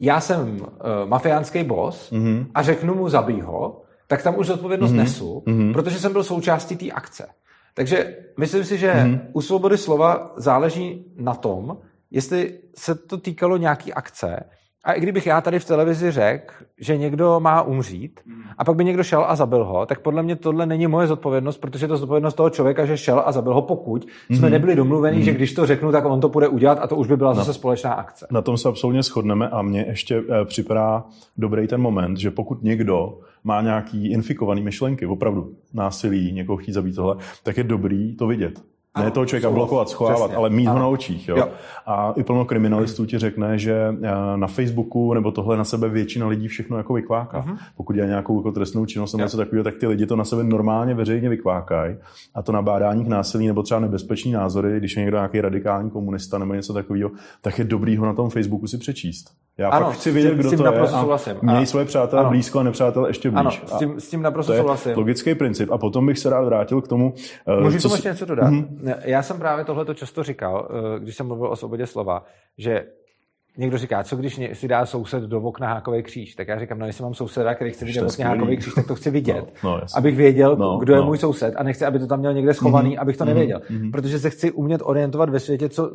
[0.00, 0.68] já jsem uh,
[1.06, 2.46] mafiánský boss mm-hmm.
[2.54, 4.96] a řeknu mu zabij ho, tak tam už zodpovědnost mm-hmm.
[4.96, 5.72] nesu, mm-hmm.
[5.72, 7.26] protože jsem byl součástí té akce.
[7.74, 9.20] Takže myslím si, že mm-hmm.
[9.32, 11.78] u svobody slova záleží na tom,
[12.10, 14.44] jestli se to týkalo nějaký akce
[14.84, 18.20] A i kdybych já tady v televizi řekl, že někdo má umřít,
[18.58, 21.58] a pak by někdo šel a zabil ho, tak podle mě tohle není moje zodpovědnost,
[21.58, 24.36] protože je to zodpovědnost toho člověka, že šel a zabil ho, pokud mm-hmm.
[24.36, 25.24] jsme nebyli domluveni, mm-hmm.
[25.24, 27.34] že když to řeknu, tak on to bude udělat a to už by byla no.
[27.34, 28.26] zase společná akce.
[28.30, 31.04] Na tom se absolutně shodneme a mně ještě eh, připadá
[31.36, 36.96] dobrý ten moment, že pokud někdo má nějaký infikovaný myšlenky, opravdu násilí, někoho chtít zabít
[36.96, 38.60] tohle, tak je dobrý to vidět.
[38.98, 40.36] Ne toho člověka blokovat, schovávat, přesně.
[40.36, 40.74] ale mít ano.
[40.74, 41.28] ho na očích.
[41.28, 41.36] Jo?
[41.36, 41.48] Jo.
[41.86, 46.26] A i plno kriminalistů ti řekne, že eh, na Facebooku nebo tohle na sebe většina
[46.26, 47.42] lidí všechno jako vykváká.
[47.42, 47.56] Uh-huh.
[47.76, 50.44] Pokud dělá nějakou jako trestnou činnost nebo něco takového, tak ty lidi to na sebe
[50.44, 51.96] normálně veřejně vykvákají.
[52.34, 56.38] A to nabádání k násilí nebo třeba nebezpečný názory, když je někdo nějaký radikální komunista
[56.38, 57.10] nebo něco takového,
[57.40, 59.30] tak je dobrý ho na tom Facebooku si přečíst.
[59.58, 60.80] Já ano, chci vědět, kdo to je.
[60.80, 62.30] A měj svoje přátelé ano.
[62.30, 63.40] blízko a nepřátelé ještě blíž.
[63.40, 64.92] Ano, s tím, s tím naprosto to souhlasím.
[64.96, 65.72] logický princip.
[65.72, 67.14] A potom bych se rád vrátil k tomu.
[67.58, 68.50] Eh, Můžu co ještě něco dodat?
[68.50, 68.94] Mm-hmm.
[69.04, 72.24] Já jsem právě tohle často říkal, eh, když jsem mluvil o svobodě slova,
[72.58, 72.86] že
[73.56, 76.86] někdo říká, co když si dá soused do okna hákový kříž, tak já říkám, no
[76.86, 79.80] jestli mám souseda, který chce vidět okna hákový kříž, tak to chci vidět, no, no,
[79.96, 81.06] abych věděl, no, kdo je no.
[81.06, 83.00] můj soused a nechci, aby to tam měl někde schovaný, mm-hmm.
[83.00, 83.90] abych to nevěděl, mm-hmm.
[83.90, 85.90] protože se chci umět orientovat ve světě co,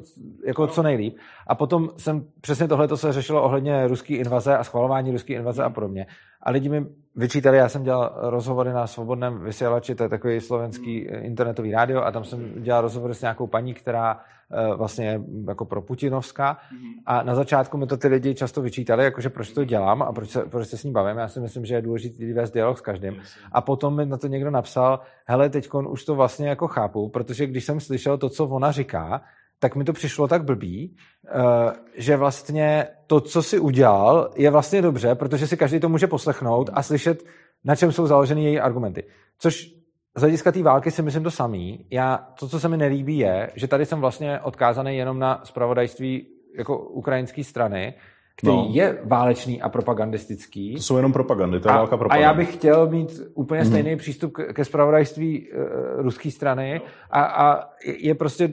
[0.48, 1.18] jako co nejlíp.
[1.48, 5.70] A potom jsem přesně tohle se řešilo ohledně ruské invaze a schvalování ruské invaze a
[5.70, 6.06] podobně.
[6.44, 6.86] A lidi mi
[7.18, 12.12] vyčítali, já jsem dělal rozhovory na svobodném vysílači, to je takový slovenský internetový rádio a
[12.12, 14.20] tam jsem dělal rozhovory s nějakou paní, která
[14.52, 16.54] Eh, vlastně jako pro Putinovská.
[16.54, 17.02] Mm-hmm.
[17.06, 20.30] A na začátku mi to ty lidi často vyčítali, jakože proč to dělám a proč
[20.30, 21.18] se, proč se s ní bavím.
[21.18, 23.22] Já si myslím, že je důležité vést dialog s každým.
[23.52, 27.48] A potom mi na to někdo napsal, hele, teď už to vlastně jako chápu, protože
[27.48, 29.22] když jsem slyšel to, co ona říká,
[29.60, 30.96] tak mi to přišlo tak blbý,
[31.28, 36.08] eh, že vlastně to, co si udělal, je vlastně dobře, protože si každý to může
[36.08, 37.24] poslechnout a slyšet,
[37.66, 39.04] na čem jsou založeny její argumenty.
[39.40, 39.78] Což
[40.18, 41.88] z hlediska té války si myslím to samý.
[41.92, 46.28] Já, to, co se mi nelíbí, je, že tady jsem vlastně odkázaný jenom na spravodajství
[46.58, 47.94] jako ukrajinské strany,
[48.38, 48.68] který no.
[48.72, 50.74] je válečný a propagandistický.
[50.74, 52.26] To jsou jenom propagandy, to je a, válka propagandy.
[52.26, 53.70] A já bych chtěl mít úplně mhm.
[53.70, 53.98] stejný mm.
[53.98, 55.60] přístup ke spravodajství uh,
[56.02, 56.82] ruské strany
[57.12, 58.50] a, a je prostě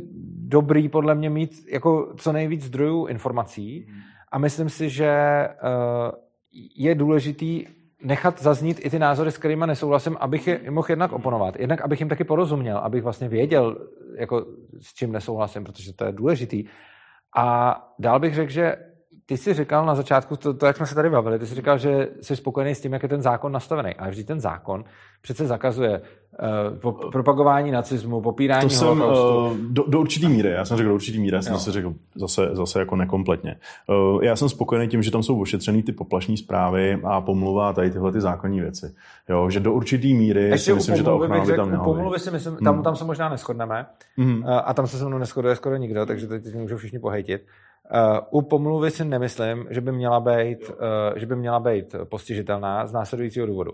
[0.46, 4.00] dobrý podle mě mít jako co nejvíc zdrojů informací mm.
[4.32, 6.10] a myslím si, že uh,
[6.76, 7.66] je důležitý
[8.02, 11.56] nechat zaznít i ty názory, s kterými nesouhlasím, abych je mohl jednak oponovat.
[11.58, 13.76] Jednak, abych jim taky porozuměl, abych vlastně věděl,
[14.18, 14.46] jako,
[14.80, 16.64] s čím nesouhlasím, protože to je důležitý.
[17.36, 18.76] A dál bych řekl, že
[19.26, 21.78] ty jsi říkal na začátku, to, to, jak jsme se tady bavili, ty jsi říkal,
[21.78, 23.94] že jsi spokojený s tím, jak je ten zákon nastavený.
[23.94, 24.84] Ale vždyť ten zákon
[25.22, 30.64] přece zakazuje uh, po, propagování nacismu, popírání to jsem, uh, do, do určitý míry, já
[30.64, 33.56] jsem řekl do určitý míry, já jsem zase řekl zase, zase jako nekompletně.
[34.14, 37.72] Uh, já jsem spokojený tím, že tam jsou ošetřený ty poplašní zprávy a pomluva a
[37.72, 38.94] tady tyhle ty základní věci.
[39.28, 42.18] Jo, že do určitý míry Ještě si myslím, že ta ochrana by tam měla pomluvy
[42.18, 42.84] si myslím, tam, hmm.
[42.84, 43.86] tam se možná neschodneme
[44.16, 44.44] hmm.
[44.64, 47.42] a tam se se mnou neschoduje skoro nikdo, takže teď můžou všichni pohejtit.
[47.92, 50.76] Uh, u pomluvy si nemyslím, že by měla být, uh,
[51.16, 53.72] že by měla být postižitelná z následujícího důvodu.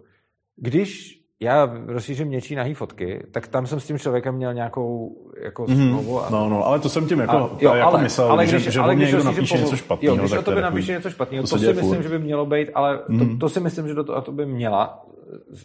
[0.56, 5.64] Když já rozšířím něčí nahý fotky, tak tam jsem s tím člověkem měl nějakou jako
[5.64, 5.88] mm-hmm.
[5.88, 6.20] smlouvu.
[6.20, 6.30] A...
[6.30, 8.70] No, no, ale to jsem tím jako, a, jo, jako ale, myslel, ale když, že,
[8.70, 10.16] že ale když někdo napíše pomluv, něco špatného.
[10.16, 12.02] Jo, když o tobě napíše něco špatného, to si myslím, furt.
[12.02, 13.18] že by mělo být, ale mm-hmm.
[13.18, 13.38] to, mhm.
[13.38, 15.04] to si myslím, že do to, to by měla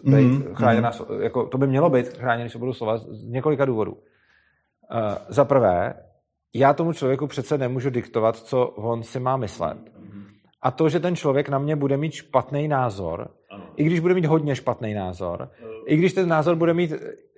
[0.04, 0.54] být mm-hmm.
[0.54, 3.92] chráněna, jako, to by mělo být chráněný svobodu slova z několika důvodů.
[3.92, 3.98] Uh,
[5.30, 5.94] za prvé,
[6.58, 9.78] já tomu člověku přece nemůžu diktovat, co on si má myslet.
[10.62, 13.64] A to, že ten člověk na mě bude mít špatný názor, ano.
[13.76, 16.94] i když bude mít hodně špatný názor, uh, i když ten názor bude mít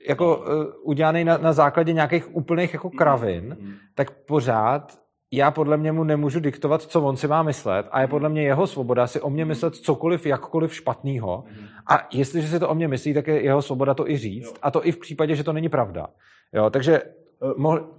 [0.09, 0.43] jako uh,
[0.83, 4.99] udělaný na, na základě nějakých úplných jako kravin, uh, tak pořád
[5.31, 8.43] já podle mě mu nemůžu diktovat, co on si má myslet a je podle mě
[8.43, 11.43] jeho svoboda si o mě myslet cokoliv, jakkoliv špatného.
[11.89, 14.55] A jestliže si to o mě myslí, tak je jeho svoboda to i říct.
[14.61, 16.07] A to i v případě, že to není pravda.
[16.53, 17.01] Jo, takže
[17.57, 17.89] mohl,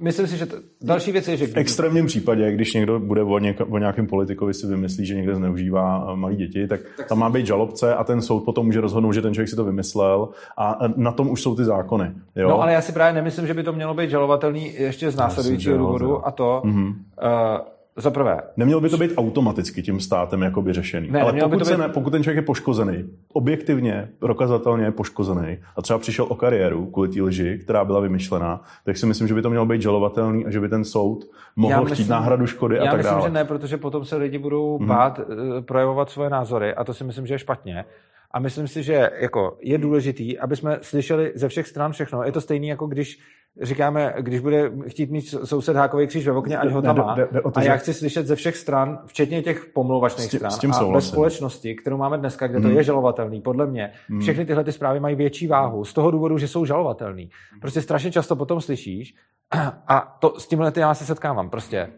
[0.00, 1.46] myslím si, že to, další věc je, že...
[1.46, 5.34] V extrémním případě, když někdo bude o, něk, o nějakém politikovi si vymyslí, že někde
[5.34, 8.80] zneužívá eh, malí děti, tak, tak tam má být žalobce a ten soud potom může
[8.80, 12.12] rozhodnout, že ten člověk si to vymyslel a na tom už jsou ty zákony.
[12.36, 12.48] Jo?
[12.48, 15.78] No ale já si právě nemyslím, že by to mělo být žalovatelný ještě z následujícího
[15.78, 16.88] důvodu a to, mm-hmm.
[16.88, 18.40] uh, za prvé.
[18.56, 21.10] Nemělo by to být automaticky tím státem jakoby řešený.
[21.10, 21.78] Ne, Ale pokud, by to být...
[21.78, 26.86] ne, pokud ten člověk je poškozený, objektivně, prokazatelně je poškozený a třeba přišel o kariéru
[26.86, 30.46] kvůli té lži, která byla vymyšlená, tak si myslím, že by to mělo být žalovatelný
[30.46, 31.24] a že by ten soud
[31.56, 33.14] mohl myslím, chtít náhradu škody a tak myslím, dále.
[33.14, 34.86] Já myslím, že ne, protože potom se lidi budou mm-hmm.
[34.86, 37.84] bát uh, projevovat svoje názory a to si myslím, že je špatně.
[38.32, 42.22] A myslím si, že jako je důležitý, aby jsme slyšeli ze všech stran všechno.
[42.22, 43.18] Je to stejné, jako když
[43.62, 47.16] říkáme, když bude chtít mít soused hákový kříž ve okně, ať ho tam má.
[47.54, 51.00] A já chci slyšet ze všech stran, včetně těch pomluvačných stran s tím a ve
[51.00, 52.76] společnosti, kterou máme dneska, kde to hmm.
[52.76, 54.20] je žalovatelný, podle mě, hmm.
[54.20, 57.30] všechny tyhle ty zprávy mají větší váhu z toho důvodu, že jsou žalovatelný.
[57.60, 59.14] Prostě strašně často potom slyšíš
[59.88, 61.50] a to, s tímhle já se setkávám.
[61.50, 61.88] Prostě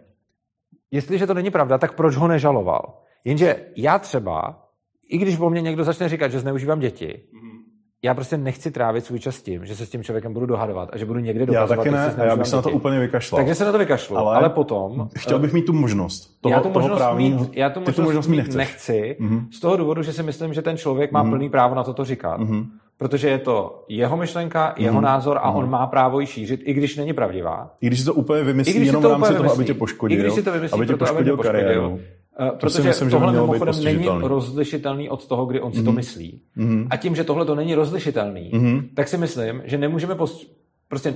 [0.90, 2.98] jestliže to není pravda, tak proč ho nežaloval?
[3.24, 4.64] Jenže já třeba,
[5.09, 7.59] i když po mně někdo začne říkat, že zneužívám děti, mm-hmm.
[8.03, 10.99] já prostě nechci trávit svůj čas tím, že se s tím člověkem budu dohadovat a
[10.99, 13.39] že budu někde dokazovat, Já taky ne, já bych se na to úplně vykašlal.
[13.39, 15.09] Takže se na to vykašlu, ale, ale potom...
[15.19, 16.41] Chtěl bych mít tu možnost.
[16.41, 19.47] Toho, já tu možnost, toho mít, já tu možnost, tu možnost mít nechci, mm-hmm.
[19.51, 21.31] z toho důvodu, že si myslím, že ten člověk má mm-hmm.
[21.31, 22.41] plný právo na toto říkat.
[22.41, 22.67] Mm-hmm
[22.99, 25.05] protože je to jeho myšlenka, jeho mm.
[25.05, 25.57] názor a mm.
[25.57, 27.71] on má právo ji šířit, i když není pravdivá.
[27.81, 30.19] I když si to úplně vymyslí jenom v rámci toho, aby tě poškodil.
[30.19, 32.01] I když si to vymyslí, aby tě poškodil, kariéru.
[32.40, 35.85] Uh, protože myslím, tohle mimochodem není rozlišitelný od toho, kdy on si mm.
[35.85, 35.97] to mhm.
[35.97, 36.40] myslí.
[36.56, 36.86] Mm.
[36.90, 38.89] A tím, že tohle to není rozlišitelný, mm.
[38.94, 40.47] tak si myslím, že nemůžeme post...
[40.89, 41.15] prostě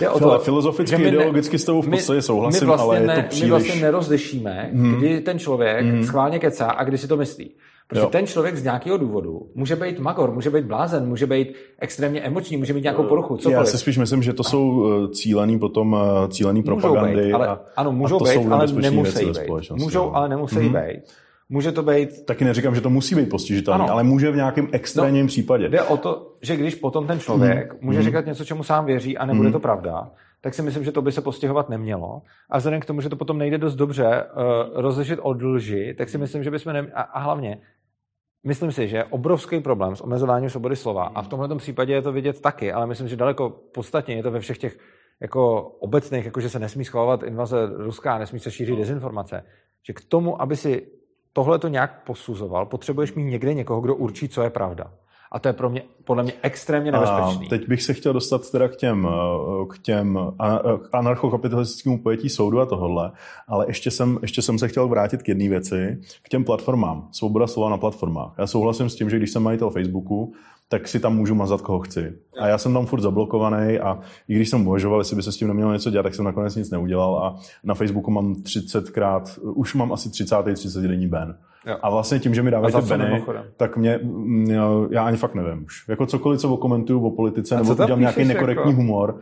[0.00, 3.00] je o to, filozoficky, my ideologicky ne, s tebou v podstatě souhlasím, my vlastně ale
[3.00, 3.42] je to příliš...
[3.42, 4.94] My vlastně nerozlišíme, mm.
[4.94, 6.04] kdy ten člověk mm.
[6.04, 7.54] schválně kecá a kdy si to myslí.
[7.88, 8.08] Protože jo.
[8.08, 12.56] ten člověk z nějakého důvodu může být magor, může být blázen, může být extrémně emoční,
[12.56, 13.58] může mít nějakou poruchu, cokoliv.
[13.58, 17.26] Já si spíš myslím, že to jsou eh, cílený potom eh, cílený propagandy.
[17.26, 19.70] Být, ale, a, ano, můžou a to být, ale nemusí být.
[19.70, 20.10] Můžou, jo.
[20.14, 20.86] ale nemusí mm-hmm.
[20.86, 21.02] být.
[21.48, 22.26] Může to být...
[22.26, 23.92] Taky neříkám, že to musí být postižitelný, ano.
[23.92, 25.68] ale může v nějakém extrémním no, případě.
[25.68, 27.78] Jde o to, že když potom ten člověk mm.
[27.82, 28.04] může mm.
[28.04, 29.52] říkat něco, čemu sám věří a nebude mm.
[29.52, 30.10] to pravda,
[30.40, 32.22] tak si myslím, že to by se postihovat nemělo.
[32.50, 36.08] A vzhledem k tomu, že to potom nejde dost dobře uh, rozlišit od lži, tak
[36.08, 36.94] si myslím, že bychom neměli...
[36.94, 37.58] A, a hlavně,
[38.48, 42.02] Myslím si, že je obrovský problém s omezováním svobody slova a v tomhle případě je
[42.02, 44.78] to vidět taky, ale myslím, že daleko podstatně je to ve všech těch
[45.20, 49.44] jako obecných, jako že se nesmí schvalovat invaze ruská, nesmí se šířit dezinformace,
[49.86, 50.86] že k tomu, aby si
[51.32, 54.92] tohle to nějak posuzoval, potřebuješ mít někde někoho, kdo určí, co je pravda.
[55.32, 57.46] A to je pro mě, podle mě extrémně nebezpečný.
[57.46, 60.18] A teď bych se chtěl dostat teda k těm, eh, k těm
[60.92, 63.12] anarchokapitalistickému pojetí soudu a tohle,
[63.48, 67.08] ale ještě jsem, ještě jsem se chtěl vrátit k jedné věci, k těm platformám.
[67.12, 68.34] Svoboda slova na platformách.
[68.38, 70.32] Já souhlasím s tím, že když jsem majitel Facebooku,
[70.68, 72.12] tak si tam můžu mazat, koho chci.
[72.40, 75.36] A já jsem tam furt zablokovaný a i když jsem uvažoval, jestli by se s
[75.36, 79.74] tím nemělo něco dělat, tak jsem nakonec nic neudělal a na Facebooku mám 30krát, už
[79.74, 80.36] mám asi 30.
[80.54, 81.34] 30 denní ban.
[81.66, 81.76] Jo.
[81.82, 83.24] A vlastně tím, že mi dávají ty beny,
[83.56, 84.00] tak mě,
[84.90, 85.88] já ani fakt nevím už.
[85.88, 88.82] Jako cokoliv, co komentuju o politice, nebo udělám nějaký nekorektní jako?
[88.82, 89.20] humor,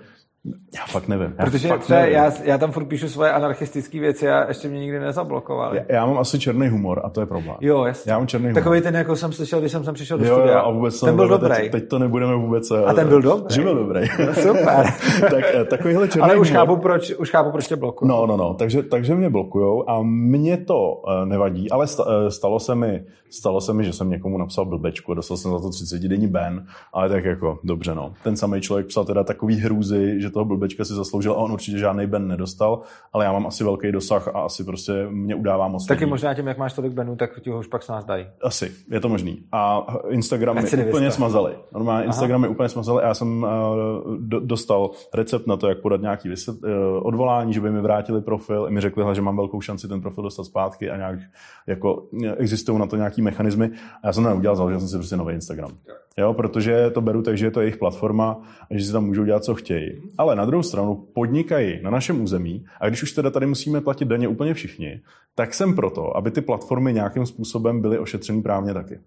[0.74, 1.34] já fakt nevím.
[1.38, 2.14] Já Protože fakt nevím.
[2.14, 5.76] Já, já tam furt píšu svoje anarchistické věci a ještě mě nikdy nezablokovali.
[5.88, 7.56] Já, já mám asi černý humor a to je problém.
[7.60, 8.12] Jo, jasně.
[8.12, 8.62] Já mám černý humor.
[8.62, 10.54] Takový ten, jako jsem slyšel, když jsem sem přišel do jo, studia.
[10.54, 11.56] Jo, a vůbec ten byl dobrý.
[11.56, 12.70] Teď, teď, to nebudeme vůbec...
[12.70, 13.54] A ten byl dobrý?
[13.54, 14.00] Že byl dobrý.
[14.26, 14.86] No, super.
[15.30, 16.42] tak, eh, takovýhle černý Ale humor.
[16.42, 18.08] už chápu, proč, už chápu, proč tě blokují.
[18.08, 18.54] No, no, no.
[18.54, 23.60] Takže, takže mě blokujou a mě to uh, nevadí, ale eh, stalo se mi, stalo
[23.60, 26.66] se mi, že jsem někomu napsal blbečku a dostal jsem za to 30 denní ben,
[26.92, 28.12] ale tak jako dobře, no.
[28.24, 31.78] Ten samý člověk psal teda takový hrůzy, že toho blbečka si zasloužil a on určitě
[31.78, 32.80] žádný ben nedostal,
[33.12, 35.86] ale já mám asi velký dosah a asi prostě mě udává moc.
[35.86, 36.10] Taky lidí.
[36.10, 38.26] možná tím, jak máš tolik benů, tak ti ho už pak s nás dají.
[38.42, 39.44] Asi, je to možný.
[39.52, 41.56] A Instagram je úplně smazali.
[41.72, 42.06] Normálně Aha.
[42.06, 46.00] Instagram je úplně smazali a já jsem uh, do, dostal recept na to, jak podat
[46.00, 46.70] nějaký vysvět, uh,
[47.02, 48.66] odvolání, že by mi vrátili profil.
[48.68, 51.18] I mi řekli, že mám velkou šanci ten profil dostat zpátky a nějak
[51.66, 52.02] jako
[52.36, 53.70] existují na to nějaký mechanismy.
[54.02, 55.70] A já jsem to neudělal, založil jsem si prostě nový Instagram.
[56.18, 59.24] Jo, protože to beru tak, že je to jejich platforma a že si tam můžou
[59.24, 60.02] dělat, co chtějí.
[60.18, 64.08] Ale na druhou stranu podnikají na našem území a když už teda tady musíme platit
[64.08, 65.00] daně úplně všichni,
[65.34, 68.98] tak jsem proto, aby ty platformy nějakým způsobem byly ošetřeny právně taky.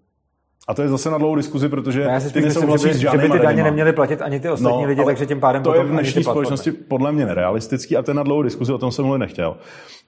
[0.70, 3.38] A to je zase na dlouhou diskuzi, protože já ty nesouhlasíš s že by ty
[3.38, 6.24] daně neměly platit ani ty ostatní no, lidi, takže tím pádem to je v dnešní
[6.24, 9.56] společnosti podle mě nerealistický a to je na dlouhou diskuzi, o tom jsem mluvit nechtěl.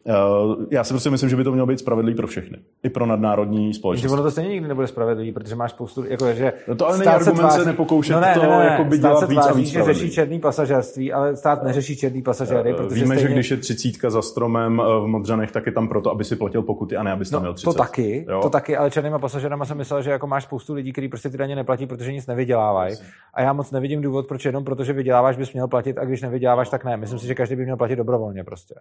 [0.05, 2.59] Uh, já si prostě myslím, že by to mělo být spravedlivý pro všechny.
[2.83, 4.11] I pro nadnárodní společnost.
[4.11, 6.99] Že ono to stejně nikdy nebude spravedlivý, protože máš spoustu, jako že no to ale
[6.99, 9.39] není argument se, tváří, se nepokoušet no ne, to ne, ne, jako by dělat víc
[9.39, 12.75] a víc že řeší černý pasažérství, ale stát neřeší černý pasažéry.
[12.75, 13.21] Uh, Víme, stejně...
[13.21, 16.37] že když je třicítka za stromem eh, v Modřanech, tak je tam proto, aby si
[16.37, 17.65] platil pokuty a ne, aby no, tam měl 30.
[17.65, 18.41] To taky, jo?
[18.43, 21.37] to taky, ale černýma pasažérama jsem myslel, že jako máš spoustu lidí, kteří prostě ty
[21.37, 22.97] daně neplatí, protože nic nevydělávají.
[23.35, 26.69] A já moc nevidím důvod, proč jenom protože vyděláváš, bys měl platit a když nevyděláváš,
[26.69, 26.97] tak ne.
[26.97, 28.75] Myslím si, že každý by měl platit dobrovolně prostě.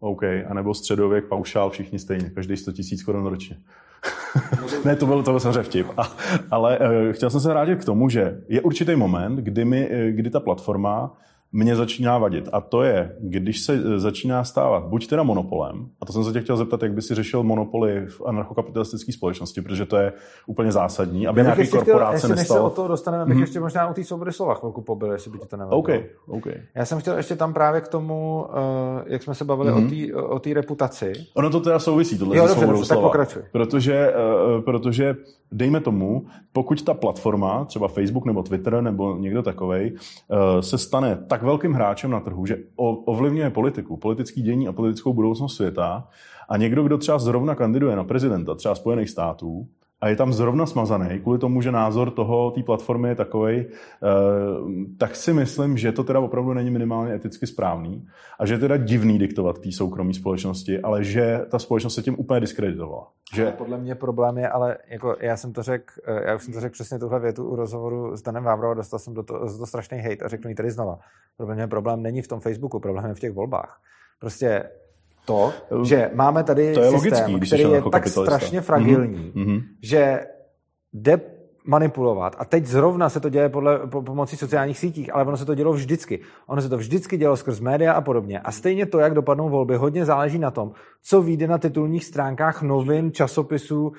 [0.00, 3.56] OK, anebo středověk, paušál, všichni stejně, každý 100 tisíc korun ročně.
[4.84, 5.86] ne, to byl, to byl samozřejmě vtip.
[5.96, 6.12] A,
[6.50, 10.10] ale uh, chtěl jsem se vrátit k tomu, že je určitý moment, kdy, mi, eh,
[10.10, 11.16] kdy ta platforma
[11.52, 12.48] mě začíná vadit.
[12.52, 16.32] A to je, když se e, začíná stávat buď teda monopolem, a to jsem se
[16.32, 20.12] tě chtěl zeptat, jak by si řešil monopoly v anarchokapitalistické společnosti, protože to je
[20.46, 22.36] úplně zásadní, aby nějaký korporace chtěl, nestal...
[22.36, 23.40] Než se o to dostaneme, bych mm-hmm.
[23.40, 25.78] ještě možná o té svobody slova chvilku pobyl, jestli by ti to nevadilo.
[25.78, 26.54] Okay, okay.
[26.74, 30.28] Já jsem chtěl ještě tam právě k tomu, uh, jak jsme se bavili mm-hmm.
[30.28, 31.12] o té reputaci.
[31.34, 33.42] Ono to teda souvisí, tohle jo, dobře, dobře, tak pokračuj.
[33.52, 34.12] Protože,
[34.56, 35.16] uh, protože
[35.52, 41.18] dejme tomu, pokud ta platforma, třeba Facebook nebo Twitter nebo někdo takovej, uh, se stane
[41.26, 42.58] tak velkým hráčem na trhu, že
[43.04, 46.08] ovlivňuje politiku, politický dění a politickou budoucnost světa
[46.48, 49.66] a někdo, kdo třeba zrovna kandiduje na prezidenta třeba Spojených států,
[50.00, 53.66] a je tam zrovna smazaný, kvůli tomu, že názor toho, té platformy je takový, eh,
[54.98, 58.06] tak si myslím, že to teda opravdu není minimálně eticky správný
[58.40, 62.14] a že je teda divný diktovat té soukromé společnosti, ale že ta společnost se tím
[62.18, 63.08] úplně diskreditovala.
[63.34, 63.52] Že...
[63.52, 66.60] podle mě problém je, ale jako já jsem to řekl, eh, já už jsem to
[66.60, 69.66] řekl přesně tuhle větu u rozhovoru s Danem Vávrovou, dostal jsem do to, za to
[69.66, 70.98] strašný hate a řeknu ji tady znova.
[71.36, 73.80] Pro mě problém není v tom Facebooku, problém je v těch volbách.
[74.20, 74.64] Prostě
[75.26, 78.36] to, že máme tady to je systém, logický, který je jako tak kapitalista.
[78.38, 79.62] strašně fragilní, mm-hmm.
[79.82, 80.20] že
[80.92, 81.20] jde
[81.66, 82.36] manipulovat.
[82.38, 85.54] A teď zrovna se to děje podle, po, pomocí sociálních sítích, ale ono se to
[85.54, 86.20] dělo vždycky.
[86.46, 88.40] Ono se to vždycky dělo skrz média a podobně.
[88.40, 90.72] A stejně to, jak dopadnou volby, hodně záleží na tom,
[91.02, 93.92] co vyjde na titulních stránkách novin, časopisů,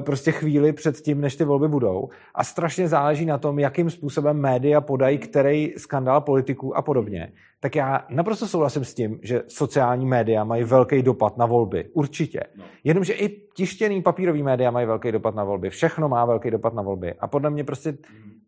[0.00, 2.08] prostě chvíli před tím, než ty volby budou.
[2.34, 7.32] A strašně záleží na tom, jakým způsobem média podají který skandál politiků a podobně.
[7.60, 11.88] Tak já naprosto souhlasím s tím, že sociální média mají velký dopad na volby.
[11.92, 12.40] Určitě.
[12.56, 12.64] No.
[12.84, 15.70] Jenomže i tištěný papírový média mají velký dopad na volby.
[15.70, 17.14] Všechno má velký dopad na volby.
[17.14, 17.94] A podle mě prostě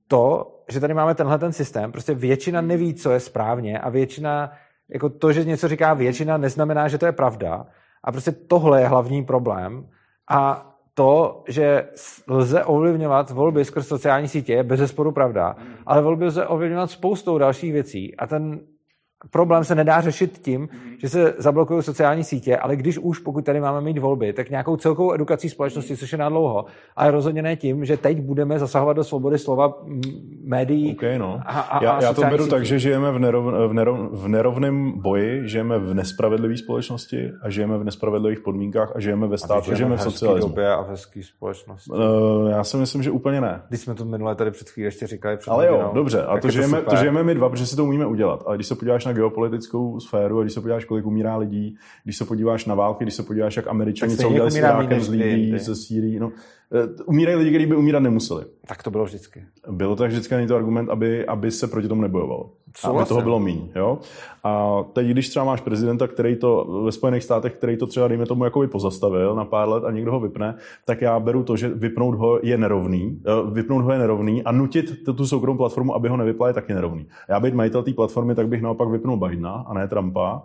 [0.08, 4.52] to, že tady máme tenhle ten systém, prostě většina neví, co je správně a většina,
[4.88, 7.66] jako to, že něco říká většina, neznamená, že to je pravda.
[8.04, 9.88] A prostě tohle je hlavní problém.
[10.30, 11.88] A to, že
[12.28, 15.56] lze ovlivňovat volby skrz sociální sítě, je bez zesporu pravda,
[15.86, 18.60] ale volby lze ovlivňovat spoustou dalších věcí a ten
[19.30, 20.96] problém se nedá řešit tím, mm-hmm.
[20.98, 24.76] že se zablokují sociální sítě, ale když už, pokud tady máme mít volby, tak nějakou
[24.76, 26.64] celkovou edukací společnosti, což je na dlouho,
[26.96, 29.82] ale rozhodně ne tím, že teď budeme zasahovat do svobody slova
[30.44, 30.92] médií.
[30.96, 31.40] Okay, no.
[31.46, 32.50] a, a, já, já to beru sítí.
[32.50, 37.50] tak, že žijeme v, nerov, v, nerov, v nerovném boji, žijeme v nespravedlivé společnosti a
[37.50, 40.48] žijeme v nespravedlivých podmínkách a žijeme ve státu, a žijeme v socialismu.
[40.48, 41.90] době a v společnosti.
[41.90, 43.62] Uh, já si myslím, že úplně ne.
[43.68, 45.36] Když jsme to minule tady před chvíli ještě říkali.
[45.36, 47.84] Před ale jo, dobře, a to žijeme, to, to žijeme my dva, protože si to
[47.84, 48.42] umíme udělat.
[48.46, 52.16] Ale když se podíváš na geopolitickou sféru, a když se podíváš, kolik umírá lidí, když
[52.16, 55.58] se podíváš na války, když se podíváš, jak američani, co udělali s Irákem, z Libí,
[55.58, 56.32] ze Sýrií, no,
[57.06, 58.44] umírají lidi, kteří by umírat nemuseli.
[58.66, 59.44] Tak to bylo vždycky.
[59.70, 62.50] Bylo to tak vždycky, není to argument, aby, aby se proti tomu nebojovalo.
[62.76, 63.00] Souhlasím.
[63.00, 63.68] Aby toho bylo míň.
[63.74, 63.98] Jo?
[64.44, 68.26] A teď, když třeba máš prezidenta, který to ve Spojených státech, který to třeba, dejme
[68.26, 71.56] tomu, jako by pozastavil na pár let a někdo ho vypne, tak já beru to,
[71.56, 75.94] že vypnout ho je nerovný, eh, vypnout ho je nerovný a nutit tu soukromou platformu,
[75.94, 77.06] aby ho nevypla, je taky nerovný.
[77.28, 80.42] Já být majitel té platformy, tak bych naopak vypnul Bidena a ne Trumpa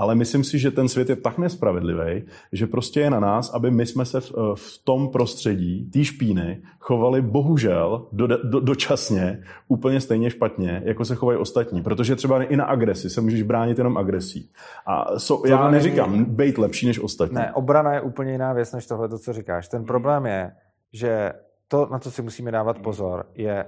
[0.00, 3.70] ale myslím si, že ten svět je tak nespravedlivý, že prostě je na nás, aby
[3.70, 9.42] my jsme se v, eh, v tom prostředí, té špíny, chovali bohužel do, do, dočasně
[9.68, 11.82] úplně stejně špatně, jako se chovají ostatní.
[11.82, 14.50] Protože třeba i na agresi se můžeš bránit jenom agresí.
[14.86, 16.24] A so, já neříkám není...
[16.24, 17.34] být lepší než ostatní.
[17.34, 19.68] Ne, obrana je úplně jiná věc než tohle, co říkáš.
[19.68, 20.52] Ten problém je,
[20.92, 21.32] že
[21.68, 23.66] to, na co si musíme dávat pozor, je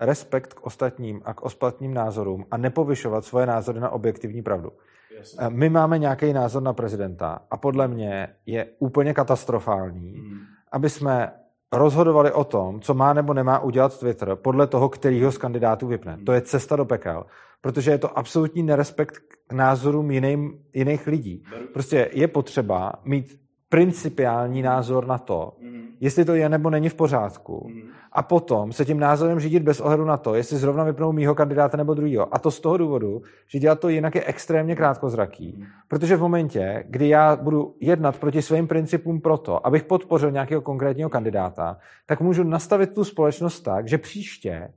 [0.00, 4.72] respekt k ostatním a k ostatním názorům a nepovyšovat svoje názory na objektivní pravdu.
[5.16, 5.46] Jasně.
[5.48, 10.38] My máme nějaký názor na prezidenta a podle mě je úplně katastrofální, hmm.
[10.72, 11.32] aby jsme
[11.72, 16.14] rozhodovali o tom, co má nebo nemá udělat Twitter podle toho, kterýho z kandidátů vypne.
[16.14, 16.24] Hmm.
[16.24, 17.26] To je cesta do pekel,
[17.60, 19.14] protože je to absolutní nerespekt
[19.46, 21.44] k názorům jiným, jiných lidí.
[21.72, 25.82] Prostě je potřeba mít principiální názor na to, hmm.
[26.00, 27.68] jestli to je nebo není v pořádku.
[27.68, 31.34] Hmm a potom se tím názorem řídit bez ohledu na to, jestli zrovna vypnou mýho
[31.34, 32.34] kandidáta nebo druhýho.
[32.34, 35.64] A to z toho důvodu, že dělat to jinak je extrémně krátkozraký.
[35.88, 41.10] Protože v momentě, kdy já budu jednat proti svým principům proto, abych podpořil nějakého konkrétního
[41.10, 44.68] kandidáta, tak můžu nastavit tu společnost tak, že příště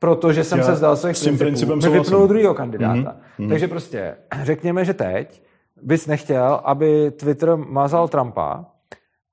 [0.00, 3.16] protože jsem já se vzdal svých principů, principem mi vypnou druhého kandidáta.
[3.38, 3.48] Mm-hmm.
[3.48, 5.42] Takže prostě řekněme, že teď
[5.82, 8.64] bys nechtěl, aby Twitter mazal Trumpa,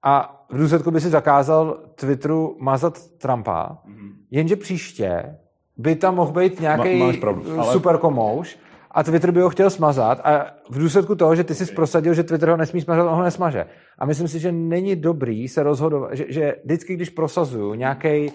[0.05, 4.11] a v důsledku by si zakázal Twitteru mazat Trumpa, mm-hmm.
[4.31, 5.35] jenže příště
[5.77, 7.73] by tam mohl být nějaký ale...
[7.73, 8.59] super komouš
[8.91, 12.23] a Twitter by ho chtěl smazat a v důsledku toho, že ty jsi prosadil, že
[12.23, 13.65] Twitter ho nesmí smazat, on ho nesmaže.
[13.99, 18.31] A myslím si, že není dobrý se rozhodovat, že, že vždycky, když prosazuju nějaký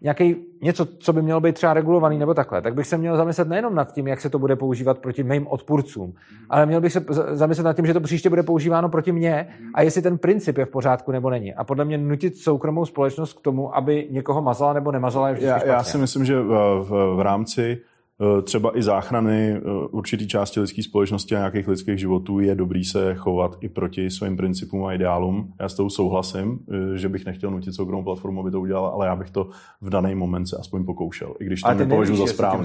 [0.00, 3.48] nějaký něco, co by mělo být třeba regulovaný nebo takhle, tak bych se měl zamyslet
[3.48, 6.14] nejenom nad tím, jak se to bude používat proti mým odpůrcům,
[6.50, 9.82] ale měl bych se zamyslet nad tím, že to příště bude používáno proti mně a
[9.82, 11.54] jestli ten princip je v pořádku nebo není.
[11.54, 15.66] A podle mě nutit soukromou společnost k tomu, aby někoho mazala nebo nemazala je já,
[15.66, 17.78] já si myslím, že v, v, v rámci
[18.42, 19.60] třeba i záchrany eh,
[19.90, 24.36] určitý části lidské společnosti a nějakých lidských životů je dobrý se chovat i proti svým
[24.36, 25.52] principům a ideálům.
[25.60, 26.58] Já s tou souhlasím,
[26.94, 29.48] eh, že bych nechtěl nutit soukromou platformu, aby to udělala, ale já bych to
[29.80, 32.64] v daný moment se aspoň pokoušel, i když to nepovažuji za správně.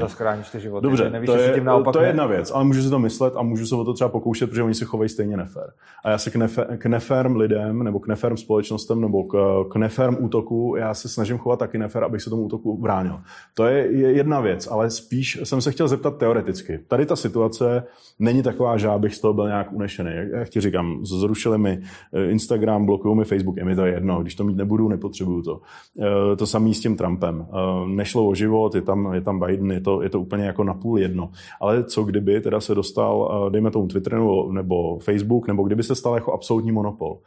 [0.81, 1.61] Dobře, nevíš, to, je,
[1.93, 4.09] to je jedna věc, ale můžu si to myslet a můžu se o to třeba
[4.09, 5.71] pokoušet, protože oni se chovají stejně nefér.
[6.05, 9.75] A já se k, nefer, k neférm lidem nebo k neférm společnostem nebo k, k
[9.75, 13.19] neférm útoku, já se snažím chovat taky nefér, abych se tomu útoku bránil.
[13.53, 16.79] To je jedna věc, ale spíš jsem se chtěl zeptat teoreticky.
[16.87, 17.83] Tady ta situace
[18.19, 20.11] není taková, že bych z toho byl nějak unešený.
[20.31, 21.79] Jak ti říkám, zrušili mi
[22.13, 25.61] eh, Instagram, blokují mi Facebook, je mi to jedno, když to mít nebudu, nepotřebuju to.
[26.01, 27.47] Eh, to samé s tím Trumpem.
[27.85, 30.99] Nešlo o život, je tam, je tam Biden, je to, je to úplně jako napůl
[30.99, 31.31] jedno.
[31.61, 35.95] Ale co kdyby teda se dostal, dejme tomu Twitter nebo, nebo Facebook, nebo kdyby se
[35.95, 37.19] stal jako absolutní monopol.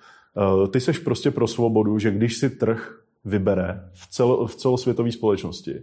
[0.71, 5.75] Ty seš prostě pro svobodu, že když si trh vybere v, cel, v celosvětové společnosti,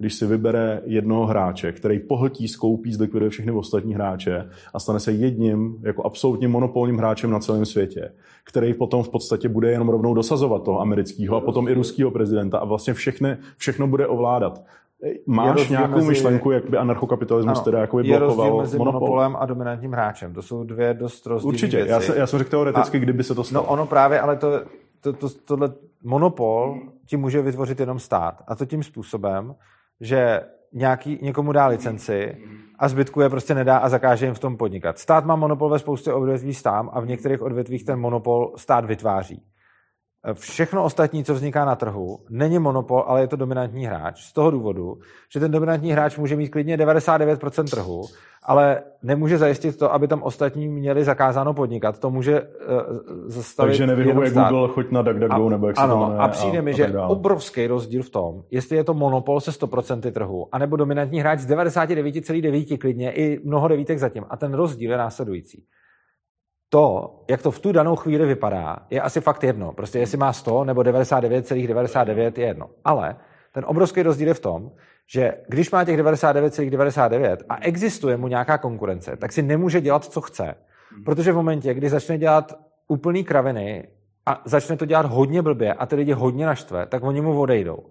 [0.00, 5.12] když si vybere jednoho hráče, který pohltí, skoupí, zlikviduje všechny ostatní hráče a stane se
[5.12, 8.12] jedním jako absolutně monopolním hráčem na celém světě,
[8.44, 12.58] který potom v podstatě bude jenom rovnou dosazovat toho amerického a potom i ruského prezidenta
[12.58, 14.62] a vlastně všechny, všechno bude ovládat.
[15.26, 16.08] Máš nějakou mezi...
[16.08, 19.00] myšlenku, jak by anarchokapitalismus ano, teda jako by blokoval mezi monopol?
[19.00, 20.34] monopolem a dominantním hráčem.
[20.34, 21.90] To jsou dvě dost rozdílné Určitě, věci.
[21.90, 23.64] já, se, já jsem řekl teoreticky, a, kdyby se to stalo.
[23.64, 24.60] No ono právě, ale to,
[25.00, 25.72] to, to, tohle
[26.04, 28.42] monopol ti může vytvořit jenom stát.
[28.48, 29.54] A to tím způsobem,
[30.00, 30.40] že
[30.72, 32.36] nějaký, někomu dá licenci
[32.78, 34.98] a zbytku je prostě nedá a zakáže jim v tom podnikat.
[34.98, 39.42] Stát má monopol ve spoustě odvětví stám a v některých odvětvích ten monopol stát vytváří.
[40.32, 44.22] Všechno ostatní, co vzniká na trhu, není monopol, ale je to dominantní hráč.
[44.22, 44.98] Z toho důvodu,
[45.32, 48.02] že ten dominantní hráč může mít klidně 99% trhu,
[48.42, 51.98] ale nemůže zajistit to, aby tam ostatní měli zakázáno podnikat.
[51.98, 52.46] To může uh,
[53.26, 56.58] zastavit Takže nevyhovuje Google, choď na DuckDuckGo, nebo jak ano, se to jmenuje, a přijde
[56.58, 60.48] a, mi, a že obrovský rozdíl v tom, jestli je to monopol se 100% trhu,
[60.52, 64.24] anebo dominantní hráč z 99,9 klidně i mnoho devítek zatím.
[64.30, 65.64] A ten rozdíl je následující
[66.70, 69.72] to, jak to v tu danou chvíli vypadá, je asi fakt jedno.
[69.72, 72.70] Prostě jestli má 100 nebo 99,99 ,99 je jedno.
[72.84, 73.16] Ale
[73.52, 74.70] ten obrovský rozdíl je v tom,
[75.06, 80.04] že když má těch 99,99 ,99 a existuje mu nějaká konkurence, tak si nemůže dělat,
[80.04, 80.54] co chce.
[81.04, 83.88] Protože v momentě, kdy začne dělat úplný kraviny
[84.26, 87.89] a začne to dělat hodně blbě a ty lidi hodně naštve, tak oni mu odejdou.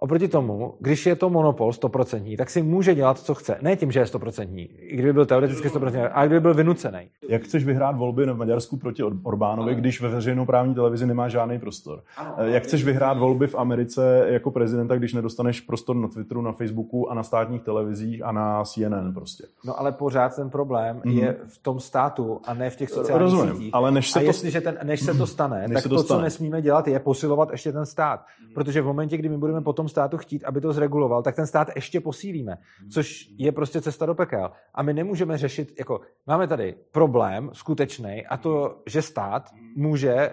[0.00, 3.58] Oproti tomu, když je to monopol 100%, tak si může dělat, co chce.
[3.62, 6.98] Ne tím, že je 100%, i kdyby byl teoreticky 100%, ale kdyby byl vynucený.
[7.28, 9.80] Jak chceš vyhrát volby v Maďarsku proti Orbánovi, ano.
[9.80, 12.02] když ve veřejnoprávní televizi nemá žádný prostor?
[12.16, 12.34] Ano.
[12.38, 16.52] Eh, jak chceš vyhrát volby v Americe jako prezidenta, když nedostaneš prostor na Twitteru, na
[16.52, 19.44] Facebooku a na státních televizích a na CNN prostě?
[19.64, 21.22] No ale pořád ten problém mm-hmm.
[21.22, 23.74] je v tom státu a ne v těch sociálních Rozumím, sítích.
[23.74, 24.26] ale než se, a to...
[24.26, 26.18] jestliže ten, než se to stane, tak to, to stane.
[26.18, 28.24] co nesmíme dělat, je posilovat ještě ten stát.
[28.54, 31.68] Protože v momentě, kdy my budeme potom státu chtít, aby to zreguloval, tak ten stát
[31.76, 32.56] ještě posílíme,
[32.90, 34.50] což je prostě cesta do pekel.
[34.74, 40.30] A my nemůžeme řešit, jako máme tady problém skutečný a to, že stát může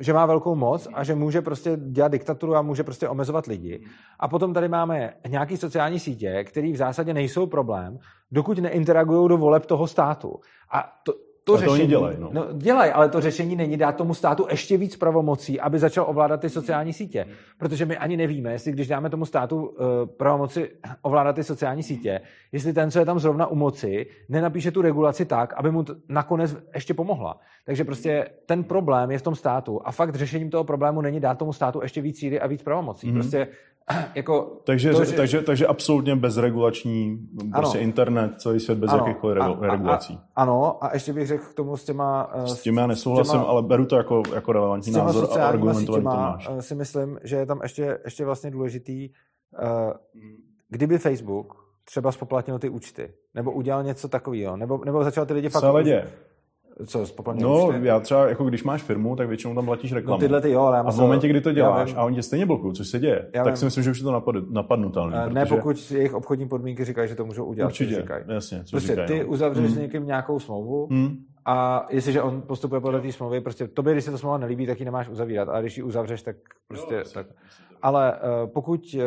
[0.00, 3.84] že má velkou moc a že může prostě dělat diktaturu a může prostě omezovat lidi.
[4.18, 7.98] A potom tady máme nějaký sociální sítě, které v zásadě nejsou problém,
[8.30, 10.40] dokud neinteragují do voleb toho státu.
[10.72, 12.16] A to, to, řešení, to dělají.
[12.20, 12.30] No.
[12.32, 12.46] no.
[12.52, 16.50] dělají, ale to řešení není dát tomu státu ještě víc pravomocí, aby začal ovládat ty
[16.50, 17.26] sociální sítě.
[17.58, 19.74] Protože my ani nevíme, jestli když dáme tomu státu uh,
[20.16, 20.70] pravomoci
[21.02, 22.20] ovládat ty sociální sítě,
[22.52, 25.94] jestli ten, co je tam zrovna u moci, nenapíše tu regulaci tak, aby mu t-
[26.08, 27.40] nakonec ještě pomohla.
[27.66, 31.38] Takže prostě ten problém je v tom státu a fakt řešením toho problému není dát
[31.38, 33.06] tomu státu ještě víc síly a víc pravomocí.
[33.06, 33.14] Mm-hmm.
[33.14, 33.48] Prostě
[34.14, 35.16] jako takže, to, že...
[35.16, 37.18] takže, takže absolutně bezregulační
[37.54, 37.84] prostě ano.
[37.84, 40.18] internet, celý svět bez jakýchkoliv regulací.
[40.36, 42.30] A, ano, a ještě bych řekl k tomu s těma...
[42.34, 46.04] Eh, s tím já nesouhlasím, těma, ale beru to jako, jako relevantní názor a argumentovaný
[46.04, 46.48] to máš.
[46.58, 49.10] Eh, si myslím, že je tam ještě, ještě vlastně důležitý,
[49.62, 49.92] uh,
[50.68, 55.48] kdyby Facebook třeba spoplatnil ty účty, nebo udělal něco takového, nebo, nebo začal ty lidi
[55.48, 55.60] fakt...
[55.60, 56.12] Saledě.
[56.86, 57.04] Co,
[57.34, 57.80] No, účty?
[57.82, 60.16] já třeba, jako když máš firmu, tak většinou tam platíš reklamu.
[60.16, 62.22] No tyhle ty jo, ale já A v momentě, kdy to děláš a oni tě
[62.22, 63.56] stejně blokují, což se děje, já tak vím.
[63.56, 65.28] si myslím, že už je to napad, napadnutelné.
[65.28, 65.54] Ne, protože...
[65.56, 67.68] pokud jejich obchodní podmínky říkají, že to můžou udělat.
[67.68, 68.24] Určitě, říkají.
[68.28, 68.64] jasně.
[68.64, 69.26] Co prostě říkají, ty no.
[69.26, 69.74] uzavřeš hmm.
[69.74, 71.16] s někým nějakou smlouvu hmm.
[71.44, 74.80] a jestliže on postupuje podle té smlouvy, prostě tobě, když se to smlouva nelíbí, tak
[74.80, 76.36] ji nemáš uzavírat, ale když ji uzavřeš, tak
[76.68, 77.26] prostě jo, tak.
[77.82, 79.02] Ale uh, pokud uh,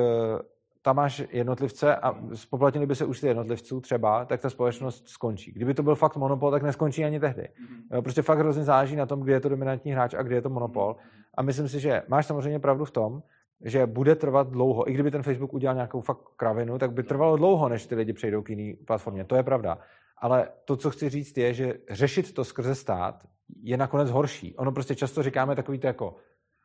[0.83, 5.51] tam máš jednotlivce a spoplatnili by se už ty jednotlivců třeba, tak ta společnost skončí.
[5.51, 7.41] Kdyby to byl fakt monopol, tak neskončí ani tehdy.
[7.41, 8.01] Mm-hmm.
[8.01, 10.49] Prostě fakt hrozně záleží na tom, kdy je to dominantní hráč a kdy je to
[10.49, 10.95] monopol.
[11.37, 13.23] A myslím si, že máš samozřejmě pravdu v tom,
[13.65, 14.89] že bude trvat dlouho.
[14.89, 18.13] I kdyby ten Facebook udělal nějakou fakt kravinu, tak by trvalo dlouho, než ty lidi
[18.13, 19.23] přejdou k jiné platformě.
[19.23, 19.77] To je pravda.
[20.17, 23.23] Ale to, co chci říct, je, že řešit to skrze stát
[23.61, 24.55] je nakonec horší.
[24.55, 26.15] Ono prostě často říkáme takový to jako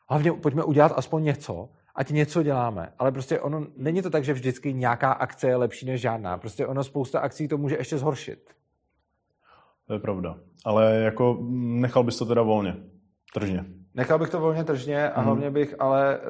[0.09, 1.69] hlavně pojďme udělat aspoň něco,
[1.99, 2.93] ať něco děláme.
[2.99, 6.39] Ale prostě ono není to tak, že vždycky nějaká akce je lepší než žádná.
[6.39, 8.51] Prostě ono spousta akcí to může ještě zhoršit.
[9.87, 10.39] To je pravda.
[10.65, 12.77] Ale jako nechal bys to teda volně,
[13.35, 13.65] tržně.
[13.99, 15.27] Nechal bych to volně tržně a mm.
[15.27, 16.21] hlavně bych, ale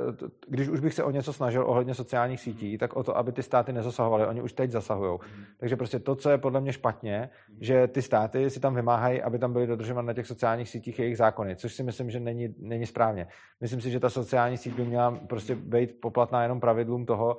[0.49, 3.43] když už bych se o něco snažil ohledně sociálních sítí, tak o to, aby ty
[3.43, 4.27] státy nezasahovaly.
[4.27, 5.19] Oni už teď zasahují.
[5.59, 7.31] Takže prostě to, co je podle mě špatně,
[7.61, 11.17] že ty státy si tam vymáhají, aby tam byly dodržovány na těch sociálních sítích jejich
[11.17, 13.27] zákony, což si myslím, že není, není správně.
[13.61, 17.39] Myslím si, že ta sociální síť by měla prostě být poplatná jenom pravidlům toho,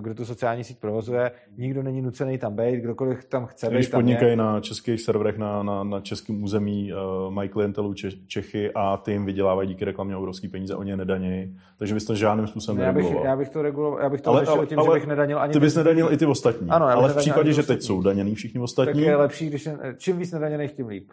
[0.00, 1.30] kdo tu sociální síť provozuje.
[1.56, 3.74] Nikdo není nucený tam být, kdokoliv tam chce být.
[3.74, 4.36] Když tam podnikají je.
[4.36, 9.12] na českých serverech na, na, na českém území, uh, mají klientelu Če- Čechy a ty
[9.12, 12.92] jim vydělávají díky reklamě obrovský peníze, oni je nedaní, takže bys to žádným způsobem já
[12.92, 13.26] bych, nereguloval.
[13.30, 15.06] já bych to reguloval, já bych to Ale- ale, řešil ale- tím, ale že bych
[15.06, 18.02] nedanil ani Ty bys nedanil i ty ostatní, Ano, ale v případě, že teď jsou
[18.02, 21.10] daněný všichni tak ostatní, je lepší, když je, čím víc nedaněných, tím líp.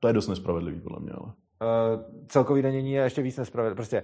[0.00, 1.12] to je dost nespravedlivý podle mě.
[1.12, 1.32] Ale.
[1.60, 3.74] Uh, celkový danění je ještě víc nespravedlivé.
[3.74, 4.02] Prostě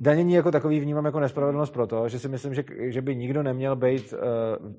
[0.00, 3.76] danění jako takový vnímám jako nespravedlnost proto, že si myslím, že, že by nikdo neměl
[3.76, 4.18] být uh,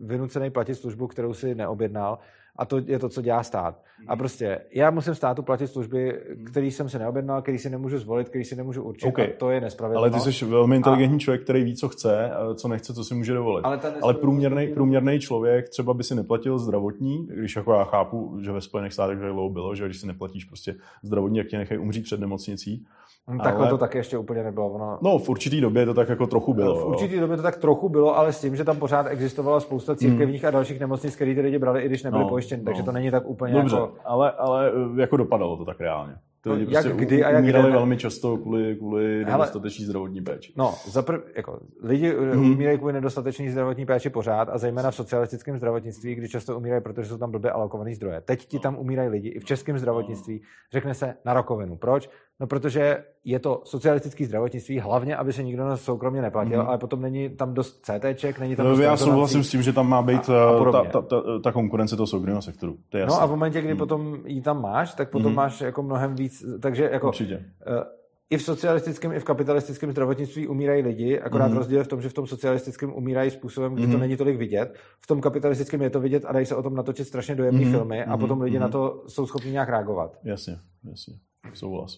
[0.08, 2.20] vynucený platit službu, kterou si neobjednal
[2.56, 3.82] a to je to, co dělá stát.
[4.08, 8.30] A prostě já musím státu platit služby, který jsem si neobjednal, který si nemůžu zvolit,
[8.30, 9.20] který si nemůžu určit OK.
[9.20, 10.26] a to je ale nespravedlnost.
[10.26, 13.34] ty jsi velmi inteligentní člověk, který ví, co chce, a co nechce, co si může
[13.34, 13.66] dovolit.
[13.66, 18.52] ale, Ale průměrný, průměrný člověk třeba by si neplatil zdravotní, když jako já chápu, že
[18.52, 21.58] ve Spojených státech to tak dlouho bylo, že když si neplatíš prostě zdravotní, jak tě
[21.58, 22.86] nechají umřít před nemocnicí.
[23.32, 24.70] Hm, Takhle ale- to taky ještě úplně nebylo.
[24.70, 26.76] Ono, No, v určitý době to tak jako trochu bylo.
[26.76, 29.96] v určitý době to tak trochu bylo, ale s tím, že tam pořád existovala spousta
[29.96, 32.28] církevních a dalších nemocnic, které ty lidi brali, i když nebyli Hmm.
[32.28, 32.66] No, pojištěni, no.
[32.66, 33.94] takže to není tak úplně Dobře, jako...
[34.06, 36.14] ale, ale eh, jako dopadalo to tak reálně.
[36.44, 39.32] Ty No, lidi jak prostě kdy a jak umírali kde velmi často kvůli, kvůli Hele-
[39.38, 40.54] nedostatečné zdravotní péči.
[40.58, 42.52] No, zapr- jako, lidi hmm.
[42.54, 47.10] umírají kvůli nedostatečné zdravotní péči pořád a zejména v socialistickém zdravotnictví, kdy často umírají, protože
[47.10, 48.22] jsou tam blbě alokované zdroje.
[48.22, 50.42] Teď ti tam umírají lidi i v českém zdravotnictví.
[50.74, 51.76] Řekne se na rakovinu.
[51.78, 52.10] Proč?
[52.40, 56.68] No, protože je to socialistické zdravotnictví, hlavně, aby se nikdo na soukromně neplatil, Mhm.
[56.68, 59.74] ale potom není tam dost CTček, není tam No, dost já souhlasím s tím, že
[59.74, 60.90] tam má být A- a eh, podobně.
[60.90, 62.78] ta, ta, ta, ta konkurence toho soukromého sektoru.
[62.90, 63.24] To je No jasné.
[63.24, 63.78] a v momentě, kdy Hmm.
[63.78, 65.36] potom ji tam máš, tak potom Mhm.
[65.36, 67.36] máš jako mnohem víc, takže jako Určitě.
[67.36, 67.84] Eh,
[68.30, 71.52] i v socialistickém, i v kapitalistickém zdravotnictví umírají lidi, akorát Mhm.
[71.54, 71.58] mm.
[71.58, 73.92] rozdíl je v tom, že v tom socialistickém umírají způsobem, kdy Mhm.
[73.92, 74.74] to není tolik vidět.
[75.02, 77.72] V tom kapitalistickém je to vidět a dají se o tom natočit strašně dojemné Mhm.
[77.72, 78.20] filmy a Mhm.
[78.20, 78.62] potom lidi Mhm.
[78.62, 80.18] na to jsou schopni nějak reagovat.
[80.24, 80.58] Jasně,
[80.90, 81.14] jasně.
[81.54, 81.98] Souhlas.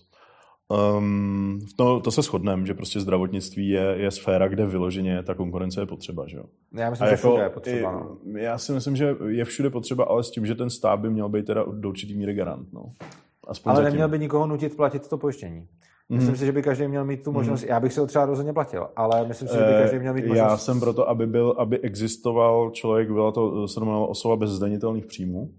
[0.70, 5.82] Um, to, to se shodneme, že prostě zdravotnictví je, je sféra, kde vyloženě ta konkurence
[5.82, 6.28] je potřeba.
[6.28, 6.38] Že?
[6.38, 6.44] jo?
[6.74, 7.92] Já myslím, A že jako, všude je potřeba.
[7.92, 8.18] No.
[8.40, 11.30] Já si myslím, že je všude potřeba, ale s tím, že ten stát by měl
[11.30, 12.74] být teda do určitý míry garant.
[12.74, 12.82] No.
[13.48, 13.94] Aspoň Ale zatím.
[13.94, 15.68] neměl by nikoho nutit platit to pojištění.
[16.10, 16.20] Mhm.
[16.20, 17.64] Myslím si, že by každý měl mít tu možnost.
[17.64, 20.14] Já bych si ho třeba rozhodně platil, ale myslím si, že by Eh, každý měl
[20.14, 20.38] mít možnost.
[20.52, 25.52] Já jsem proto, aby, byl, aby existoval člověk, byla to se osoba bez zdanitelných příjmů.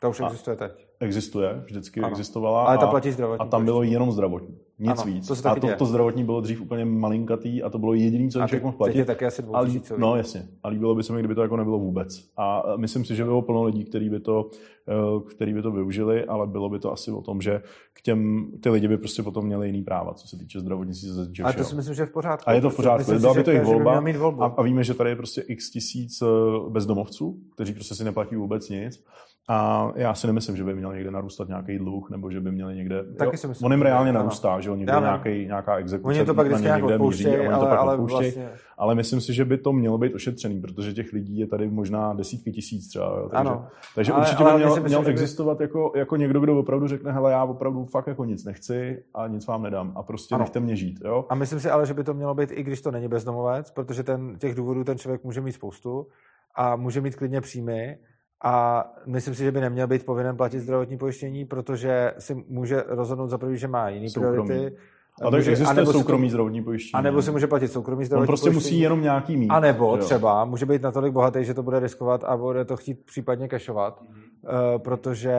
[0.00, 0.86] To už A- existuje teď.
[1.02, 2.08] Existuje, vždycky Ano.
[2.10, 2.64] existovala.
[2.64, 4.58] Ale ta a, platí zdravotní a tam bylo jenom zdravotní.
[4.78, 5.26] Nic Ano, víc.
[5.42, 5.76] to a to, děje.
[5.76, 8.98] to zdravotní bylo dřív úplně malinkatý a to bylo jediné, co A člověk mohl platit.
[8.98, 10.46] je taky asi A, lí- no jasně.
[10.62, 12.24] A líbilo by se mi, kdyby to jako nebylo vůbec.
[12.36, 14.50] A myslím si, že by bylo plno lidí, který by to,
[14.88, 17.62] eh, který by to využili, ale bylo by to asi o tom, že
[17.92, 21.10] k těm, ty lidi by prostě potom měli jiný práva, co se týče zdravotnictví.
[21.44, 22.50] Ale to si myslím, že je v pořádku.
[22.50, 23.12] A je to v pořádku.
[23.18, 23.90] Byla by to jejich volba.
[23.90, 24.42] měl mít volbu.
[24.42, 26.26] A, a víme, že tady je prostě x tisíc eh,
[26.70, 29.04] bezdomovců, kteří prostě si neplatí vůbec nic.
[29.48, 32.74] A já si nemyslím, že by měl někde narůstat nějaký dluh, nebo že by měli
[32.74, 33.04] někde...
[33.04, 36.34] Taky si myslím, on jim reálně narůstá, že on někde nějaký, nějaká exekuce Oni to
[36.34, 38.48] pak vždycky ně nějak někde míří odpouštějí, a oni to ale, pak ale vlastně...
[38.78, 42.14] Ale myslím si, že by to mělo být ošetřený, protože těch lidí je tady možná
[42.14, 43.04] desítky tisíc třeba.
[43.06, 43.66] Jo, takže, Ano.
[43.94, 46.58] takže Ale- určitě ale by měl, myslím, měl že by- existovat jako, jako někdo, kdo
[46.58, 50.34] opravdu řekne, hele, já opravdu fakt jako nic nechci a nic vám nedám a prostě
[50.34, 50.44] Ano.
[50.44, 51.00] nechte mě žít.
[51.04, 51.24] Jo?
[51.28, 54.02] A myslím si ale, že by to mělo být, i když to není bezdomovec, protože
[54.02, 56.06] ten, těch důvodů ten člověk může mít spoustu
[56.54, 57.98] a může mít klidně příjmy
[58.44, 63.28] a myslím si, že by neměl být povinen platit zdravotní pojištění, protože si může rozhodnout
[63.28, 64.48] za prvý, že má jiný Soukromý.
[64.48, 64.76] priority.
[65.22, 66.98] A tak existuje anebo si soukromý zdravotní pojištění.
[66.98, 68.80] A nebo si může platit soukromý On zdravotní prostě musí pojištění.
[68.80, 69.48] jenom nějaký mít.
[69.50, 69.96] A nebo jo.
[69.96, 74.02] třeba může být natolik bohatý, že to bude riskovat a bude to chtít případně kešovat,
[74.02, 74.20] Mhm.
[74.42, 75.38] uh, protože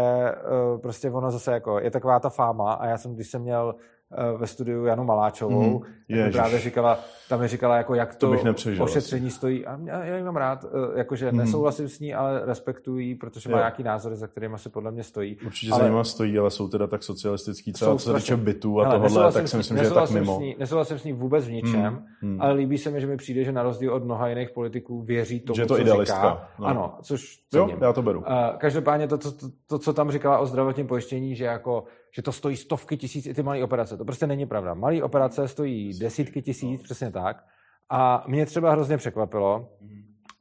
[0.74, 3.76] uh, prostě ono zase jako je taková ta fáma a já jsem, když jsem měl
[4.38, 6.36] ve studiu Janu Maláčovou, mm, mi Ježiš.
[6.36, 7.00] právě říkala,
[7.30, 8.36] tam mi říkala, jako jak To
[8.78, 11.38] to, ošetření stojí a já, já mám rád, uh, jakože Mhm.
[11.38, 13.62] nesouhlasím s ní, ale respektuji, ji, protože má Jo.
[13.62, 15.38] nějaký názory, za kterými se podle mě stojí.
[15.46, 18.82] Určitě Ale- za nima stojí, ale jsou teda tak socialistický, třeba co se týče bytů
[18.82, 20.36] a Hele, nesouhlasím tak si myslím, že je tak nesouhlasím mimo.
[20.36, 21.82] S ní, nesouhlasím s ní vůbec v ničem,
[22.22, 22.42] Hmm, hmm.
[22.42, 25.40] ale líbí se mi, že mi přijde, že na rozdíl od mnoha jiných politiků věří
[25.40, 26.48] tomu, Že je to co idealistka, říká.
[26.60, 26.66] no.
[26.66, 28.20] Ano, což Jo, já to beru.
[28.20, 28.26] Uh,
[28.58, 31.84] každopádně to, to, to, to, co tam říkala o zdravotním pojištění, že, jako,
[32.16, 34.74] že to stojí stovky tisíc i ty malé operace, to prostě není pravda.
[34.74, 37.46] Malé operace stojí desítky tisíc, přesně tak.
[37.90, 39.70] A mě třeba hrozně překvapilo,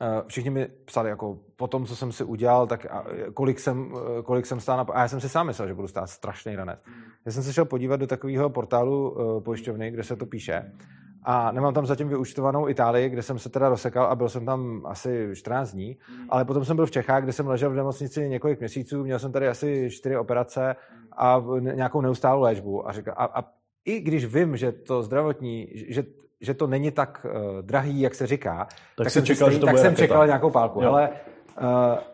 [0.02, 3.04] eh, všichni mi psali, jako po tom, co jsem si udělal, tak a,
[3.34, 4.86] kolik jsem, eh, kolik jsem stál na...
[4.92, 6.80] A já jsem si sám myslel, že budu stát strašný ranec.
[7.26, 10.72] Já jsem se šel podívat do takového portálu eh, pojišťovny, kde se to píše.
[11.24, 14.82] A nemám tam zatím vyučtovanou Itálii, kde jsem se teda rozsekal a byl jsem tam
[14.86, 15.96] asi 14 dní,
[16.28, 19.32] ale potom jsem byl v Čechách, kde jsem ležel v nemocnici několik měsíců, měl jsem
[19.32, 20.76] tady asi čtyři operace
[21.16, 22.88] a nějakou neustálou léčbu.
[22.88, 23.44] A, říkal, a, a
[23.84, 26.04] i když vím, že to zdravotní, že,
[26.40, 28.66] že to není tak uh, drahý, jak se říká,
[28.96, 30.82] tak, jsi jsem, čekal, stejně- že to tak bude jsem čekal nějakou pálku.
[30.82, 30.88] Jo.
[30.90, 31.66] Ale uh,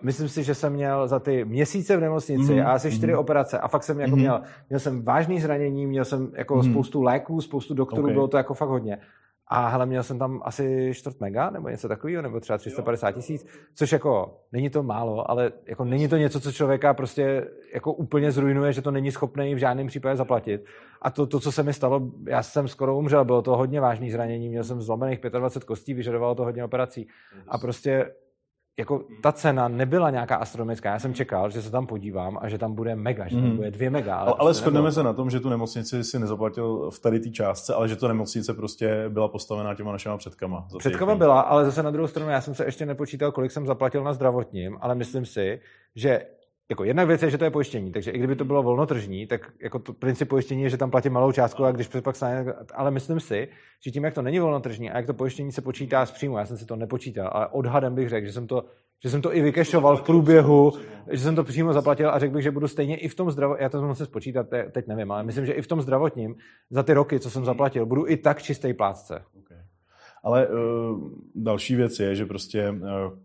[0.03, 3.21] myslím si, že jsem měl za ty měsíce v nemocnici Mhm, a asi čtyři mhm.
[3.21, 4.21] operace a fakt jsem jako Mhm.
[4.21, 6.71] měl, měl jsem vážný zranění, měl jsem jako Mhm.
[6.73, 8.13] spoustu léků, spoustu doktorů, Ok.
[8.13, 8.99] bylo to jako fakt hodně.
[9.51, 13.47] A hele, měl jsem tam asi čtvrt mega, nebo něco takového, nebo třeba 350 tisíc,
[13.75, 18.33] což jako není to málo, ale jako není to něco, co člověka prostě jako úplně
[18.33, 20.65] zrujnuje, že to není schopný v žádném případě zaplatit.
[21.03, 24.11] A to, to, co se mi stalo, já jsem skoro umřel, bylo to hodně vážný
[24.11, 27.09] zranění, měl jsem zlomených 25 kostí, vyžadovalo to hodně operací.
[27.49, 28.11] A prostě
[28.79, 30.93] jako ta cena nebyla nějaká astronomická.
[30.93, 33.57] Já jsem čekal, že se tam podívám a že tam bude mega, že tam mhm.
[33.57, 34.17] bude dvě mega.
[34.17, 37.31] Ale, ale, prostě shodneme se na tom, že tu nemocnici si nezaplatil v tady té
[37.31, 40.67] částce, ale že to nemocnice prostě byla postavená těma našima předkama.
[40.79, 44.05] Předkama byla, ale zase na druhou stranu já jsem se ještě nepočítal, kolik jsem zaplatil
[44.05, 45.61] na zdravotním, ale myslím si,
[45.95, 46.23] že
[46.71, 49.53] jako jedna věc je, že to je pojištění, takže i kdyby to bylo volnotržní, tak
[49.63, 52.91] jako to princip pojištění je, že tam platí malou částku a když pak stane, ale
[52.91, 53.49] myslím si,
[53.85, 56.47] že tím, jak to není volnotržní a jak to pojištění se počítá z příjmu, já
[56.47, 58.65] jsem si to nepočítal, ale odhadem bych řekl, že jsem to,
[59.03, 60.73] že jsem to i vykešoval v průběhu,
[61.11, 63.63] že jsem to přímo zaplatil a řekl bych, že budu stejně i v tom zdravotním,
[63.63, 66.37] já to musím spočítat, teď nevím, ale myslím, že i v tom zdravotním
[66.71, 69.23] za ty roky, co jsem zaplatil, budu i tak čistý plátce.
[69.39, 69.59] Okay.
[70.25, 70.55] Ale uh,
[71.35, 72.79] další věc je, že prostě uh,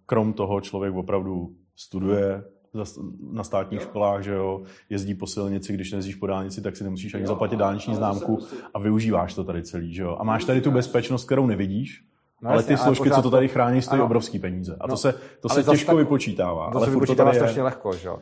[0.06, 2.44] krom toho člověk opravdu studuje,
[3.32, 7.14] na státních školách, že jo, jezdí po silnici, když nejezdíš po dálnici, tak si nemusíš
[7.14, 8.40] ani zaplatit dálniční známku
[8.74, 10.18] a využíváš to tady celý, že jo.
[10.20, 12.04] A máš tady tu bezpečnost, kterou nevidíš,
[12.44, 14.06] No, ale jasně, ty složky, co to tady chrání, stojí ano.
[14.06, 14.78] obrovský peníze.
[14.80, 16.72] A no, to se, to se těžko tak, vypočítává.
[16.72, 17.64] To ale se vypočítává to strašně je...
[17.64, 18.20] lehko, že jo?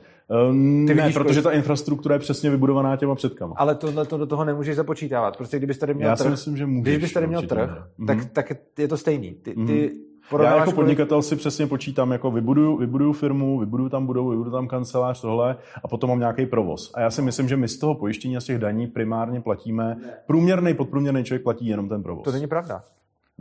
[0.49, 3.55] Um, ty ne, vidíš, protože ta infrastruktura je přesně vybudovaná těma předkama.
[3.57, 5.37] Ale tohle to do toho nemůžeš započítávat.
[5.37, 7.69] Prostě kdybyste tady měl Já trh, si myslím, že můžeš, když byste tady měl trh,
[8.07, 8.29] tak, mm-hmm.
[8.33, 9.31] tak je to stejný.
[9.31, 10.10] Ty, ty, mm-hmm
[10.43, 14.67] já jako podnikatel si přesně počítám, jako vybuduju, vybuduju firmu, vybuduju tam budovu, vybuduju tam
[14.67, 16.91] kancelář, tohle a potom mám nějaký provoz.
[16.93, 19.97] A já si myslím, že my z toho pojištění a z těch daní primárně platíme,
[20.27, 22.23] průměrný, podprůměrný člověk platí jenom ten provoz.
[22.23, 22.83] To není pravda.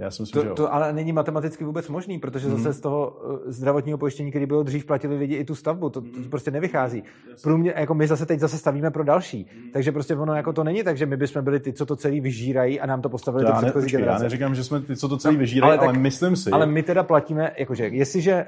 [0.00, 0.54] Já si myslím, to, že jo.
[0.54, 2.56] to ale není matematicky vůbec možný, protože mm.
[2.56, 5.90] zase z toho eh, zdravotního pojištění, který bylo dřív, platili lidi i tu stavbu.
[5.90, 6.30] To, to mhm.
[6.30, 7.02] prostě nevychází.
[7.42, 9.46] Průmě, jako my zase teď zase stavíme pro další.
[9.56, 9.70] Mm.
[9.72, 12.20] Takže prostě ono jako to není tak, že my bychom byli ty, co to celý
[12.20, 14.22] vyžírají a nám to postavili ty předchozí ne, generace.
[14.22, 16.50] Já neříkám, že jsme ty, co to celý no, vyžírají, ale, ale tak, myslím si.
[16.50, 18.46] Ale my teda platíme, jakože jestliže eh,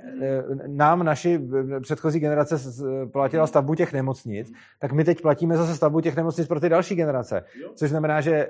[0.67, 1.41] nám naši
[1.77, 2.57] eh, předchozí generace
[3.13, 6.95] platila stavbu těch nemocnic, tak my teď platíme zase stavbu těch nemocnic pro ty další
[6.95, 7.45] generace.
[7.75, 8.49] Což znamená, že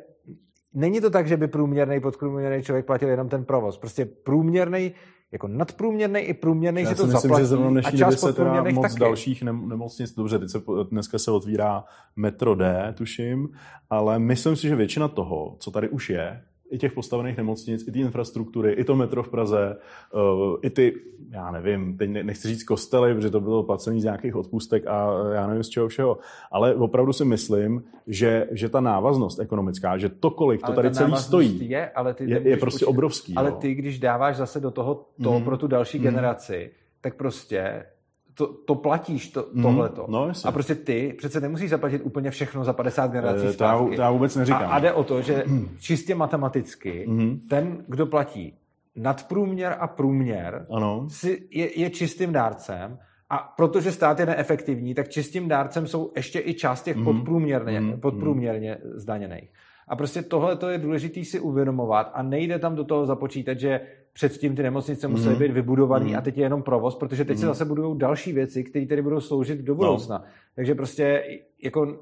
[0.74, 3.78] není to tak, že by průměrný, podprůměrný člověk platil jenom ten provoz.
[3.78, 4.92] Prostě průměrný,
[5.32, 7.42] jako nadprůměrný i průměrný, že to myslím, zaplatí.
[7.42, 9.00] že zrovna dnešní a se teda moc taky.
[9.00, 11.84] dalších nemocnic, dobře, teď se, dneska se otvírá
[12.16, 13.48] Metro D, tuším,
[13.90, 16.42] ale myslím si, že většina toho, co tady už je,
[16.72, 19.76] i těch postavených nemocnic, i ty infrastruktury, i to metro v Praze,
[20.14, 20.94] uh, i ty,
[21.30, 25.46] já nevím, teď nechci říct kostely, protože to bylo placený z nějakých odpustek a já
[25.46, 26.18] nevím z čeho všeho,
[26.50, 30.94] ale opravdu si myslím, že, že ta návaznost ekonomická, že to, kolik ale to tady
[30.94, 33.34] celý stojí, je, ale ty je, je prostě obrovský.
[33.34, 33.56] Ale jo.
[33.56, 35.44] ty, když dáváš zase do toho to mm.
[35.44, 36.04] pro tu další mm.
[36.04, 36.70] generaci,
[37.00, 37.84] tak prostě
[38.34, 40.06] to, to platíš, to, mm, tohleto.
[40.08, 43.78] No, a prostě ty přece nemusíš zaplatit úplně všechno za 50 generací e, to, já,
[43.78, 44.62] to já vůbec neříkám.
[44.62, 45.44] A, a jde o to, že
[45.80, 47.40] čistě matematicky mm.
[47.48, 48.54] ten, kdo platí
[48.96, 51.06] nadprůměr a průměr, ano.
[51.10, 52.98] Si, je, je čistým dárcem
[53.30, 57.04] a protože stát je neefektivní, tak čistým dárcem jsou ještě i část těch mm.
[57.04, 58.00] podprůměrně, mm.
[58.00, 59.50] podprůměrně zdaněných.
[59.88, 63.80] A prostě tohle to je důležité si uvědomovat a nejde tam do toho započítat, že
[64.12, 65.40] předtím ty nemocnice musely mm.
[65.40, 66.16] být vybudované mm.
[66.16, 67.40] a teď je jenom provoz, protože teď mm.
[67.40, 70.18] se zase budou další věci, které tady budou sloužit do budoucna.
[70.18, 70.24] No.
[70.56, 71.22] Takže prostě
[71.62, 71.98] jako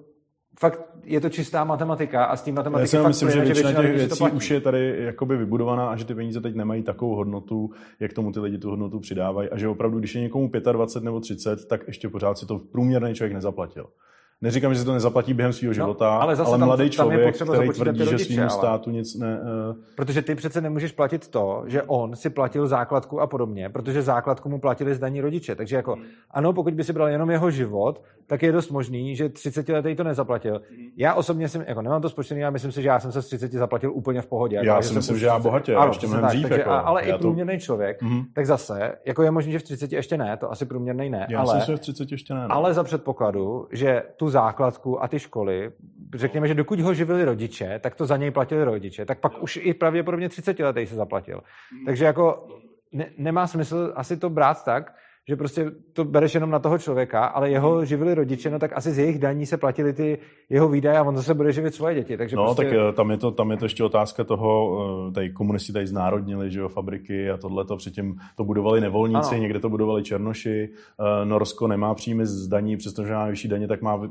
[0.59, 3.95] fakt je to čistá matematika a s tím matematikou Já si myslím, že většina těch
[3.95, 7.71] věcí už je tady jakoby vybudovaná a že ty peníze teď nemají takovou hodnotu,
[8.01, 11.21] jak tomu ty lidi tu hodnotu přidávají a že opravdu, když je někomu 25 nebo
[11.21, 13.87] 30, tak ještě pořád si to průměrný člověk nezaplatil.
[14.43, 17.39] Neříkám, že se to nezaplatí během svého no, života, ale, zase ale tam, mladý člověk,
[17.39, 19.41] tam který tvrdí, rodiče, že svým státu nic ne...
[19.41, 19.77] Uh...
[19.97, 24.49] Protože ty přece nemůžeš platit to, že on si platil základku a podobně, protože základku
[24.49, 25.55] mu platili zdaní rodiče.
[25.55, 26.05] Takže jako, hmm.
[26.31, 29.95] ano, pokud by si bral jenom jeho život, tak je dost možný, že 30 letý
[29.95, 30.61] to nezaplatil.
[30.71, 30.87] Hmm.
[30.97, 33.27] Já osobně jsem, jako nemám to spočtený, já myslím si, že já jsem se z
[33.27, 34.57] 30 zaplatil úplně v pohodě.
[34.57, 36.43] Jako, já si myslím, že já bohatě, ano, ještě mnohem dřív.
[36.43, 37.61] Takže, jako, ale i průměrný to...
[37.65, 38.25] člověk, mm-hmm.
[38.35, 41.27] tak zase, jako je možné, že v 30 ještě ne, to asi průměrný ne.
[41.31, 42.41] Já ale, myslím, že v 30 ještě ne.
[42.41, 42.55] No.
[42.55, 45.73] Ale za předpokladu, že tu základku a ty školy,
[46.15, 49.57] řekněme, že dokud ho živili rodiče, tak to za něj platili rodiče, tak pak už
[49.63, 51.43] i pravděpodobně 30 letý se zaplatil.
[51.87, 52.47] Takže jako
[52.93, 54.95] ne, nemá smysl asi to brát tak,
[55.31, 57.85] že prostě to bereš jenom na toho člověka, ale jeho hmm.
[57.85, 61.17] živili rodiče, no tak asi z jejich daní se platili ty jeho výdaje a on
[61.17, 62.17] zase bude živit svoje děti.
[62.17, 62.63] Takže no, prostě...
[62.65, 64.79] tak eh, tam je, to, tam je to ještě otázka toho,
[65.09, 69.43] eh, tady komunisti tady znárodnili, že jo, fabriky a tohleto, předtím to budovali nevolníci, ano.
[69.43, 73.83] někde to budovali černoši, eh, Norsko nemá příjmy z daní, přestože má vyšší daně, tak
[73.83, 74.11] má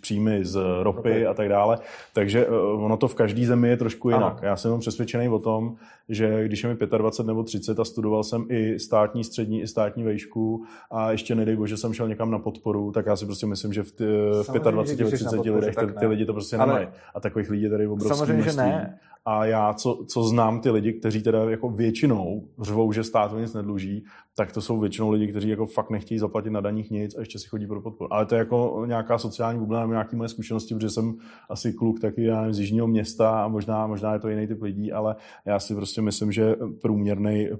[0.00, 1.26] příjmy z ropy okay.
[1.26, 1.78] a tak dále,
[2.12, 4.38] takže ono to v každé zemi je trošku jinak.
[4.38, 4.40] Ano.
[4.42, 5.76] Já jsem přesvědčený o tom,
[6.10, 10.02] že když je mi 25 nebo 30 a studoval jsem i státní, střední, i státní
[10.02, 13.46] vejší, výšku a ještě nedej bože, jsem šel někam na podporu, tak já si prostě
[13.46, 14.04] myslím, že v, ty,
[14.42, 16.66] v 25 30 lidech ty, ty lidi to prostě Ale...
[16.66, 16.88] nemají.
[17.14, 18.98] A takových lidí tady obrovský Samozřejmě, že ne.
[19.24, 23.54] A já, co, co znám ty lidi, kteří teda jako většinou řvou, že státu nic
[23.54, 24.04] nedluží,
[24.36, 27.38] tak to jsou většinou lidi, kteří jako fakt nechtějí zaplatit na daních nic a ještě
[27.38, 28.12] si chodí pro podporu.
[28.12, 31.14] Ale to je jako nějaká sociální bublina, nějaké moje zkušenosti, protože jsem
[31.50, 34.62] asi kluk taky já nevím, z jižního města a možná, možná je to jiný typ
[34.62, 35.16] lidí, ale
[35.46, 36.56] já si prostě myslím, že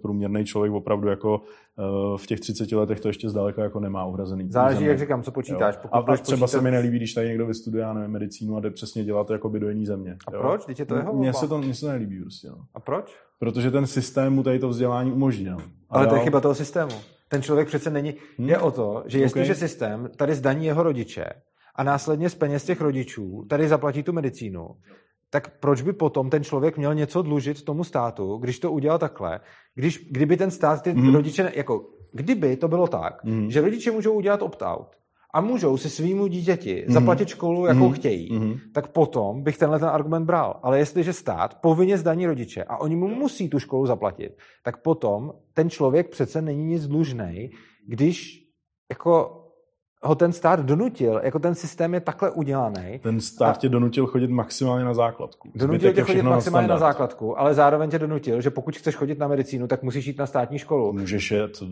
[0.01, 1.43] průměrný člověk opravdu jako
[1.81, 4.51] Eh, v těch 30 letech to ještě zdaleka jako nemá uhrazený.
[4.51, 5.77] Záleží, jak říkám, co počítáš.
[5.77, 6.59] Pokud a proč třeba počítat...
[6.59, 9.49] se mi nelíbí, když tady někdo vystuduje, já nevím, medicínu a jde přesně dělat jako
[9.49, 10.17] by do jiné země.
[10.27, 10.41] A jo?
[10.41, 10.65] proč?
[10.65, 12.49] Teď je to jeho Mně se to, mně se to nelíbí prostě.
[12.49, 12.57] No.
[12.75, 13.17] A proč?
[13.39, 15.57] Protože ten systém mu tady to vzdělání umožnil.
[15.91, 16.93] Ale to je chyba toho systému.
[17.29, 18.15] Ten člověk přece není...
[18.39, 18.49] Hmm?
[18.49, 19.69] Je o to, že jestliže okay.
[19.69, 21.25] systém tady zdaní jeho rodiče
[21.75, 24.69] a následně z peněz těch rodičů tady zaplatí tu medicínu,
[25.31, 29.41] tak proč by potom ten člověk měl něco dlužit tomu státu, když to udělal takhle,
[29.75, 31.15] když, kdyby ten stát ty mm.
[31.15, 33.51] rodiče, jako kdyby to bylo tak, mm.
[33.51, 35.00] že rodiče můžou udělat opt-out
[35.35, 36.95] a můžou si svýmu dítěti mm.
[36.95, 37.93] zaplatit školu, jakou mm.
[37.93, 38.59] chtějí, mm.
[38.75, 40.61] tak potom bych tenhle ten argument bral.
[40.63, 44.33] Ale jestliže stát povinně zdaní rodiče a oni mu musí tu školu zaplatit,
[44.63, 47.51] tak potom ten člověk přece není nic dlužný,
[47.87, 48.47] když
[48.91, 49.40] jako
[50.03, 53.01] ho ten stát donutil, jako ten systém je takhle udělaný.
[53.03, 55.51] Ten stát tě donutil chodit maximálně na základku.
[55.55, 59.19] Donutil tě chodit maximálně na, na základku, ale zároveň tě donutil, že pokud chceš chodit
[59.19, 60.93] na medicínu, tak musíš jít na státní školu.
[60.93, 61.63] Můžeš jet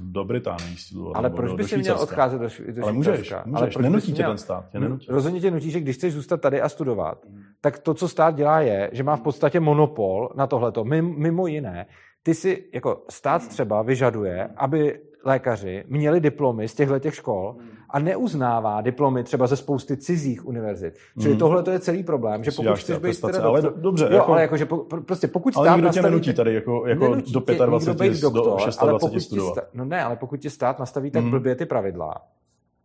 [0.00, 0.76] do Británii.
[1.14, 3.32] Ale proč by si měl odcházet do, do Ale můžeš, můžeš.
[3.32, 4.30] ale proč nenutí tě měl...
[4.30, 4.68] ten stát.
[4.72, 5.06] Tě nenutí.
[5.10, 7.18] Rozhodně tě nutí, že když chceš zůstat tady a studovat,
[7.60, 10.84] tak to, co stát dělá, je, že má v podstatě monopol na tohleto.
[10.84, 11.86] Mimo jiné,
[12.22, 17.56] ty si, jako stát třeba vyžaduje, aby lékaři měli diplomy z těchto těch škol
[17.90, 20.94] a neuznává diplomy třeba ze spousty cizích univerzit.
[21.20, 21.38] Čili mm.
[21.38, 24.32] tohle to je celý problém, že pokud chceš být teda ale do, dobře, jo, jako,
[24.32, 27.40] ale jako, že po, prostě pokud ale stát nikdo tě nenutí tady jako, jako do
[27.66, 29.52] 25, tě, doktor, do 26 ale pokud studovat.
[29.52, 31.30] Stát, no ne, ale pokud ti stát nastaví tak mm.
[31.30, 32.14] blbě ty pravidla,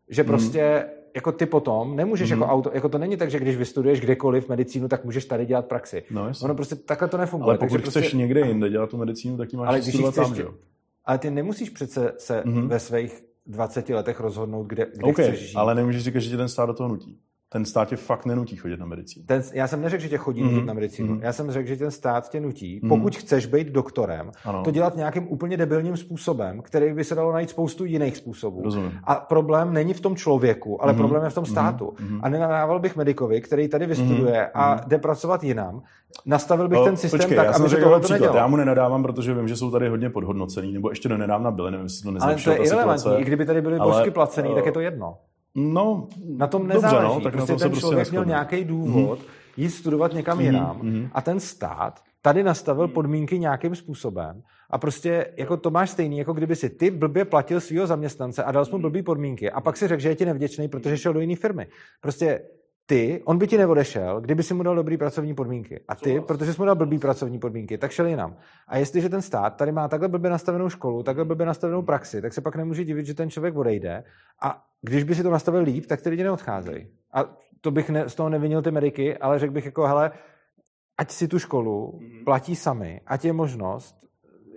[0.09, 0.91] že prostě mm.
[1.15, 2.41] jako ty potom nemůžeš mm.
[2.41, 5.65] jako auto, jako to není tak, že když vystuduješ kdekoliv medicínu, tak můžeš tady dělat
[5.65, 6.03] praxi.
[6.11, 7.45] No, ono prostě takhle to nefunguje.
[7.45, 10.15] Ale pokud takže chceš prostě, někde jinde dělat tu medicínu, tak ji máš ale studovat
[10.15, 10.53] tam, že jo?
[11.05, 12.67] Ale ty nemusíš přece se mm-hmm.
[12.67, 15.55] ve svých 20 letech rozhodnout, kde, kde okay, chceš žít.
[15.55, 17.19] ale nemůžeš říkat, že tě ten stát do toho nutí.
[17.51, 19.25] Ten stát tě fakt nenutí chodit na medicínu.
[19.25, 20.65] Ten, já jsem neřekl, že tě chodí mm-hmm.
[20.65, 21.15] na medicínu.
[21.15, 21.23] Mm-hmm.
[21.23, 22.89] Já jsem řekl, že ten stát tě nutí, mm-hmm.
[22.89, 24.63] pokud chceš být doktorem, ano.
[24.63, 28.61] to dělat nějakým úplně debilním způsobem, který by se dalo najít spoustu jiných způsobů.
[28.63, 28.91] Rozumím.
[29.03, 30.97] A problém není v tom člověku, ale mm-hmm.
[30.97, 31.51] problém je v tom mhm.
[31.51, 31.85] státu.
[31.85, 32.19] Mm-hmm.
[32.23, 34.61] A nenadával bych medikovi, který tady vystuduje mm-hmm.
[34.61, 35.81] a jde pracovat jinam.
[36.25, 38.37] Nastavil bych o, ten systém počkej, tak, já aby se tohle to nedělalo.
[38.37, 41.71] Já mu nenadávám, protože vím, že jsou tady hodně podhodnocený, nebo ještě do nedávna byly,
[41.71, 44.71] nevím, jestli to Ale to je irrelevantní, i kdyby tady byly ale, placený, tak je
[44.71, 45.17] to jedno.
[45.55, 46.07] No,
[46.37, 47.13] na tom nezáleží.
[47.13, 49.25] Dobře, no, tak prostě na ten prostě člověk měl nějaký důvod mm.
[49.57, 50.43] jít studovat někam mm.
[50.43, 51.09] jinam mm.
[51.11, 52.93] a ten stát tady nastavil mhm.
[52.93, 57.61] podmínky nějakým způsobem a prostě jako to máš stejný, jako kdyby si ty blbě platil
[57.61, 58.81] svého zaměstnance a dal jsi mu mhm.
[58.81, 61.67] blbý podmínky a pak si řekl, že je ti nevděčný, protože šel do jiné firmy.
[62.01, 62.41] Prostě
[62.89, 65.79] ty, on by ti neodešel, kdyby si mu dal dobrý pracovní podmínky.
[65.87, 68.37] A ty, protože jsi mu dal blbý pracovní podmínky, tak šel jinam.
[68.67, 72.33] A jestliže ten stát tady má takhle blbě nastavenou školu, takhle blbě nastavenou praxi, tak
[72.33, 74.03] se pak nemůže divit, že ten člověk odejde.
[74.41, 76.87] A když by si to nastavil líp, tak ty lidi neodcházejí.
[77.13, 80.11] A to bych ne, z toho nevinil ty mediky, ale řekl bych jako, hele,
[80.97, 82.25] ať si tu školu mhm.
[82.25, 83.95] platí sami, ať je možnost,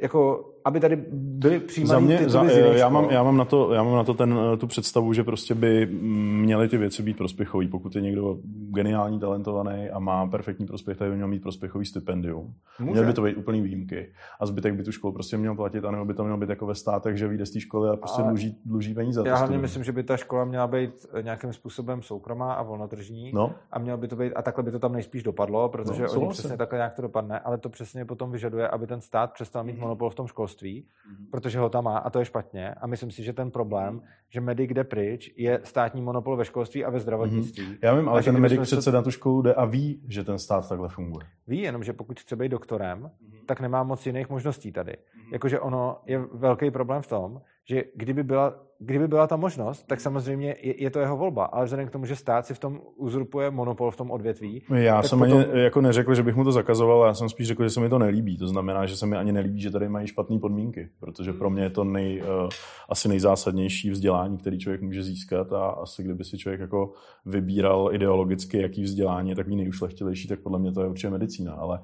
[0.03, 3.95] jako aby tady byly přijímány mě, za, já, mám, já, mám na to, já mám
[3.95, 7.69] na to ten, tu představu, že prostě by měly ty věci být prospěchový.
[7.69, 8.39] Pokud je někdo
[8.71, 12.55] geniální, talentovaný a má perfektní prospěch, tak by měl mít prospěchový stipendium.
[12.81, 12.93] Může.
[12.93, 14.13] Měl by to být úplný výjimky.
[14.41, 16.75] A zbytek by tu školu prostě měl platit, anebo by to mělo být jako ve
[16.75, 19.23] státech, že vyjde z té školy a prostě dluží, dluží peníze.
[19.27, 23.33] Já hlavně myslím, že by ta škola měla být nějakým způsobem soukromá a volnotržní.
[23.35, 23.55] No.
[23.73, 26.29] A měl by to být, a takhle by to tam nejspíš dopadlo, protože no, oni
[26.29, 29.79] přesně takhle nějak to dopadne, ale to přesně potom vyžaduje, aby ten stát přestal mít
[29.79, 31.31] monopol v tom školství mm-hmm.
[31.31, 32.75] protože ho tam má a to je špatně.
[32.75, 36.85] A myslím si, že ten problém, že medic jde pryč, je státní monopol ve školství
[36.85, 37.65] a ve zdravotnictví.
[37.65, 37.79] Mm-hmm.
[37.83, 38.93] Já vím, ale ten medic přece se...
[38.93, 41.27] na tu školu jde a ví, že ten stát takhle funguje.
[41.47, 43.47] Ví, jenom že pokud chce být doktorem, mm-hmm.
[43.47, 44.93] tak nemá moc jiných možností tady.
[44.93, 45.33] Mm-hmm.
[45.33, 47.41] Jakože ono je velký problém v tom,
[47.71, 51.65] že kdyby byla, kdyby byla ta možnost, tak samozřejmě je, je to jeho volba, ale
[51.65, 54.63] vzhledem k tomu, že stát si v tom uzurpuje monopol v tom odvětví.
[54.75, 55.39] Já jsem potom...
[55.39, 57.89] ani jako neřekl, že bych mu to zakazoval, já jsem spíš řekl, že se mi
[57.89, 58.39] to nelíbí.
[58.39, 61.63] To znamená, že se mi ani nelíbí, že tady mají špatné podmínky, protože pro mě
[61.63, 62.49] je to nej, uh,
[62.89, 66.93] asi nejzásadnější vzdělání, který člověk může získat a asi kdyby si člověk jako
[67.27, 71.81] vybíral ideologicky, jaký vzdělání je takový nejušlechtilejší, tak podle mě to je určitě medicína, ale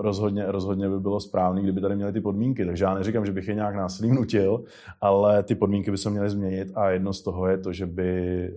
[0.00, 2.66] rozhodně, rozhodně by bylo správné, kdyby tady měli ty podmínky.
[2.66, 4.64] Takže já neříkám, že bych je nějak násilím nutil,
[5.00, 8.50] ale ty podmínky by se měly změnit a jedno z toho je to, že by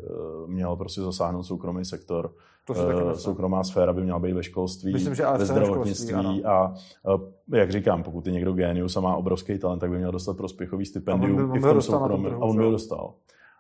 [0.48, 2.32] měl prostě zasáhnout soukromý sektor.
[2.68, 3.16] To se taky myslím.
[3.16, 6.74] soukromá sféra by měla být ve školství, Myslím, že ve zdravotnictví školství, a,
[7.54, 10.86] jak říkám, pokud je někdo genius a má obrovský talent, tak by měl dostat prospěchový
[10.86, 12.34] stipendium A on by- on i v tom soukromém.
[12.34, 13.14] A on by ho dostal.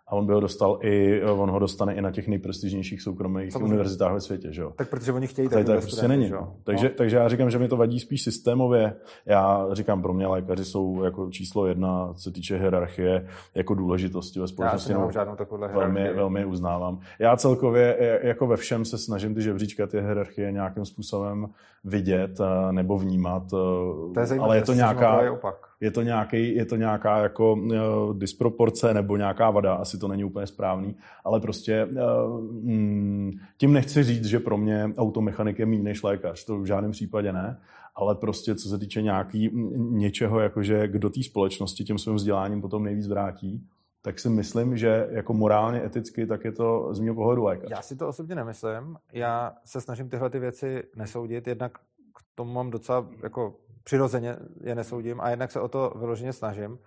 [0.08, 3.70] A on by ho dostal i, on ho dostane i na těch nejprestižnějších soukromých Samozřejmě.
[3.70, 4.72] univerzitách ve světě, že jo?
[4.76, 6.28] Tak protože oni chtějí Tady to tak prostě není.
[6.28, 6.42] že jo?
[6.42, 6.56] No.
[6.64, 8.96] Takže, takže já říkám, že mi to vadí spíš systémově.
[9.26, 14.40] Já říkám, pro mě lékaři jsou jako číslo jedna, co se týče hierarchie, jako důležitosti
[14.40, 14.88] ve Já společnosti.
[14.88, 16.18] si nemám žádnou takovouhle velmi, hierarchii.
[16.18, 17.00] velmi uznávám.
[17.20, 21.48] Já celkově e, jako ve všem se snažím ty žebříčka, ty hierarchie nějakým způsobem
[21.84, 25.65] vidět eh, nebo vnímat, eh, To je zajímavé, ale je to nějaká, opak.
[25.86, 30.24] Je to, nějaký, je to nějaká jako uh, disproporce nebo nějaká vada, asi to není
[30.24, 35.84] úplně správný, ale prostě uh, mm, tím nechci říct, že pro mě automechanik je méně
[35.84, 37.60] než lékař, to v žádném případě ne,
[37.96, 42.62] ale prostě co se týče nějaký, m, něčeho, jakože kdo té společnosti tím svým vzděláním
[42.62, 43.68] potom nejvíc vrátí,
[44.02, 47.72] tak si myslím, že jako morálně, eticky, tak je to z mého pohledu lékař.
[47.72, 48.98] Já si to osobně nemyslím.
[49.14, 51.78] Já se snažím tyhle ty věci nesoudit, jednak
[52.16, 53.56] k tomu mám docela jako
[53.86, 56.80] přirozeně je nesoudím a jednak se o to vyloženě snažím,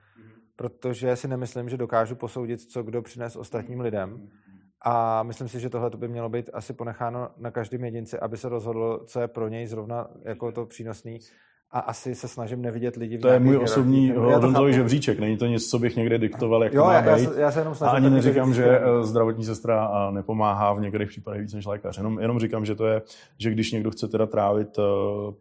[0.56, 4.28] protože si nemyslím, že dokážu posoudit, co kdo přines ostatním lidem.
[4.84, 8.48] A myslím si, že tohle by mělo být asi ponecháno na každém jedinci, aby se
[8.48, 11.18] rozhodl, co je pro něj zrovna jako to přínosný.
[11.70, 14.08] A asi se snažím nevidět lidi v To je můj osobní.
[14.08, 17.04] Já hodnotový žebříček, není to nic, co bych někde diktoval, jak Jo, to má já,
[17.04, 17.32] já, být.
[17.32, 17.96] se, já se jenom A snažím.
[17.96, 21.96] ani tak neříkám, že eh, zdravotní sestra a nepomáhá v některých případech víc než lékař.
[21.96, 23.02] Jenom, jenom říkám, že to je,
[23.38, 24.82] že když někdo chce teda trávit eh,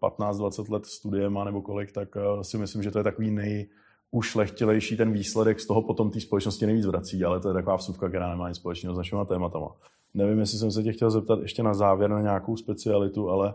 [0.02, 3.68] 15-20 let studiem a nebo kolik, tak eh, si myslím, že to je takový nej
[4.12, 8.10] ušlechtilejší ten výsledek, z toho potom té společnosti nejvíc vrací, ale to je taková vsuvka,
[8.10, 9.68] která nemá nic společného s našimi tématama.
[10.14, 13.54] Nevím, jestli jsem se tě chtěl zeptat ještě na závěr na nějakou specialitu, ale uh,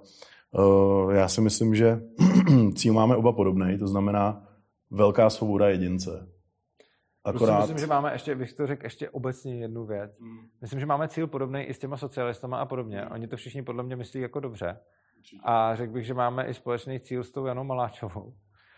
[1.10, 2.00] já si myslím, že
[2.74, 4.48] cíl máme oba podobný, to znamená
[4.90, 6.28] velká svoboda jedince.
[7.24, 7.42] Akorát...
[7.44, 10.10] Akorát, Myslím, že máme ještě, bych to řekl ještě obecně jednu věc.
[10.60, 13.06] Myslím, že máme cíl podobný i s těma socialistama a podobně.
[13.06, 14.78] Oni to všichni podle mě myslí jako dobře.
[15.44, 18.32] A řekl bych, že máme i společný cíl s tou Janou Maláčovou.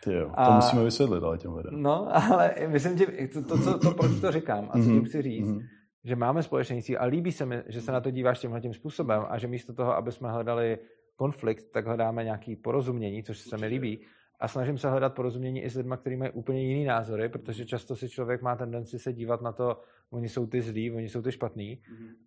[0.04, 1.82] ty jo, to a- musíme vysvětlit ale těm lidem.
[1.82, 5.04] No, ale myslím ti, to, to, to, to, proč to říkám a co Mhm, tím
[5.04, 5.60] chci říct, mhm.
[6.04, 8.74] že máme společný cíl a líbí se mi, že se na to díváš tímhle tím
[8.74, 10.78] způsobem a že místo toho, aby jsme hledali
[11.16, 14.00] konflikt, tak hledáme nějaký porozumění, což se mi líbí.
[14.40, 17.96] A snažím se hledat porozumění i s lidmi, kteří mají úplně jiný názory, protože často
[17.96, 19.80] si člověk má tendenci se dívat na to,
[20.10, 21.82] oni jsou ty zlí, oni jsou ty špatný.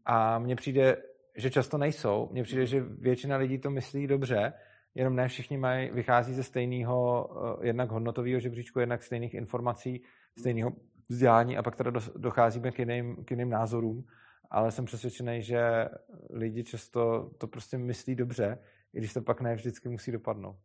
[0.06, 0.98] A mně přijde,
[1.38, 2.30] že často nejsou.
[2.32, 4.54] Mně přijde, že většina lidí to myslí dobře,
[4.96, 7.30] jenom ne všichni mají, vychází ze stejného
[7.62, 10.02] eh, jednak hodnotového žebříčku, jednak stejných informací,
[10.40, 10.72] stejného
[11.10, 14.04] vzdělání a pak teda docházíme k jiným, k jiným názorům.
[14.52, 15.88] Ale jsem přesvědčený, že
[16.30, 18.58] lidi často to prostě myslí dobře,
[18.94, 20.56] i když to pak ne vždycky musí dopadnout.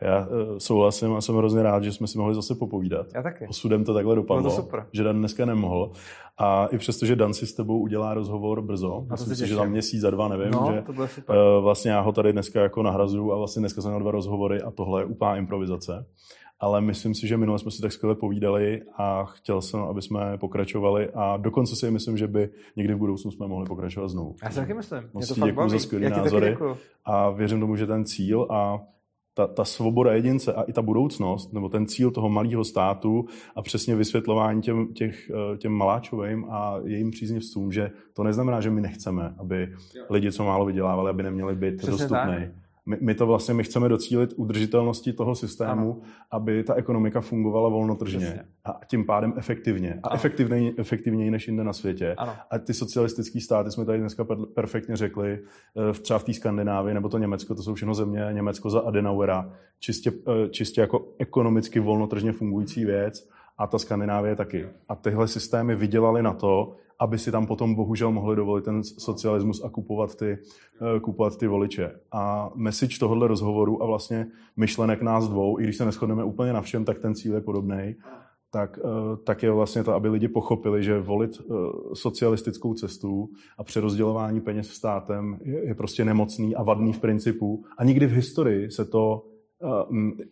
[0.00, 3.06] Já uh, souhlasím a jsem hrozně rád, že jsme si mohli zase popovídat.
[3.14, 3.46] Já taky.
[3.48, 4.86] Osudem to takhle dopadlo, Bylo to super.
[4.92, 5.92] že Dan dneska nemohl.
[6.38, 9.54] A i přesto, že Dan si s tebou udělá rozhovor brzo, to myslím si, že
[9.54, 11.36] za měsíc, za dva, nevím, No, že to bylo super.
[11.36, 14.62] uh, vlastně já ho tady dneska jako nahrazuju a vlastně dneska jsem měl dva rozhovory
[14.62, 16.06] a tohle je úplná improvizace.
[16.60, 20.38] Ale myslím si, že minule jsme si tak skvěle povídali a chtěl jsem, aby jsme
[20.38, 24.34] pokračovali a dokonce si myslím, že by někdy v budoucnu jsme mohli pokračovat znovu.
[24.42, 24.98] Já si taky myslím.
[24.98, 25.78] Mě Moc to ti fakt za baví.
[25.78, 26.56] ti taky názory.
[27.04, 28.80] A věřím tomu, že ten cíl a
[29.38, 33.26] ta, ta svoboda jedince a i ta budoucnost, nebo ten cíl toho malého státu
[33.56, 38.70] a přesně vysvětlování těm, těch, eh, těm maláčovým a jejím příznivcům, že to neznamená, že
[38.70, 39.68] my nechceme, aby
[40.10, 42.50] lidi, co málo vydělávali, aby neměli být dostupný.
[42.88, 45.96] My, my to vlastně, my chceme docílit udržitelnosti toho systému, Ano.
[46.30, 48.44] aby ta ekonomika fungovala volnotržně Přesně.
[48.64, 50.00] a tím pádem efektivně.
[50.02, 50.14] A Ano.
[50.16, 52.14] efektivněji, efektivněji než jinde na světě.
[52.18, 52.32] Ano.
[52.50, 55.38] A ty socialistické státy jsme tady dneska per- perfektně řekli,
[55.90, 59.52] eh, třeba v té Skandinávii nebo to Německo, to jsou všechno země, Německo za Adenauera,
[59.80, 60.12] čistě,
[60.44, 63.28] eh, čistě jako ekonomicky volnotržně fungující věc
[63.58, 64.68] a ta Skandinávie taky.
[64.88, 69.64] A tyhle systémy vydělali na to, aby si tam potom bohužel mohli dovolit ten socialismus
[69.64, 70.38] a kupovat ty,
[70.96, 71.90] eh, kupovat ty voliče.
[72.12, 74.26] A message tohohle rozhovoru a vlastně
[74.56, 77.96] myšlenek nás dvou, i když se neschodneme úplně na všem, tak ten cíl je podobný
[78.50, 81.54] tak, eh, tak je vlastně to, aby lidi pochopili, že volit eh,
[81.94, 87.64] socialistickou cestu a přerozdělování peněz státem je, je prostě nemocný a vadný v principu.
[87.78, 89.26] A nikdy v historii se to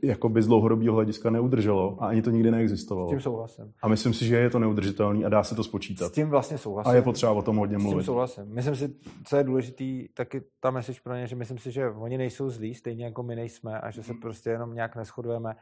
[0.02, 3.08] jakoby z dlouhodobého hlediska neudrželo a ani to nikdy S neexistovalo.
[3.08, 3.72] tím souhlasím.
[3.82, 6.08] A myslím si, že je to neudržitelný a dá se to spočítat.
[6.08, 6.90] S tím vlastně souhlasím.
[6.92, 8.04] A je potřeba o tom hodně S tím mluvit.
[8.04, 8.44] souhlasím.
[8.46, 8.94] Myslím si,
[9.24, 12.74] co je důležitý, taky ta message pro ně, že myslím si, že oni nejsou zlí,
[12.74, 15.56] stejně jako my nejsme a že se prostě jenom nějak neschodujeme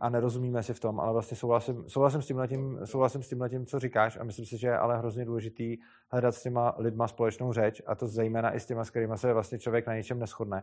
[0.00, 3.78] a nerozumíme si v tom, ale vlastně souhlasím, souhlasím s tímhletím, souhlasím s tímhletím, co
[3.78, 5.76] říkáš a myslím si, že je ale hrozně důležitý
[6.10, 9.32] hledat s těma lidma společnou řeč a to zejména i s těma, s kterými se
[9.32, 10.62] vlastně člověk na něčem neschodne.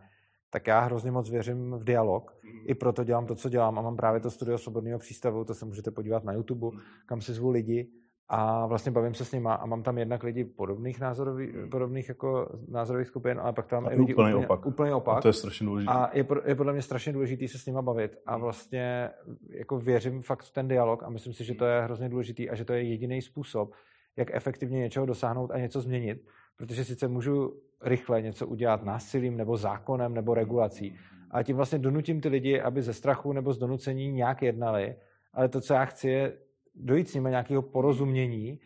[0.54, 3.96] Tak já hrozně moc věřím v dialog, i proto dělám to, co dělám a mám
[3.96, 6.76] právě to studio Svobodného přístavu, to se můžete podívat na YouTube,
[7.06, 7.90] kam si zvu lidi.
[8.28, 12.58] A vlastně bavím se s nima a mám tam jednak lidi podobných názorových, podobných jako
[12.68, 14.66] názorových skupin, ale pak tam A i lidi úplný úplně, opak.
[14.66, 15.18] Úplně opak.
[15.18, 15.92] A to je strašně důležité.
[15.92, 19.10] A je, pro, je podle mě strašně důležité se s nima bavit a vlastně
[19.50, 22.54] jako věřím fakt v ten dialog a myslím si, že to je hrozně důležitý a
[22.54, 23.72] že to je jediný způsob,
[24.16, 26.24] jak efektivně něčeho dosáhnout a něco změnit,
[26.56, 30.96] protože sice můžu rychle něco udělat násilím nebo zákonem nebo regulací,
[31.30, 34.96] ale tím vlastně donutím ty lidi, aby ze strachu nebo z donucení nějak jednali,
[35.32, 36.32] ale to, co já chci, je
[36.74, 38.58] dojít s nimi nějakého porozumění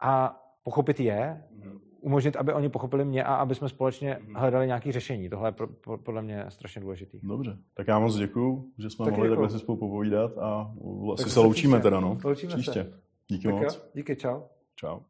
[0.00, 1.42] a pochopit je,
[2.00, 5.28] umožnit, aby oni pochopili mě a aby jsme společně hledali nějaké řešení.
[5.28, 7.20] Tohle je pro, pro, podle mě strašně důležitý.
[7.22, 9.44] Dobře, tak já moc děkuju, že jsme Taky mohli děkuju.
[9.46, 10.74] takhle si spolu popovídat a
[11.12, 11.82] asi Tak se se loučíme příště.
[11.82, 12.18] teda, no.
[12.24, 12.56] Loučíme se.
[12.58, 12.92] Příště.
[13.28, 13.74] Díky Tak moc.
[13.74, 14.40] jo, díky, čau.
[14.76, 15.00] Čau.